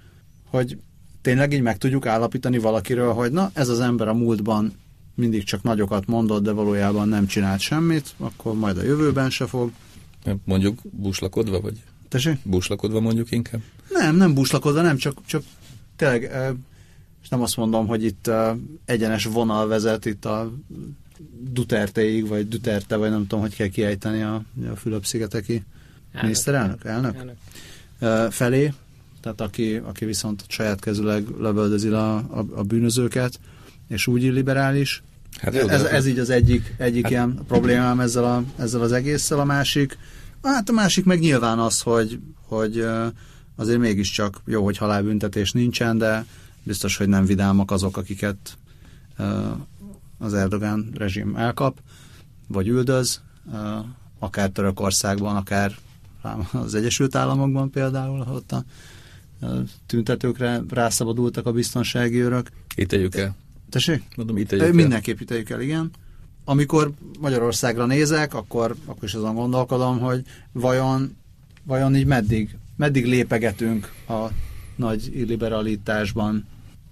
hogy 0.50 0.78
tényleg 1.22 1.54
így 1.54 1.62
meg 1.62 1.78
tudjuk 1.78 2.06
állapítani 2.06 2.58
valakiről, 2.58 3.14
hogy 3.14 3.32
na, 3.32 3.52
ez 3.54 3.70
az 3.70 3.80
ember 3.80 4.08
a 4.08 4.14
múltban 4.14 4.74
mindig 5.16 5.44
csak 5.44 5.64
nagyokat 5.64 6.06
mondott, 6.06 6.44
de 6.44 6.52
valójában 6.52 7.08
nem 7.08 7.26
csinált 7.26 7.60
semmit, 7.60 8.14
akkor 8.18 8.54
majd 8.54 8.78
a 8.78 8.84
jövőben 8.84 9.30
se 9.30 9.46
fog. 9.46 9.72
Mondjuk 10.46 10.80
búslakodva, 10.92 11.62
vagy? 11.62 11.84
Tessék? 12.14 12.40
Búslakodva 12.44 13.00
mondjuk 13.00 13.32
inkább? 13.32 13.62
Nem, 13.90 14.16
nem 14.16 14.34
búslakodva, 14.34 14.82
nem, 14.82 14.98
csak, 14.98 15.26
csak 15.26 15.44
tényleg, 15.96 16.22
és 17.24 17.30
nem 17.30 17.42
azt 17.42 17.58
mondom, 17.58 17.88
hogy 17.88 18.04
itt 18.04 18.32
egyenes 18.86 19.26
vonal 19.26 19.68
vezet 19.68 20.06
itt 20.06 20.26
a 20.26 20.54
Duterteig, 21.40 22.28
vagy 22.28 22.48
Duterte, 22.48 22.96
vagy 22.96 23.10
nem 23.10 23.22
tudom, 23.22 23.40
hogy 23.40 23.56
kell 23.56 23.68
kiejteni 23.68 24.22
a, 24.22 24.44
a 24.72 24.76
Fülöp-szigeteki 24.76 25.64
miniszterelnök, 26.22 26.84
elnök, 26.86 27.16
elnök. 28.00 28.32
felé, 28.32 28.74
tehát 29.22 29.42
aki, 29.42 29.76
aki 29.76 30.06
viszont 30.06 30.44
saját 30.48 30.80
kezüleg 30.80 31.28
lövöldözi 31.40 31.88
a, 31.88 32.16
a, 32.16 32.46
a 32.56 32.64
bűnözőket, 32.64 33.40
és 33.88 34.08
úgy 34.08 34.22
liberális. 34.22 35.04
Hát 35.42 35.56
jó, 35.56 35.68
ez, 35.68 35.84
ez 35.84 36.06
így 36.06 36.20
az 36.20 36.30
egyik, 36.30 36.74
egyik 36.78 37.04
hát... 37.04 37.12
ilyen 37.12 37.40
problémám 37.48 38.00
ezzel, 38.00 38.24
a, 38.24 38.44
ezzel 38.58 38.82
az 38.82 38.92
egésszel, 38.92 39.40
a 39.40 39.44
másik. 39.44 39.98
Hát 40.44 40.70
a 40.70 40.74
másik 40.74 41.06
meg 41.06 41.20
nyilván 41.20 41.60
az, 41.60 41.82
hogy, 41.82 42.20
hogy 42.48 42.86
azért 43.56 43.80
mégiscsak 43.80 44.42
jó, 44.46 44.64
hogy 44.64 44.78
halálbüntetés 44.78 45.52
nincsen, 45.52 45.98
de 45.98 46.26
biztos, 46.64 46.98
hogy 46.98 47.08
nem 47.08 47.26
vidámak 47.26 47.72
azok, 47.72 47.98
akiket 47.98 48.58
az 50.18 50.34
Erdogán 50.34 50.92
rezsim 50.94 51.36
elkap, 51.36 51.80
vagy 52.48 52.68
üldöz, 52.68 53.22
akár 54.20 54.50
Törökországban, 54.50 55.36
akár 55.36 55.76
az 56.52 56.76
Egyesült 56.76 57.16
Államokban 57.16 57.70
például, 57.70 58.20
ott 58.20 58.52
a 58.52 58.64
tüntetőkre 59.86 60.62
rászabadultak 60.70 61.46
a 61.46 61.52
biztonsági 61.52 62.22
őrök. 62.22 62.50
Ítéljük 62.76 63.16
el. 63.16 63.36
Tessék? 63.70 64.04
Mondom, 64.16 64.38
ítéljük 64.38 64.74
Mindenképp 64.74 65.20
ítéljük 65.20 65.50
el, 65.50 65.62
igen. 65.62 65.92
Amikor 66.46 66.92
Magyarországra 67.20 67.86
nézek, 67.86 68.34
akkor, 68.34 68.76
akkor 68.86 69.04
is 69.04 69.14
azon 69.14 69.36
gondolkodom, 69.36 70.00
hogy 70.00 70.24
vajon, 70.52 71.16
vajon 71.64 71.96
így 71.96 72.06
meddig, 72.06 72.58
meddig 72.76 73.06
lépegetünk 73.06 73.92
a 74.08 74.28
nagy 74.76 75.12
illiberalitásban, 75.16 76.46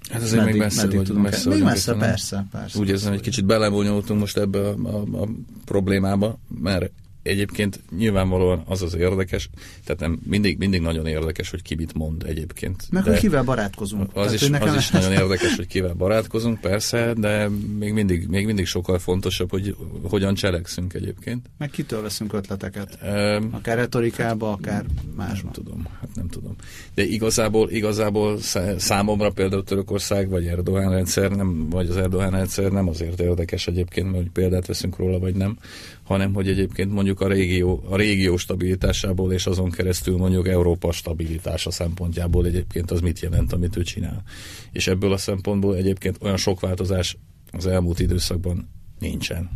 Hát 0.09 0.21
azért 0.21 0.37
meddig, 0.37 0.53
még 0.53 0.61
messze 0.61 0.85
meddig 0.85 1.01
tudunk 1.01 1.25
messze, 1.25 1.49
Még 1.49 1.63
messze, 1.63 1.93
persze, 1.93 2.45
persze. 2.51 2.79
Úgy 2.79 2.89
érzem, 2.89 3.11
hogy 3.11 3.21
kicsit 3.21 3.45
belebonyolultunk 3.45 4.19
most 4.19 4.37
ebbe 4.37 4.59
a, 4.59 4.75
a, 4.83 5.21
a 5.21 5.27
problémába, 5.65 6.37
mert 6.61 6.91
egyébként 7.23 7.79
nyilvánvalóan 7.97 8.63
az 8.65 8.81
az 8.81 8.95
érdekes, 8.95 9.49
tehát 9.85 10.01
nem, 10.01 10.19
mindig, 10.23 10.57
mindig 10.57 10.81
nagyon 10.81 11.07
érdekes, 11.07 11.49
hogy 11.49 11.61
ki 11.61 11.75
mit 11.75 11.93
mond 11.93 12.23
egyébként. 12.23 12.87
Meg 12.89 13.03
hogy 13.03 13.17
kivel 13.17 13.43
barátkozunk. 13.43 14.09
Az 14.13 14.13
tehát, 14.13 14.63
is, 14.63 14.69
az 14.69 14.75
is 14.75 14.89
nagyon 14.89 15.11
érdekes, 15.11 15.55
hogy 15.55 15.67
kivel 15.67 15.93
barátkozunk, 15.93 16.59
persze, 16.59 17.13
de 17.17 17.49
még 17.79 17.93
mindig, 17.93 18.27
még 18.27 18.45
mindig 18.45 18.65
sokkal 18.65 18.99
fontosabb, 18.99 19.49
hogy 19.49 19.75
hogyan 20.03 20.33
cselekszünk 20.33 20.93
egyébként. 20.93 21.49
Meg 21.57 21.69
kitől 21.69 22.01
veszünk 22.01 22.33
ötleteket? 22.33 22.97
Um, 23.03 23.49
akár 23.51 23.77
retorikába, 23.77 24.51
akár 24.51 24.85
másba. 25.15 25.43
Nem 25.43 25.51
tudom, 25.51 25.87
hát 25.99 26.09
nem 26.15 26.27
tudom. 26.27 26.55
De 26.93 27.03
igazából, 27.03 27.69
igazából 27.69 28.37
számomra 28.77 29.29
például 29.29 29.63
Törökország, 29.63 30.29
vagy 30.29 30.45
Erdogan 30.45 30.91
rendszer, 30.91 31.31
nem, 31.31 31.69
vagy 31.69 31.89
az 31.89 31.97
Erdogan 31.97 32.29
rendszer 32.29 32.71
nem 32.71 32.87
azért 32.87 33.19
érdekes 33.19 33.67
egyébként, 33.67 34.05
mert 34.05 34.17
hogy 34.17 34.31
példát 34.31 34.67
veszünk 34.67 34.97
róla, 34.97 35.19
vagy 35.19 35.35
nem, 35.35 35.57
hanem 36.03 36.33
hogy 36.33 36.47
egyébként 36.47 36.91
mondjuk 36.91 37.21
a 37.21 37.27
régió, 37.27 37.83
a 37.89 37.95
régió 37.95 38.37
stabilitásából 38.37 39.33
és 39.33 39.45
azon 39.45 39.69
keresztül 39.71 40.17
mondjuk 40.17 40.47
Európa 40.47 40.91
stabilitása 40.91 41.71
szempontjából 41.71 42.45
egyébként 42.45 42.91
az 42.91 42.99
mit 42.99 43.19
jelent, 43.19 43.53
amit 43.53 43.77
ő 43.77 43.83
csinál. 43.83 44.23
És 44.71 44.87
ebből 44.87 45.11
a 45.13 45.17
szempontból 45.17 45.75
egyébként 45.75 46.17
olyan 46.21 46.37
sok 46.37 46.59
változás 46.59 47.17
az 47.51 47.67
elmúlt 47.67 47.99
időszakban 47.99 48.69
nincsen. 48.99 49.49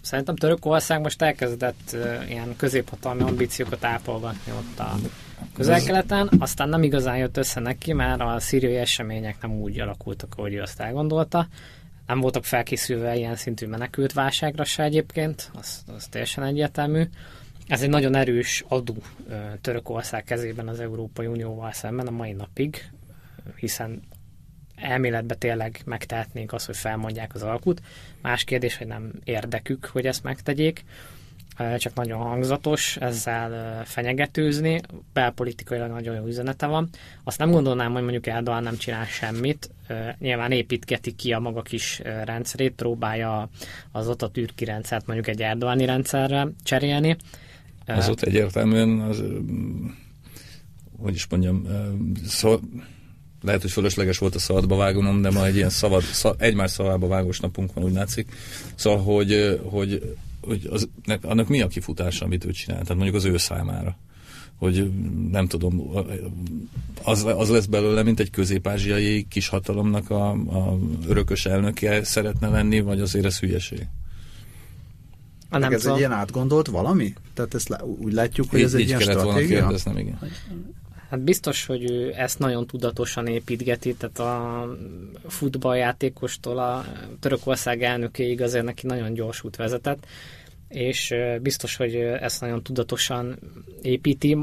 Szerintem 0.00 0.36
Törökország 0.36 1.00
most 1.00 1.22
elkezdett 1.22 1.90
uh, 1.92 2.30
ilyen 2.30 2.54
középhatalmi 2.56 3.22
ambíciókat 3.22 3.84
ápolgatni 3.84 4.52
ott 4.52 4.78
a 4.78 4.94
közel-keleten, 5.54 6.30
aztán 6.38 6.68
nem 6.68 6.82
igazán 6.82 7.16
jött 7.16 7.36
össze 7.36 7.60
neki, 7.60 7.92
mert 7.92 8.20
a 8.20 8.40
szíriai 8.40 8.76
események 8.76 9.36
nem 9.42 9.50
úgy 9.50 9.80
alakultak, 9.80 10.34
ahogy 10.36 10.54
ő 10.54 10.60
azt 10.60 10.80
elgondolta 10.80 11.48
nem 12.12 12.20
voltak 12.20 12.44
felkészülve 12.44 13.16
ilyen 13.16 13.36
szintű 13.36 13.66
menekült 13.66 14.12
válságra 14.12 14.64
se 14.64 14.82
egyébként, 14.82 15.50
az, 15.54 15.84
az 15.96 16.06
teljesen 16.06 16.44
egyértelmű. 16.44 17.02
Ez 17.66 17.82
egy 17.82 17.88
nagyon 17.88 18.14
erős 18.14 18.64
adó 18.68 18.96
Törökország 19.60 20.24
kezében 20.24 20.68
az 20.68 20.80
Európai 20.80 21.26
Unióval 21.26 21.72
szemben 21.72 22.06
a 22.06 22.10
mai 22.10 22.32
napig, 22.32 22.90
hiszen 23.56 24.02
elméletben 24.76 25.38
tényleg 25.38 25.80
megtehetnénk 25.84 26.52
azt, 26.52 26.66
hogy 26.66 26.76
felmondják 26.76 27.34
az 27.34 27.42
alkut. 27.42 27.82
Más 28.22 28.44
kérdés, 28.44 28.76
hogy 28.76 28.86
nem 28.86 29.12
érdekük, 29.24 29.84
hogy 29.84 30.06
ezt 30.06 30.22
megtegyék 30.22 30.84
csak 31.78 31.94
nagyon 31.94 32.18
hangzatos 32.18 32.96
ezzel 32.96 33.82
fenyegetőzni, 33.84 34.80
belpolitikailag 35.12 35.90
nagyon 35.90 36.14
jó 36.14 36.26
üzenete 36.26 36.66
van. 36.66 36.88
Azt 37.24 37.38
nem 37.38 37.50
gondolnám, 37.50 37.92
hogy 37.92 38.02
mondjuk 38.02 38.26
Erdogan 38.26 38.62
nem 38.62 38.76
csinál 38.76 39.04
semmit, 39.04 39.70
nyilván 40.18 40.52
építgeti 40.52 41.14
ki 41.14 41.32
a 41.32 41.38
maga 41.38 41.62
kis 41.62 42.00
rendszerét, 42.24 42.72
próbálja 42.72 43.48
az 43.92 44.08
ott 44.08 44.22
a 44.22 44.30
türki 44.30 44.64
rendszert 44.64 45.06
mondjuk 45.06 45.28
egy 45.28 45.42
Erdogani 45.42 45.84
rendszerre 45.84 46.48
cserélni. 46.62 47.16
Az 47.86 48.08
ott 48.08 48.22
egyértelműen 48.22 49.00
az, 49.00 49.22
hogy 50.98 51.14
is 51.14 51.26
mondjam, 51.26 51.66
szó, 52.26 52.58
lehet, 53.40 53.60
hogy 53.60 53.70
fölösleges 53.70 54.18
volt 54.18 54.34
a 54.34 54.38
szabadba 54.38 54.76
vágónom, 54.76 55.22
de 55.22 55.30
ma 55.30 55.46
egy 55.46 55.56
ilyen 55.56 55.70
szabad, 55.70 56.02
szab, 56.02 56.42
egymás 56.42 56.70
szavába 56.70 57.06
vágós 57.06 57.40
napunk 57.40 57.74
van, 57.74 57.84
úgy 57.84 57.92
látszik. 57.92 58.28
Szóval, 58.74 59.02
hogy, 59.02 59.60
hogy 59.64 60.16
hogy 60.42 60.68
az, 60.70 60.88
annak 61.22 61.48
mi 61.48 61.60
a 61.60 61.66
kifutása, 61.66 62.24
amit 62.24 62.44
ő 62.44 62.50
csinál, 62.50 62.80
tehát 62.80 62.94
mondjuk 62.94 63.16
az 63.16 63.24
ő 63.24 63.36
számára 63.36 63.96
hogy 64.62 64.90
nem 65.30 65.46
tudom, 65.46 65.82
az, 67.02 67.24
az 67.24 67.48
lesz 67.48 67.66
belőle, 67.66 68.02
mint 68.02 68.20
egy 68.20 68.30
közép-ázsiai 68.30 69.26
kis 69.28 69.48
hatalomnak 69.48 70.10
a, 70.10 70.30
a 70.30 70.78
örökös 71.08 71.46
elnöke 71.46 72.04
szeretne 72.04 72.48
lenni, 72.48 72.80
vagy 72.80 73.00
azért 73.00 73.24
ez 73.24 73.38
hülyeség? 73.38 73.86
A 75.50 75.58
nem 75.58 75.72
ez 75.72 75.82
szó. 75.82 75.92
egy 75.92 75.98
ilyen 75.98 76.12
átgondolt 76.12 76.66
valami? 76.66 77.14
Tehát 77.34 77.54
ezt 77.54 77.82
úgy 77.82 78.12
látjuk, 78.12 78.50
hogy 78.50 78.58
így, 78.58 78.64
ez 78.64 78.74
egy 78.74 78.80
így 78.80 78.86
ilyen 78.86 78.98
kellett 78.98 79.18
stratégia? 79.18 79.48
volna 79.48 79.62
kérdeznem, 79.62 79.98
igen. 79.98 80.18
Hát 81.12 81.20
biztos, 81.20 81.66
hogy 81.66 81.90
ő 81.90 82.14
ezt 82.16 82.38
nagyon 82.38 82.66
tudatosan 82.66 83.26
építgeti, 83.26 83.94
tehát 83.94 84.18
a 84.18 84.66
futballjátékostól 85.26 86.58
a 86.58 86.84
Törökország 87.20 87.82
elnökéig 87.82 88.42
azért 88.42 88.64
neki 88.64 88.86
nagyon 88.86 89.12
gyors 89.12 89.44
út 89.44 89.56
vezetett, 89.56 90.06
és 90.68 91.14
biztos, 91.42 91.76
hogy 91.76 91.94
ezt 91.94 92.40
nagyon 92.40 92.62
tudatosan 92.62 93.38
építi. 93.82 94.38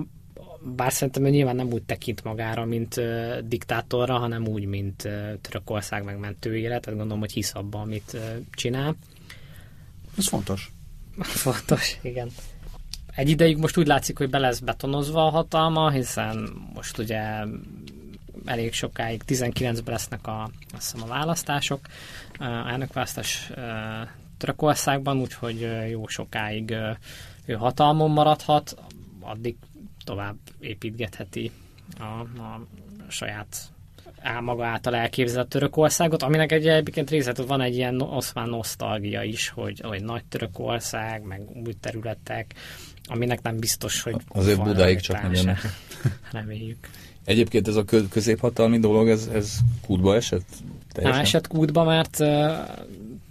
bár 0.76 0.92
szerintem 0.92 1.26
ő 1.26 1.30
nyilván 1.30 1.56
nem 1.56 1.72
úgy 1.72 1.84
tekint 1.84 2.24
magára, 2.24 2.66
mint 2.66 3.02
diktátorra, 3.48 4.18
hanem 4.18 4.48
úgy, 4.48 4.66
mint 4.66 5.10
Törökország 5.42 6.04
megmentőjére, 6.04 6.80
tehát 6.80 7.00
gondolom, 7.00 7.20
hogy 7.20 7.32
hisz 7.32 7.56
abban, 7.56 7.82
amit 7.82 8.18
csinál. 8.52 8.96
Ez 10.18 10.28
fontos. 10.28 10.72
fontos, 11.46 11.98
igen. 12.02 12.30
Egy 13.16 13.30
ideig 13.30 13.58
most 13.58 13.78
úgy 13.78 13.88
látszik, 13.88 14.18
hogy 14.18 14.30
be 14.30 14.38
lesz 14.38 14.60
betonozva 14.60 15.26
a 15.26 15.30
hatalma, 15.30 15.90
hiszen 15.90 16.50
most 16.74 16.98
ugye 16.98 17.22
elég 18.46 18.74
sokáig, 18.74 19.22
19-ben 19.28 19.94
lesznek 19.94 20.28
a, 20.28 20.50
azt 20.74 20.92
hiszem, 20.92 21.10
a 21.10 21.14
választások, 21.14 21.80
a 22.38 22.44
elnökválasztás 22.44 23.52
Törökországban, 24.38 25.20
úgyhogy 25.20 25.68
jó 25.90 26.08
sokáig 26.08 26.76
ő 27.46 27.54
hatalmon 27.54 28.12
maradhat, 28.12 28.78
addig 29.20 29.56
tovább 30.04 30.36
építgetheti 30.60 31.52
a, 32.00 32.42
a 32.42 32.62
saját 33.08 33.72
áll 34.22 34.42
maga 34.42 34.66
által 34.66 34.96
elképzelt 34.96 35.48
Törökországot, 35.48 36.24
aminek 36.24 36.52
egy 36.52 36.68
egyébként 36.68 37.10
részlet 37.10 37.38
van 37.38 37.62
egy 37.62 37.76
ilyen 37.76 38.02
oszmán 38.02 38.50
nosztalgia 38.50 39.24
is, 39.24 39.50
hogy, 39.50 39.80
hogy 39.80 40.04
nagy 40.04 40.26
Törökország, 40.26 41.24
meg 41.24 41.42
új 41.66 41.74
területek, 41.80 42.56
aminek 43.10 43.42
nem 43.42 43.58
biztos, 43.58 44.02
hogy 44.02 44.16
Azért 44.28 44.64
Budáig 44.64 45.00
csak 45.00 45.22
nem 45.22 45.34
jönnek. 45.34 45.60
Reméljük. 46.32 46.90
Egyébként 47.26 47.68
ez 47.68 47.76
a 47.76 47.84
középhatalmi 48.10 48.80
dolog, 48.80 49.10
ez, 49.10 49.30
ez 49.34 49.58
kútba 49.86 50.16
esett? 50.16 50.48
Teljesen? 50.92 51.18
Nem 51.18 51.26
esett 51.26 51.48
kútba, 51.48 51.84
mert 51.84 52.20
uh, 52.20 52.58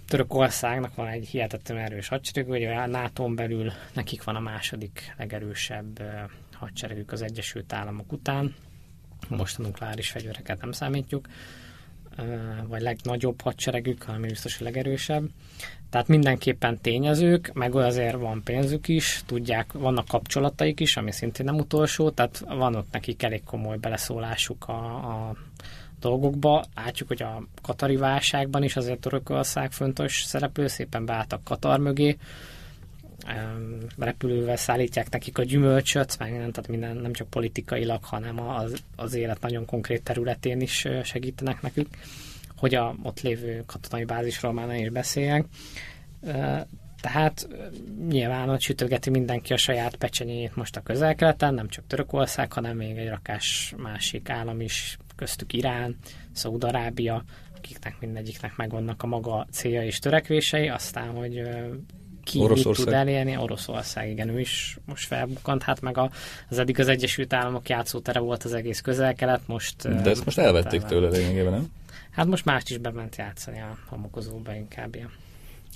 Törökországnak 0.07 0.95
van 0.95 1.07
egy 1.07 1.27
hihetetlen 1.27 1.77
erős 1.77 2.07
hadsereg, 2.07 2.49
hogy 2.49 2.63
a 2.63 2.87
nato 2.87 3.27
belül 3.29 3.71
nekik 3.93 4.23
van 4.23 4.35
a 4.35 4.39
második 4.39 5.13
legerősebb 5.17 5.99
uh, 5.99 6.07
hadseregük 6.53 7.11
az 7.11 7.21
Egyesült 7.21 7.73
Államok 7.73 8.11
után. 8.11 8.55
Most 9.27 9.59
a 9.59 9.61
nukleáris 9.61 10.09
fegyvereket 10.09 10.61
nem 10.61 10.71
számítjuk 10.71 11.27
vagy 12.67 12.81
legnagyobb 12.81 13.41
hadseregük, 13.41 14.07
ami 14.07 14.27
biztos 14.27 14.61
a 14.61 14.63
legerősebb. 14.63 15.29
Tehát 15.89 16.07
mindenképpen 16.07 16.81
tényezők, 16.81 17.51
meg 17.53 17.75
azért 17.75 18.15
van 18.15 18.41
pénzük 18.43 18.87
is, 18.87 19.21
tudják, 19.25 19.71
vannak 19.73 20.07
kapcsolataik 20.07 20.79
is, 20.79 20.97
ami 20.97 21.11
szintén 21.11 21.45
nem 21.45 21.57
utolsó, 21.57 22.09
tehát 22.09 22.43
van 22.47 22.75
ott 22.75 22.91
nekik 22.91 23.23
elég 23.23 23.43
komoly 23.43 23.77
beleszólásuk 23.77 24.67
a, 24.67 24.95
a 24.95 25.35
dolgokba. 25.99 26.65
Látjuk, 26.75 27.07
hogy 27.07 27.21
a 27.21 27.43
katari 27.61 27.95
válságban 27.95 28.63
is 28.63 28.75
azért 28.75 28.99
Törökország 28.99 29.71
fontos 29.71 30.23
szereplő, 30.23 30.67
szépen 30.67 31.05
beálltak 31.05 31.43
Katar 31.43 31.79
mögé, 31.79 32.17
repülővel 33.97 34.55
szállítják 34.55 35.09
nekik 35.09 35.37
a 35.37 35.43
gyümölcsöt, 35.43 36.19
meg 36.19 36.31
nem, 36.31 36.51
tehát 36.51 36.67
minden, 36.67 36.95
nem 36.97 37.13
csak 37.13 37.29
politikailag, 37.29 38.03
hanem 38.03 38.39
az, 38.39 38.83
az 38.95 39.13
élet 39.13 39.41
nagyon 39.41 39.65
konkrét 39.65 40.03
területén 40.03 40.61
is 40.61 40.87
segítenek 41.03 41.61
nekük, 41.61 41.87
hogy 42.59 42.75
a 42.75 42.95
ott 43.03 43.21
lévő 43.21 43.63
katonai 43.65 44.05
bázisról 44.05 44.53
már 44.53 44.67
ne 44.67 44.77
is 44.77 44.89
beszéljek. 44.89 45.45
Tehát 47.01 47.47
nyilván 48.09 48.49
ott 48.49 48.59
sütögeti 48.59 49.09
mindenki 49.09 49.53
a 49.53 49.57
saját 49.57 49.95
pecsenyét 49.95 50.55
most 50.55 50.75
a 50.75 50.81
közel-keleten, 50.81 51.53
nem 51.53 51.67
csak 51.67 51.87
Törökország, 51.87 52.53
hanem 52.53 52.77
még 52.77 52.97
egy 52.97 53.09
rakás 53.09 53.73
másik 53.77 54.29
állam 54.29 54.61
is, 54.61 54.97
köztük 55.15 55.53
Irán, 55.53 55.97
Szaúd-Arábia, 56.31 57.23
akiknek 57.57 57.95
mindegyiknek 57.99 58.55
megvannak 58.55 59.03
a 59.03 59.07
maga 59.07 59.47
célja 59.51 59.83
és 59.83 59.99
törekvései, 59.99 60.67
aztán, 60.67 61.09
hogy 61.09 61.41
ki 62.23 62.39
Oroszország. 62.39 62.77
mit 62.77 62.85
tud 62.85 62.93
elérni. 62.93 63.37
Oroszország, 63.37 64.09
igen, 64.09 64.29
ő 64.29 64.39
is 64.39 64.77
most 64.85 65.07
felbukkant, 65.07 65.63
hát 65.63 65.81
meg 65.81 65.97
a, 65.97 66.11
az 66.49 66.59
eddig 66.59 66.79
az 66.79 66.87
Egyesült 66.87 67.33
Államok 67.33 67.69
játszótere 67.69 68.19
volt 68.19 68.43
az 68.43 68.53
egész 68.53 68.81
közel-kelet, 68.81 69.41
most... 69.45 70.01
De 70.01 70.09
ezt 70.09 70.25
most 70.25 70.37
elvették 70.37 70.81
tőle 70.81 71.09
lényegében, 71.09 71.51
nem? 71.51 71.71
Hát 72.19 72.27
most 72.27 72.45
mást 72.45 72.69
is 72.69 72.77
bement 72.77 73.15
játszani 73.15 73.59
a 73.59 73.77
homokozóba 73.85 74.55
inkább, 74.55 74.95
ja. 74.95 75.09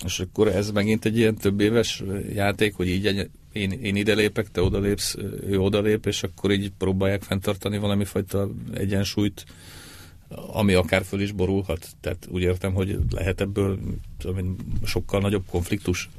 És 0.04 0.20
akkor 0.20 0.48
ez 0.48 0.70
megint 0.70 1.04
egy 1.04 1.16
ilyen 1.16 1.34
több 1.34 1.60
éves 1.60 2.02
játék, 2.34 2.74
hogy 2.74 2.88
így 2.88 3.30
én, 3.52 3.70
én 3.70 3.96
ide 3.96 4.14
lépek, 4.14 4.50
te 4.50 4.62
oda 4.62 4.78
lépsz, 4.78 5.16
ő 5.46 5.60
oda 5.60 5.80
lép, 5.80 6.06
és 6.06 6.22
akkor 6.22 6.52
így 6.52 6.72
próbálják 6.78 7.22
fenntartani 7.22 7.78
valami 7.78 8.04
fajta 8.04 8.48
egyensúlyt, 8.74 9.44
ami 10.28 10.74
akár 10.74 11.04
föl 11.04 11.20
is 11.20 11.32
borulhat. 11.32 11.88
Tehát 12.00 12.26
úgy 12.30 12.42
értem, 12.42 12.72
hogy 12.72 12.98
lehet 13.10 13.40
ebből 13.40 13.78
tudom, 14.18 14.56
sokkal 14.84 15.20
nagyobb 15.20 15.44
konfliktus. 15.50 16.10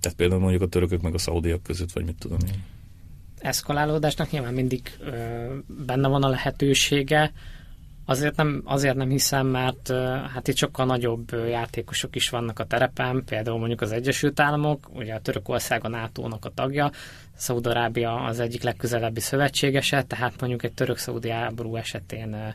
Tehát 0.00 0.16
például 0.16 0.40
mondjuk 0.40 0.62
a 0.62 0.68
törökök 0.68 1.00
meg 1.00 1.14
a 1.14 1.18
szaudiak 1.18 1.62
között, 1.62 1.92
vagy 1.92 2.04
mit 2.04 2.18
tudom 2.18 2.38
én. 2.46 2.62
Eszkalálódásnak 3.38 4.30
nyilván 4.30 4.54
mindig 4.54 4.96
ö, 5.00 5.54
benne 5.86 6.08
van 6.08 6.22
a 6.22 6.28
lehetősége, 6.28 7.32
Azért 8.08 8.36
nem, 8.36 8.62
azért 8.64 8.96
nem 8.96 9.08
hiszem, 9.08 9.46
mert 9.46 9.92
hát 10.34 10.48
itt 10.48 10.56
sokkal 10.56 10.86
nagyobb 10.86 11.32
játékosok 11.48 12.16
is 12.16 12.28
vannak 12.28 12.58
a 12.58 12.64
terepen, 12.64 13.22
például 13.24 13.58
mondjuk 13.58 13.80
az 13.80 13.92
Egyesült 13.92 14.40
Államok, 14.40 14.88
ugye 14.94 15.14
a 15.14 15.20
Törökország 15.20 15.84
a 15.84 15.88
NATO-nak 15.88 16.44
a 16.44 16.50
tagja, 16.54 16.90
Szaudarábia 17.36 18.14
az 18.14 18.40
egyik 18.40 18.62
legközelebbi 18.62 19.20
szövetségese, 19.20 20.02
tehát 20.02 20.40
mondjuk 20.40 20.62
egy 20.62 20.72
török-szaudi 20.72 21.30
háború 21.30 21.76
esetén 21.76 22.54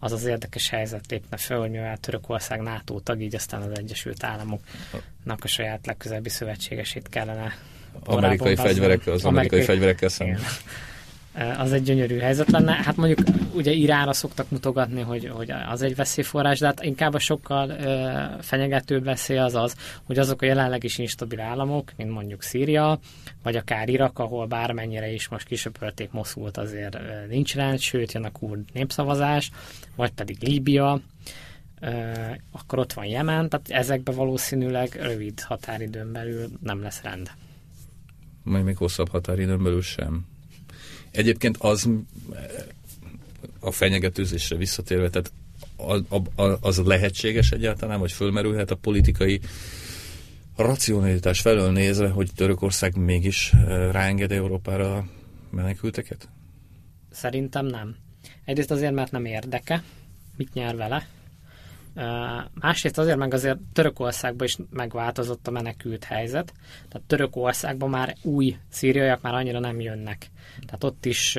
az 0.00 0.12
az 0.12 0.24
érdekes 0.24 0.68
helyzet 0.68 1.10
lépne 1.10 1.36
föl, 1.36 1.58
hogy 1.58 1.70
mivel 1.70 1.96
Törökország 1.96 2.60
NATO 2.60 3.00
tag, 3.00 3.20
így 3.20 3.34
aztán 3.34 3.62
az 3.62 3.78
Egyesült 3.78 4.24
Államoknak 4.24 5.38
a 5.44 5.46
saját 5.46 5.86
legközelebbi 5.86 6.28
szövetségesét 6.28 7.08
kellene 7.08 7.52
amerikai 8.04 8.56
fegyverekkel, 8.56 9.12
az 9.12 9.24
amerikai, 9.24 9.58
amerikai 9.58 9.62
fegyverekkel 9.62 10.08
szemben. 10.08 10.40
Eh, 11.34 11.60
az 11.60 11.72
egy 11.72 11.82
gyönyörű 11.82 12.18
helyzet 12.18 12.50
lenne. 12.50 12.72
Hát 12.72 12.96
mondjuk 12.96 13.18
ugye 13.54 13.72
Iránra 13.72 14.12
szoktak 14.12 14.50
mutogatni, 14.50 15.00
hogy, 15.00 15.28
hogy 15.28 15.50
az 15.50 15.82
egy 15.82 15.96
veszélyforrás, 15.96 16.58
de 16.58 16.66
hát 16.66 16.84
inkább 16.84 17.14
a 17.14 17.18
sokkal 17.18 17.70
ö, 17.70 18.12
fenyegetőbb 18.40 19.04
veszély 19.04 19.38
az 19.38 19.54
az, 19.54 19.76
hogy 20.04 20.18
azok 20.18 20.42
a 20.42 20.46
jelenleg 20.46 20.84
is 20.84 20.98
instabil 20.98 21.40
államok, 21.40 21.92
mint 21.96 22.10
mondjuk 22.10 22.42
Szíria, 22.42 22.98
vagy 23.42 23.56
akár 23.56 23.88
Irak, 23.88 24.18
ahol 24.18 24.46
bármennyire 24.46 25.12
is 25.12 25.28
most 25.28 25.46
kisöpörték 25.46 26.10
Moszult, 26.10 26.56
azért 26.56 26.94
ö, 26.94 27.26
nincs 27.28 27.54
rend, 27.54 27.78
sőt 27.78 28.12
jön 28.12 28.24
a 28.24 28.32
kurd 28.32 28.60
népszavazás, 28.72 29.50
vagy 29.96 30.12
pedig 30.12 30.36
Líbia, 30.40 31.00
ö, 31.80 32.10
akkor 32.52 32.78
ott 32.78 32.92
van 32.92 33.04
Jemen, 33.04 33.48
tehát 33.48 33.68
ezekben 33.68 34.14
valószínűleg 34.14 34.98
rövid 35.00 35.40
határidőn 35.40 36.12
belül 36.12 36.48
nem 36.62 36.82
lesz 36.82 37.02
rend. 37.02 37.30
Majd 38.42 38.64
még 38.64 38.76
hosszabb 38.76 39.08
határidőn 39.08 39.62
belül 39.62 39.82
sem. 39.82 40.32
Egyébként 41.14 41.56
az 41.56 41.88
a 43.60 43.70
fenyegetőzésre 43.70 44.56
visszatérve, 44.56 45.10
tehát 45.10 45.32
az 46.60 46.78
lehetséges 46.78 47.50
egyáltalán, 47.50 48.00
vagy 48.00 48.12
fölmerülhet 48.12 48.70
a 48.70 48.74
politikai 48.74 49.40
racionalitás 50.56 51.40
felől 51.40 51.72
nézve, 51.72 52.08
hogy 52.08 52.30
Törökország 52.34 52.96
mégis 52.96 53.52
ráenged 53.90 54.32
Európára 54.32 55.08
menekülteket? 55.50 56.28
Szerintem 57.10 57.66
nem. 57.66 57.96
Egyrészt 58.44 58.70
azért, 58.70 58.92
mert 58.92 59.12
nem 59.12 59.24
érdeke, 59.24 59.82
mit 60.36 60.52
nyer 60.52 60.76
vele. 60.76 61.08
Másrészt 62.60 62.98
azért, 62.98 63.16
meg 63.16 63.34
azért 63.34 63.58
Törökországban 63.72 64.46
is 64.46 64.56
megváltozott 64.70 65.48
a 65.48 65.50
menekült 65.50 66.04
helyzet. 66.04 66.52
Tehát 66.88 67.06
Törökországban 67.06 67.90
már 67.90 68.14
új 68.22 68.56
szíriaiak 68.68 69.22
már 69.22 69.34
annyira 69.34 69.58
nem 69.58 69.80
jönnek. 69.80 70.30
Tehát 70.66 70.84
ott 70.84 71.06
is 71.06 71.36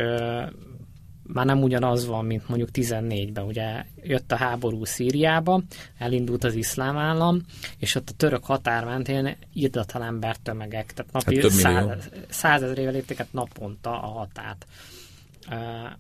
már 1.28 1.46
nem 1.46 1.62
ugyanaz 1.62 2.08
van, 2.08 2.26
mint 2.26 2.48
mondjuk 2.48 2.70
14-ben. 2.74 3.46
Ugye 3.46 3.86
jött 4.02 4.32
a 4.32 4.36
háború 4.36 4.86
Szíriába, 4.86 5.62
elindult 5.98 6.44
az 6.44 6.56
iszlám 6.56 6.98
állam, 6.98 7.42
és 7.78 7.96
ott 7.96 8.10
a 8.10 8.14
török 8.18 8.46
határ 8.46 8.86
mentén 8.86 9.36
írdatlan 9.54 10.04
embertömegek, 10.04 10.94
tehát 10.94 11.12
napi 11.12 11.42
hát 11.42 11.52
száz, 11.52 12.10
százezrével 12.30 12.92
lépték 12.92 13.20
át 13.20 13.34
naponta 13.34 14.02
a 14.02 14.08
határt 14.08 14.66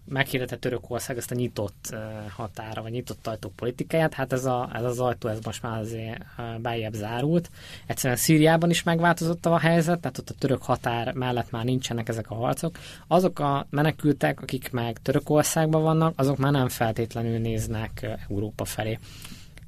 meghirdetett 0.06 0.60
Törökország 0.60 1.18
ezt 1.18 1.32
a 1.32 1.36
nyitott 1.36 1.96
határa, 2.30 2.82
vagy 2.82 2.92
nyitott 2.92 3.28
ajtók 3.28 3.56
politikáját, 3.56 4.14
hát 4.14 4.34
ez, 4.34 4.46
a, 4.46 4.70
ez 4.74 4.84
az 4.84 5.00
ajtó 5.00 5.30
ez 5.30 5.40
most 5.46 5.62
már 5.62 5.80
azért 5.80 6.24
bejebb 6.62 6.94
zárult. 6.94 7.50
Egyszerűen 7.86 8.20
Szíriában 8.20 8.70
is 8.70 8.84
megváltozott 8.84 9.46
a 9.46 9.58
helyzet, 9.58 10.00
tehát 10.00 10.18
ott 10.18 10.30
a 10.30 10.34
török 10.40 10.62
határ 10.62 11.14
mellett 11.14 11.52
már 11.52 11.64
nincsenek 11.64 12.10
ezek 12.10 12.32
a 12.32 12.36
harcok. 12.36 12.78
Azok 13.08 13.40
a 13.40 13.68
menekültek, 13.70 14.42
akik 14.42 14.72
meg 14.72 14.98
Törökországban 15.02 15.82
vannak, 15.82 16.14
azok 16.20 16.38
már 16.38 16.52
nem 16.52 16.70
feltétlenül 16.70 17.38
néznek 17.38 18.08
Európa 18.30 18.66
felé. 18.66 19.00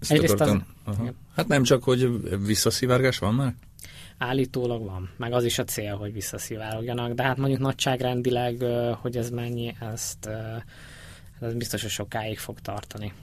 Egyrészt 0.08 0.40
az, 0.42 0.58
Hát 1.36 1.48
nem 1.48 1.64
csak, 1.64 1.84
hogy 1.84 2.10
visszaszivárgás 2.46 3.18
van 3.18 3.34
már? 3.34 3.54
Állítólag 4.18 4.84
van, 4.86 5.10
meg 5.18 5.34
az 5.34 5.44
is 5.44 5.60
a 5.60 5.64
cél, 5.64 5.96
hogy 5.96 6.14
visszaszivárogjanak, 6.14 7.14
de 7.14 7.24
hát 7.24 7.38
mondjuk 7.38 7.60
nagyságrendileg, 7.60 8.66
hogy 9.02 9.18
ez 9.18 9.30
mennyi, 9.30 9.76
ezt 9.80 10.30
ez 11.42 11.54
biztos, 11.54 11.82
hogy 11.82 11.92
sokáig 11.92 12.38
fog 12.38 12.60
tartani. 12.60 13.14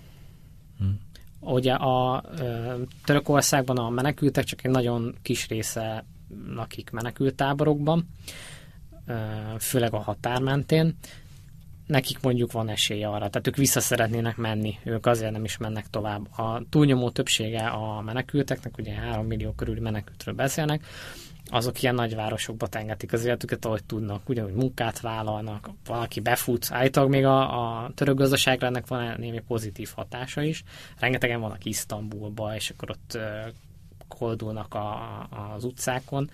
Hmm. 0.78 1.00
Ugye 1.40 1.72
a 1.72 2.24
Törökországban 3.04 3.76
a 3.76 3.88
menekültek 3.88 4.44
csak 4.44 4.64
egy 4.64 4.70
nagyon 4.70 5.14
kis 5.22 5.48
része 5.48 6.04
lakik 6.54 6.90
menekültáborokban. 6.90 8.08
főleg 9.58 9.94
a 9.94 9.98
határ 9.98 10.40
mentén, 10.40 10.96
nekik 11.86 12.20
mondjuk 12.20 12.52
van 12.52 12.68
esélye 12.68 13.08
arra, 13.08 13.28
tehát 13.28 13.46
ők 13.46 13.56
vissza 13.56 13.80
szeretnének 13.80 14.36
menni, 14.36 14.78
ők 14.84 15.06
azért 15.06 15.32
nem 15.32 15.44
is 15.44 15.56
mennek 15.56 15.90
tovább. 15.90 16.38
A 16.38 16.62
túlnyomó 16.70 17.10
többsége 17.10 17.66
a 17.66 18.00
menekülteknek, 18.00 18.78
ugye 18.78 18.92
3 18.92 19.26
millió 19.26 19.52
körüli 19.52 19.80
menekültről 19.80 20.34
beszélnek, 20.34 20.84
azok 21.46 21.82
ilyen 21.82 21.94
nagyvárosokba 21.94 22.66
tengetik 22.66 23.12
az 23.12 23.24
életüket, 23.24 23.64
ahogy 23.64 23.84
tudnak, 23.84 24.28
ugyanúgy 24.28 24.54
munkát 24.54 25.00
vállalnak, 25.00 25.70
valaki 25.86 26.20
befut, 26.20 26.66
állítólag 26.70 27.10
még 27.10 27.24
a, 27.24 27.82
a 27.82 27.90
török 27.94 28.16
gazdaságra 28.16 28.66
ennek 28.66 28.86
van 28.86 29.14
némi 29.18 29.40
pozitív 29.46 29.90
hatása 29.94 30.42
is. 30.42 30.62
Rengetegen 30.98 31.40
vannak 31.40 31.64
Isztambulba, 31.64 32.54
és 32.54 32.70
akkor 32.70 32.90
ott 32.90 33.18
koldulnak 34.08 34.74
a, 34.74 35.20
az 35.54 35.64
utcákon. 35.64 36.30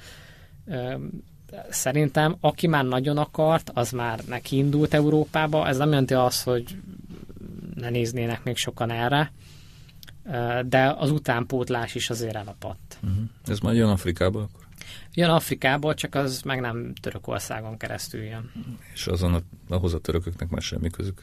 Szerintem 1.70 2.36
aki 2.40 2.66
már 2.66 2.84
nagyon 2.84 3.18
akart, 3.18 3.70
az 3.74 3.90
már 3.90 4.20
neki 4.28 4.56
indult 4.56 4.94
Európába. 4.94 5.68
Ez 5.68 5.76
nem 5.76 5.88
jelenti 5.88 6.14
azt, 6.14 6.42
hogy 6.42 6.76
ne 7.74 7.90
néznének 7.90 8.44
még 8.44 8.56
sokan 8.56 8.90
erre, 8.90 9.32
de 10.66 10.94
az 10.98 11.10
utánpótlás 11.10 11.94
is 11.94 12.10
azért 12.10 12.34
elapadt. 12.34 12.98
Uh-huh. 13.02 13.24
Ez 13.46 13.58
már 13.58 13.74
jön 13.74 13.88
Afrikába 13.88 14.40
akkor? 14.40 14.66
Jön 15.14 15.30
Afrikából, 15.30 15.94
csak 15.94 16.14
az 16.14 16.42
meg 16.42 16.60
nem 16.60 16.92
Törökországon 17.00 17.76
keresztül 17.76 18.22
jön. 18.22 18.50
És 18.94 19.06
azon 19.06 19.34
a, 19.34 19.40
ahhoz 19.68 19.94
a 19.94 19.98
törököknek 19.98 20.48
már 20.48 20.62
semmi 20.62 20.90
közük? 20.90 21.22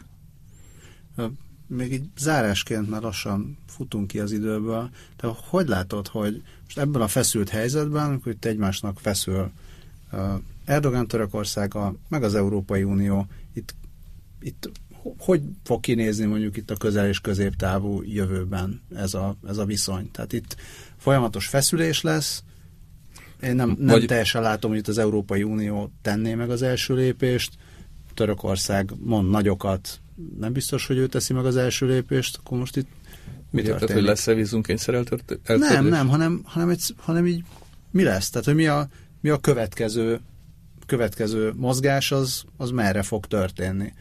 Még 1.67 1.93
így 1.93 2.05
zárásként, 2.17 2.89
mert 2.89 3.03
lassan 3.03 3.57
futunk 3.67 4.07
ki 4.07 4.19
az 4.19 4.32
időből, 4.32 4.89
de 5.17 5.28
hogy 5.49 5.67
látod, 5.67 6.07
hogy 6.07 6.43
most 6.63 6.78
ebben 6.78 7.01
a 7.01 7.07
feszült 7.07 7.49
helyzetben, 7.49 8.19
hogy 8.23 8.38
te 8.38 8.49
egymásnak 8.49 8.99
feszül 8.99 9.51
Erdogan 10.65 11.07
Törökországa, 11.07 11.95
meg 12.07 12.23
az 12.23 12.35
Európai 12.35 12.83
Unió, 12.83 13.27
itt, 13.53 13.75
itt 14.39 14.71
hogy 15.17 15.41
fog 15.63 15.79
kinézni 15.79 16.25
mondjuk 16.25 16.57
itt 16.57 16.71
a 16.71 16.75
közel 16.75 17.07
és 17.07 17.19
középtávú 17.19 18.01
jövőben 18.03 18.81
ez 18.95 19.13
a, 19.13 19.35
ez 19.47 19.57
a 19.57 19.65
viszony? 19.65 20.11
Tehát 20.11 20.33
itt 20.33 20.55
folyamatos 20.97 21.47
feszülés 21.47 22.01
lesz, 22.01 22.43
én 23.41 23.55
nem, 23.55 23.75
nem 23.79 23.87
Vagy... 23.87 24.05
teljesen 24.05 24.41
látom, 24.41 24.69
hogy 24.69 24.79
itt 24.79 24.87
az 24.87 24.97
Európai 24.97 25.43
Unió 25.43 25.91
tenné 26.01 26.33
meg 26.33 26.49
az 26.49 26.61
első 26.61 26.95
lépést, 26.95 27.53
Törökország 28.13 28.91
mond 28.99 29.29
nagyokat, 29.29 29.99
nem 30.39 30.53
biztos, 30.53 30.87
hogy 30.87 30.97
ő 30.97 31.07
teszi 31.07 31.33
meg 31.33 31.45
az 31.45 31.55
első 31.55 31.85
lépést, 31.85 32.37
akkor 32.37 32.57
most 32.57 32.77
itt 32.77 32.87
mi 33.49 33.61
történik? 33.61 33.79
Tehát, 33.79 33.93
hogy 33.93 34.03
lesz-e 34.03 34.33
vízunkényszer 34.33 35.03
Nem, 35.45 35.85
nem, 35.85 36.07
hanem, 36.07 36.41
hanem, 36.43 36.69
egy, 36.69 36.93
hanem 36.97 37.25
így 37.25 37.43
mi 37.91 38.03
lesz? 38.03 38.29
Tehát, 38.29 38.45
hogy 38.45 38.55
mi 38.55 38.67
a, 38.67 38.87
mi 39.28 39.34
a 39.34 39.38
következő, 39.38 40.19
következő 40.86 41.53
mozgás, 41.55 42.11
az, 42.11 42.43
az 42.57 42.71
merre 42.71 43.03
fog 43.03 43.25
történni. 43.25 43.93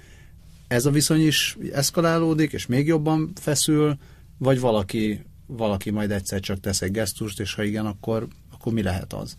Ez 0.69 0.87
a 0.87 0.91
viszony 0.91 1.21
is 1.27 1.57
eszkalálódik, 1.73 2.53
és 2.53 2.67
még 2.67 2.87
jobban 2.87 3.33
feszül, 3.41 3.97
vagy 4.39 4.61
valaki, 4.61 5.25
valaki 5.47 5.91
majd 5.91 6.11
egyszer 6.11 6.41
csak 6.41 6.61
tesz 6.61 6.83
egy 6.83 6.91
gesztust, 6.91 7.41
és 7.41 7.55
ha 7.55 7.63
igen, 7.63 7.87
akkor, 7.87 8.29
akkor 8.53 8.73
mi 8.73 8.83
lehet 8.83 9.13
az? 9.13 9.37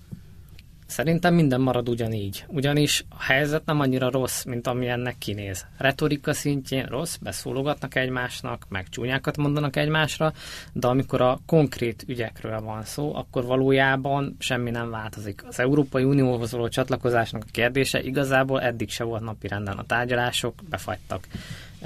Szerintem 0.87 1.33
minden 1.33 1.61
marad 1.61 1.89
ugyanígy. 1.89 2.45
Ugyanis 2.47 3.05
a 3.09 3.23
helyzet 3.23 3.65
nem 3.65 3.79
annyira 3.79 4.09
rossz, 4.09 4.43
mint 4.43 4.67
ami 4.67 4.87
ennek 4.87 5.17
kinéz. 5.17 5.65
Retorika 5.77 6.33
szintjén 6.33 6.85
rossz, 6.85 7.15
beszólogatnak 7.15 7.95
egymásnak, 7.95 8.65
meg 8.69 8.89
csúnyákat 8.89 9.37
mondanak 9.37 9.75
egymásra, 9.75 10.33
de 10.73 10.87
amikor 10.87 11.21
a 11.21 11.39
konkrét 11.45 12.03
ügyekről 12.07 12.59
van 12.59 12.83
szó, 12.83 13.15
akkor 13.15 13.45
valójában 13.45 14.35
semmi 14.39 14.69
nem 14.71 14.89
változik. 14.89 15.43
Az 15.47 15.59
Európai 15.59 16.03
Unióhoz 16.03 16.51
való 16.51 16.67
csatlakozásnak 16.67 17.43
a 17.47 17.51
kérdése 17.51 18.01
igazából 18.01 18.61
eddig 18.61 18.89
se 18.89 19.03
volt 19.03 19.21
napi 19.21 19.47
renden. 19.47 19.77
A 19.77 19.83
tárgyalások 19.83 20.53
befagytak. 20.69 21.27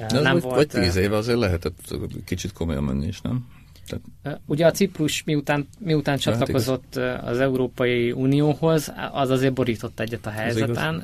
Nem 0.10 0.34
vagy, 0.34 0.41
volt, 0.41 0.56
vagy 0.56 0.68
tíz 0.68 0.95
éve 0.95 1.16
azért 1.16 1.39
lehetett 1.39 1.95
kicsit 2.26 2.54
komolyan 2.54 2.84
menni 2.84 3.08
is, 3.08 3.22
nem? 3.22 3.45
Tehát... 4.22 4.42
Ugye 4.46 4.66
a 4.66 4.72
Ciprus 4.72 5.24
miután, 5.24 5.68
miután 5.80 6.14
hát 6.14 6.24
csatlakozott 6.24 6.96
az 7.22 7.39
Európai 7.39 8.12
Unióhoz, 8.12 8.94
az 9.12 9.30
azért 9.30 9.54
borított 9.54 10.00
egyet 10.00 10.26
a 10.26 10.30
helyzeten 10.30 11.04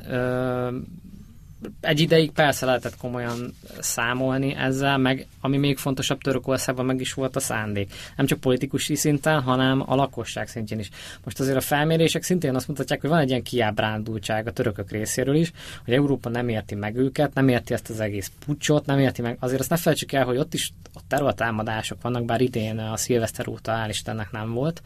egy 1.80 2.00
ideig 2.00 2.30
persze 2.30 2.66
lehetett 2.66 2.96
komolyan 2.96 3.54
számolni 3.78 4.54
ezzel, 4.54 4.98
meg 4.98 5.26
ami 5.40 5.56
még 5.56 5.78
fontosabb 5.78 6.20
Törökországban 6.20 6.84
meg 6.84 7.00
is 7.00 7.12
volt 7.12 7.36
a 7.36 7.40
szándék. 7.40 7.92
Nem 8.16 8.26
csak 8.26 8.40
politikusi 8.40 8.94
szinten, 8.94 9.40
hanem 9.42 9.82
a 9.86 9.94
lakosság 9.94 10.48
szintjén 10.48 10.78
is. 10.78 10.90
Most 11.24 11.40
azért 11.40 11.56
a 11.56 11.60
felmérések 11.60 12.22
szintén 12.22 12.54
azt 12.54 12.68
mutatják, 12.68 13.00
hogy 13.00 13.10
van 13.10 13.18
egy 13.18 13.28
ilyen 13.28 13.42
kiábrándultság 13.42 14.46
a 14.46 14.52
törökök 14.52 14.90
részéről 14.90 15.34
is, 15.34 15.52
hogy 15.84 15.94
Európa 15.94 16.28
nem 16.28 16.48
érti 16.48 16.74
meg 16.74 16.96
őket, 16.96 17.34
nem 17.34 17.48
érti 17.48 17.72
ezt 17.72 17.90
az 17.90 18.00
egész 18.00 18.32
pucsot, 18.46 18.86
nem 18.86 18.98
érti 18.98 19.22
meg. 19.22 19.36
Azért 19.40 19.60
azt 19.60 19.70
ne 19.70 19.76
felejtsük 19.76 20.12
el, 20.12 20.24
hogy 20.24 20.36
ott 20.36 20.54
is 20.54 20.72
a 20.94 21.00
területtámadások 21.08 22.02
vannak, 22.02 22.24
bár 22.24 22.40
idén 22.40 22.78
a 22.78 22.96
szilveszter 22.96 23.48
óta 23.48 23.72
hál' 23.72 24.30
nem 24.30 24.52
volt, 24.52 24.82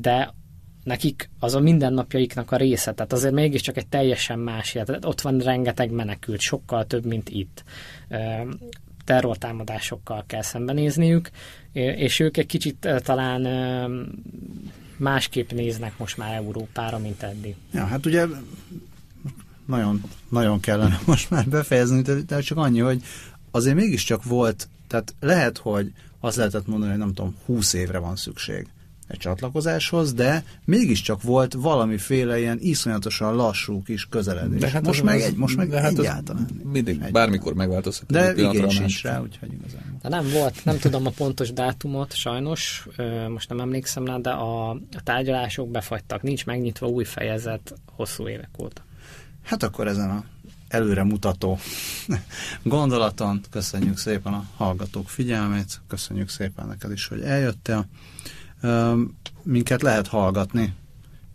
de 0.00 0.34
nekik 0.82 1.30
az 1.38 1.54
a 1.54 1.60
mindennapjaiknak 1.60 2.50
a 2.50 2.56
része, 2.56 2.92
tehát 2.92 3.12
azért 3.12 3.34
mégiscsak 3.34 3.76
egy 3.76 3.86
teljesen 3.86 4.38
más 4.38 4.74
élet. 4.74 5.04
Ott 5.04 5.20
van 5.20 5.38
rengeteg 5.38 5.90
menekült, 5.90 6.40
sokkal 6.40 6.86
több, 6.86 7.04
mint 7.04 7.28
itt. 7.28 7.64
Terrortámadásokkal 9.04 10.24
kell 10.26 10.42
szembenézniük, 10.42 11.30
és 11.72 12.20
ők 12.20 12.36
egy 12.36 12.46
kicsit 12.46 12.88
talán 13.02 13.40
másképp 14.96 15.50
néznek 15.50 15.98
most 15.98 16.16
már 16.16 16.34
Európára, 16.34 16.98
mint 16.98 17.22
eddig. 17.22 17.54
Ja, 17.72 17.84
hát 17.84 18.06
ugye 18.06 18.26
nagyon, 19.66 20.02
nagyon 20.28 20.60
kellene 20.60 21.00
most 21.06 21.30
már 21.30 21.48
befejezni, 21.48 22.02
de 22.02 22.40
csak 22.40 22.58
annyi, 22.58 22.80
hogy 22.80 23.02
azért 23.50 23.76
mégiscsak 23.76 24.24
volt, 24.24 24.68
tehát 24.86 25.14
lehet, 25.20 25.58
hogy 25.58 25.92
azt 26.20 26.36
lehetett 26.36 26.66
mondani, 26.66 26.90
hogy 26.90 27.00
nem 27.00 27.14
tudom, 27.14 27.36
20 27.46 27.72
évre 27.72 27.98
van 27.98 28.16
szükség 28.16 28.66
egy 29.10 29.18
csatlakozáshoz, 29.18 30.12
de 30.12 30.44
mégiscsak 30.64 31.22
volt 31.22 31.54
valamiféle 31.54 32.38
ilyen 32.38 32.58
iszonyatosan 32.60 33.34
lassú 33.34 33.82
kis 33.82 34.06
közeledés. 34.10 34.60
De 34.60 34.68
hát 34.68 34.86
most, 34.86 35.02
meg, 35.02 35.20
egy, 35.20 35.36
most 35.36 35.56
meg 35.56 35.68
de 35.68 35.80
hát 35.80 35.98
egyáltalán. 35.98 36.48
Mindig, 36.72 37.00
egy. 37.02 37.12
bármikor 37.12 37.54
megváltozhat. 37.54 38.10
De 38.10 38.32
igény 38.34 38.68
sincs 38.68 39.02
rá, 39.02 39.20
úgyhogy 39.20 39.52
igazán. 39.52 39.98
De 40.02 40.08
nem 40.08 40.28
volt, 40.32 40.64
nem 40.64 40.78
tudom 40.78 41.06
a 41.06 41.10
pontos 41.10 41.52
dátumot, 41.52 42.14
sajnos, 42.14 42.86
most 43.28 43.48
nem 43.48 43.60
emlékszem 43.60 44.06
rá, 44.06 44.16
de 44.16 44.30
a, 44.30 44.70
a 44.70 45.02
tárgyalások 45.04 45.70
befagytak, 45.70 46.22
nincs 46.22 46.46
megnyitva 46.46 46.86
új 46.86 47.04
fejezet 47.04 47.74
hosszú 47.92 48.28
évek 48.28 48.50
óta. 48.58 48.82
Hát 49.42 49.62
akkor 49.62 49.86
ezen 49.86 50.10
a 50.10 50.24
előremutató 50.68 51.58
gondolaton 52.62 53.40
köszönjük 53.50 53.98
szépen 53.98 54.32
a 54.32 54.44
hallgatók 54.56 55.08
figyelmét, 55.08 55.80
köszönjük 55.88 56.28
szépen 56.28 56.66
neked 56.66 56.92
is, 56.92 57.06
hogy 57.06 57.20
eljöttél. 57.20 57.86
Minket 59.42 59.82
lehet 59.82 60.06
hallgatni 60.06 60.74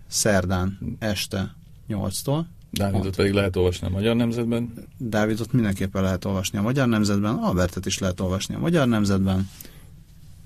szerdán 0.07 0.97
este 0.99 1.55
8-tól. 1.89 2.45
Dávidot 2.71 3.15
pedig 3.15 3.33
lehet 3.33 3.55
olvasni 3.55 3.87
a 3.87 3.89
Magyar 3.89 4.15
Nemzetben. 4.15 4.73
Dávidot 4.97 5.53
mindenképpen 5.53 6.03
lehet 6.03 6.25
olvasni 6.25 6.57
a 6.57 6.61
Magyar 6.61 6.87
Nemzetben, 6.87 7.35
Albertet 7.35 7.85
is 7.85 7.97
lehet 7.97 8.19
olvasni 8.19 8.55
a 8.55 8.59
Magyar 8.59 8.87
Nemzetben. 8.87 9.49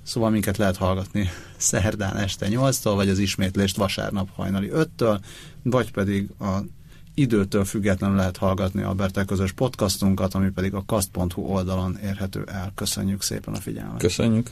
Szóval 0.04 0.30
minket 0.30 0.58
lehet 0.58 0.78
hallgatni 0.78 1.30
szerdán 1.58 2.18
este 2.18 2.48
8-tól, 2.50 2.94
vagy 2.96 3.10
az 3.10 3.20
ismétlést 3.20 3.78
vasárnap 3.78 4.30
hajnali 4.36 4.70
5-től, 4.74 5.20
vagy 5.64 5.92
pedig 5.92 6.30
a 6.40 6.58
időtől 7.14 7.66
függetlenül 7.66 8.16
lehet 8.16 8.38
hallgatni 8.38 8.82
Albertel 8.82 9.26
közös 9.26 9.52
podcastunkat, 9.52 10.34
ami 10.34 10.50
pedig 10.50 10.74
a 10.74 10.84
kast.hu 10.86 11.42
oldalon 11.42 11.98
érhető 12.04 12.44
el. 12.48 12.72
Köszönjük 12.76 13.22
szépen 13.22 13.54
a 13.54 13.58
figyelmet! 13.58 14.00
Köszönjük! 14.00 14.52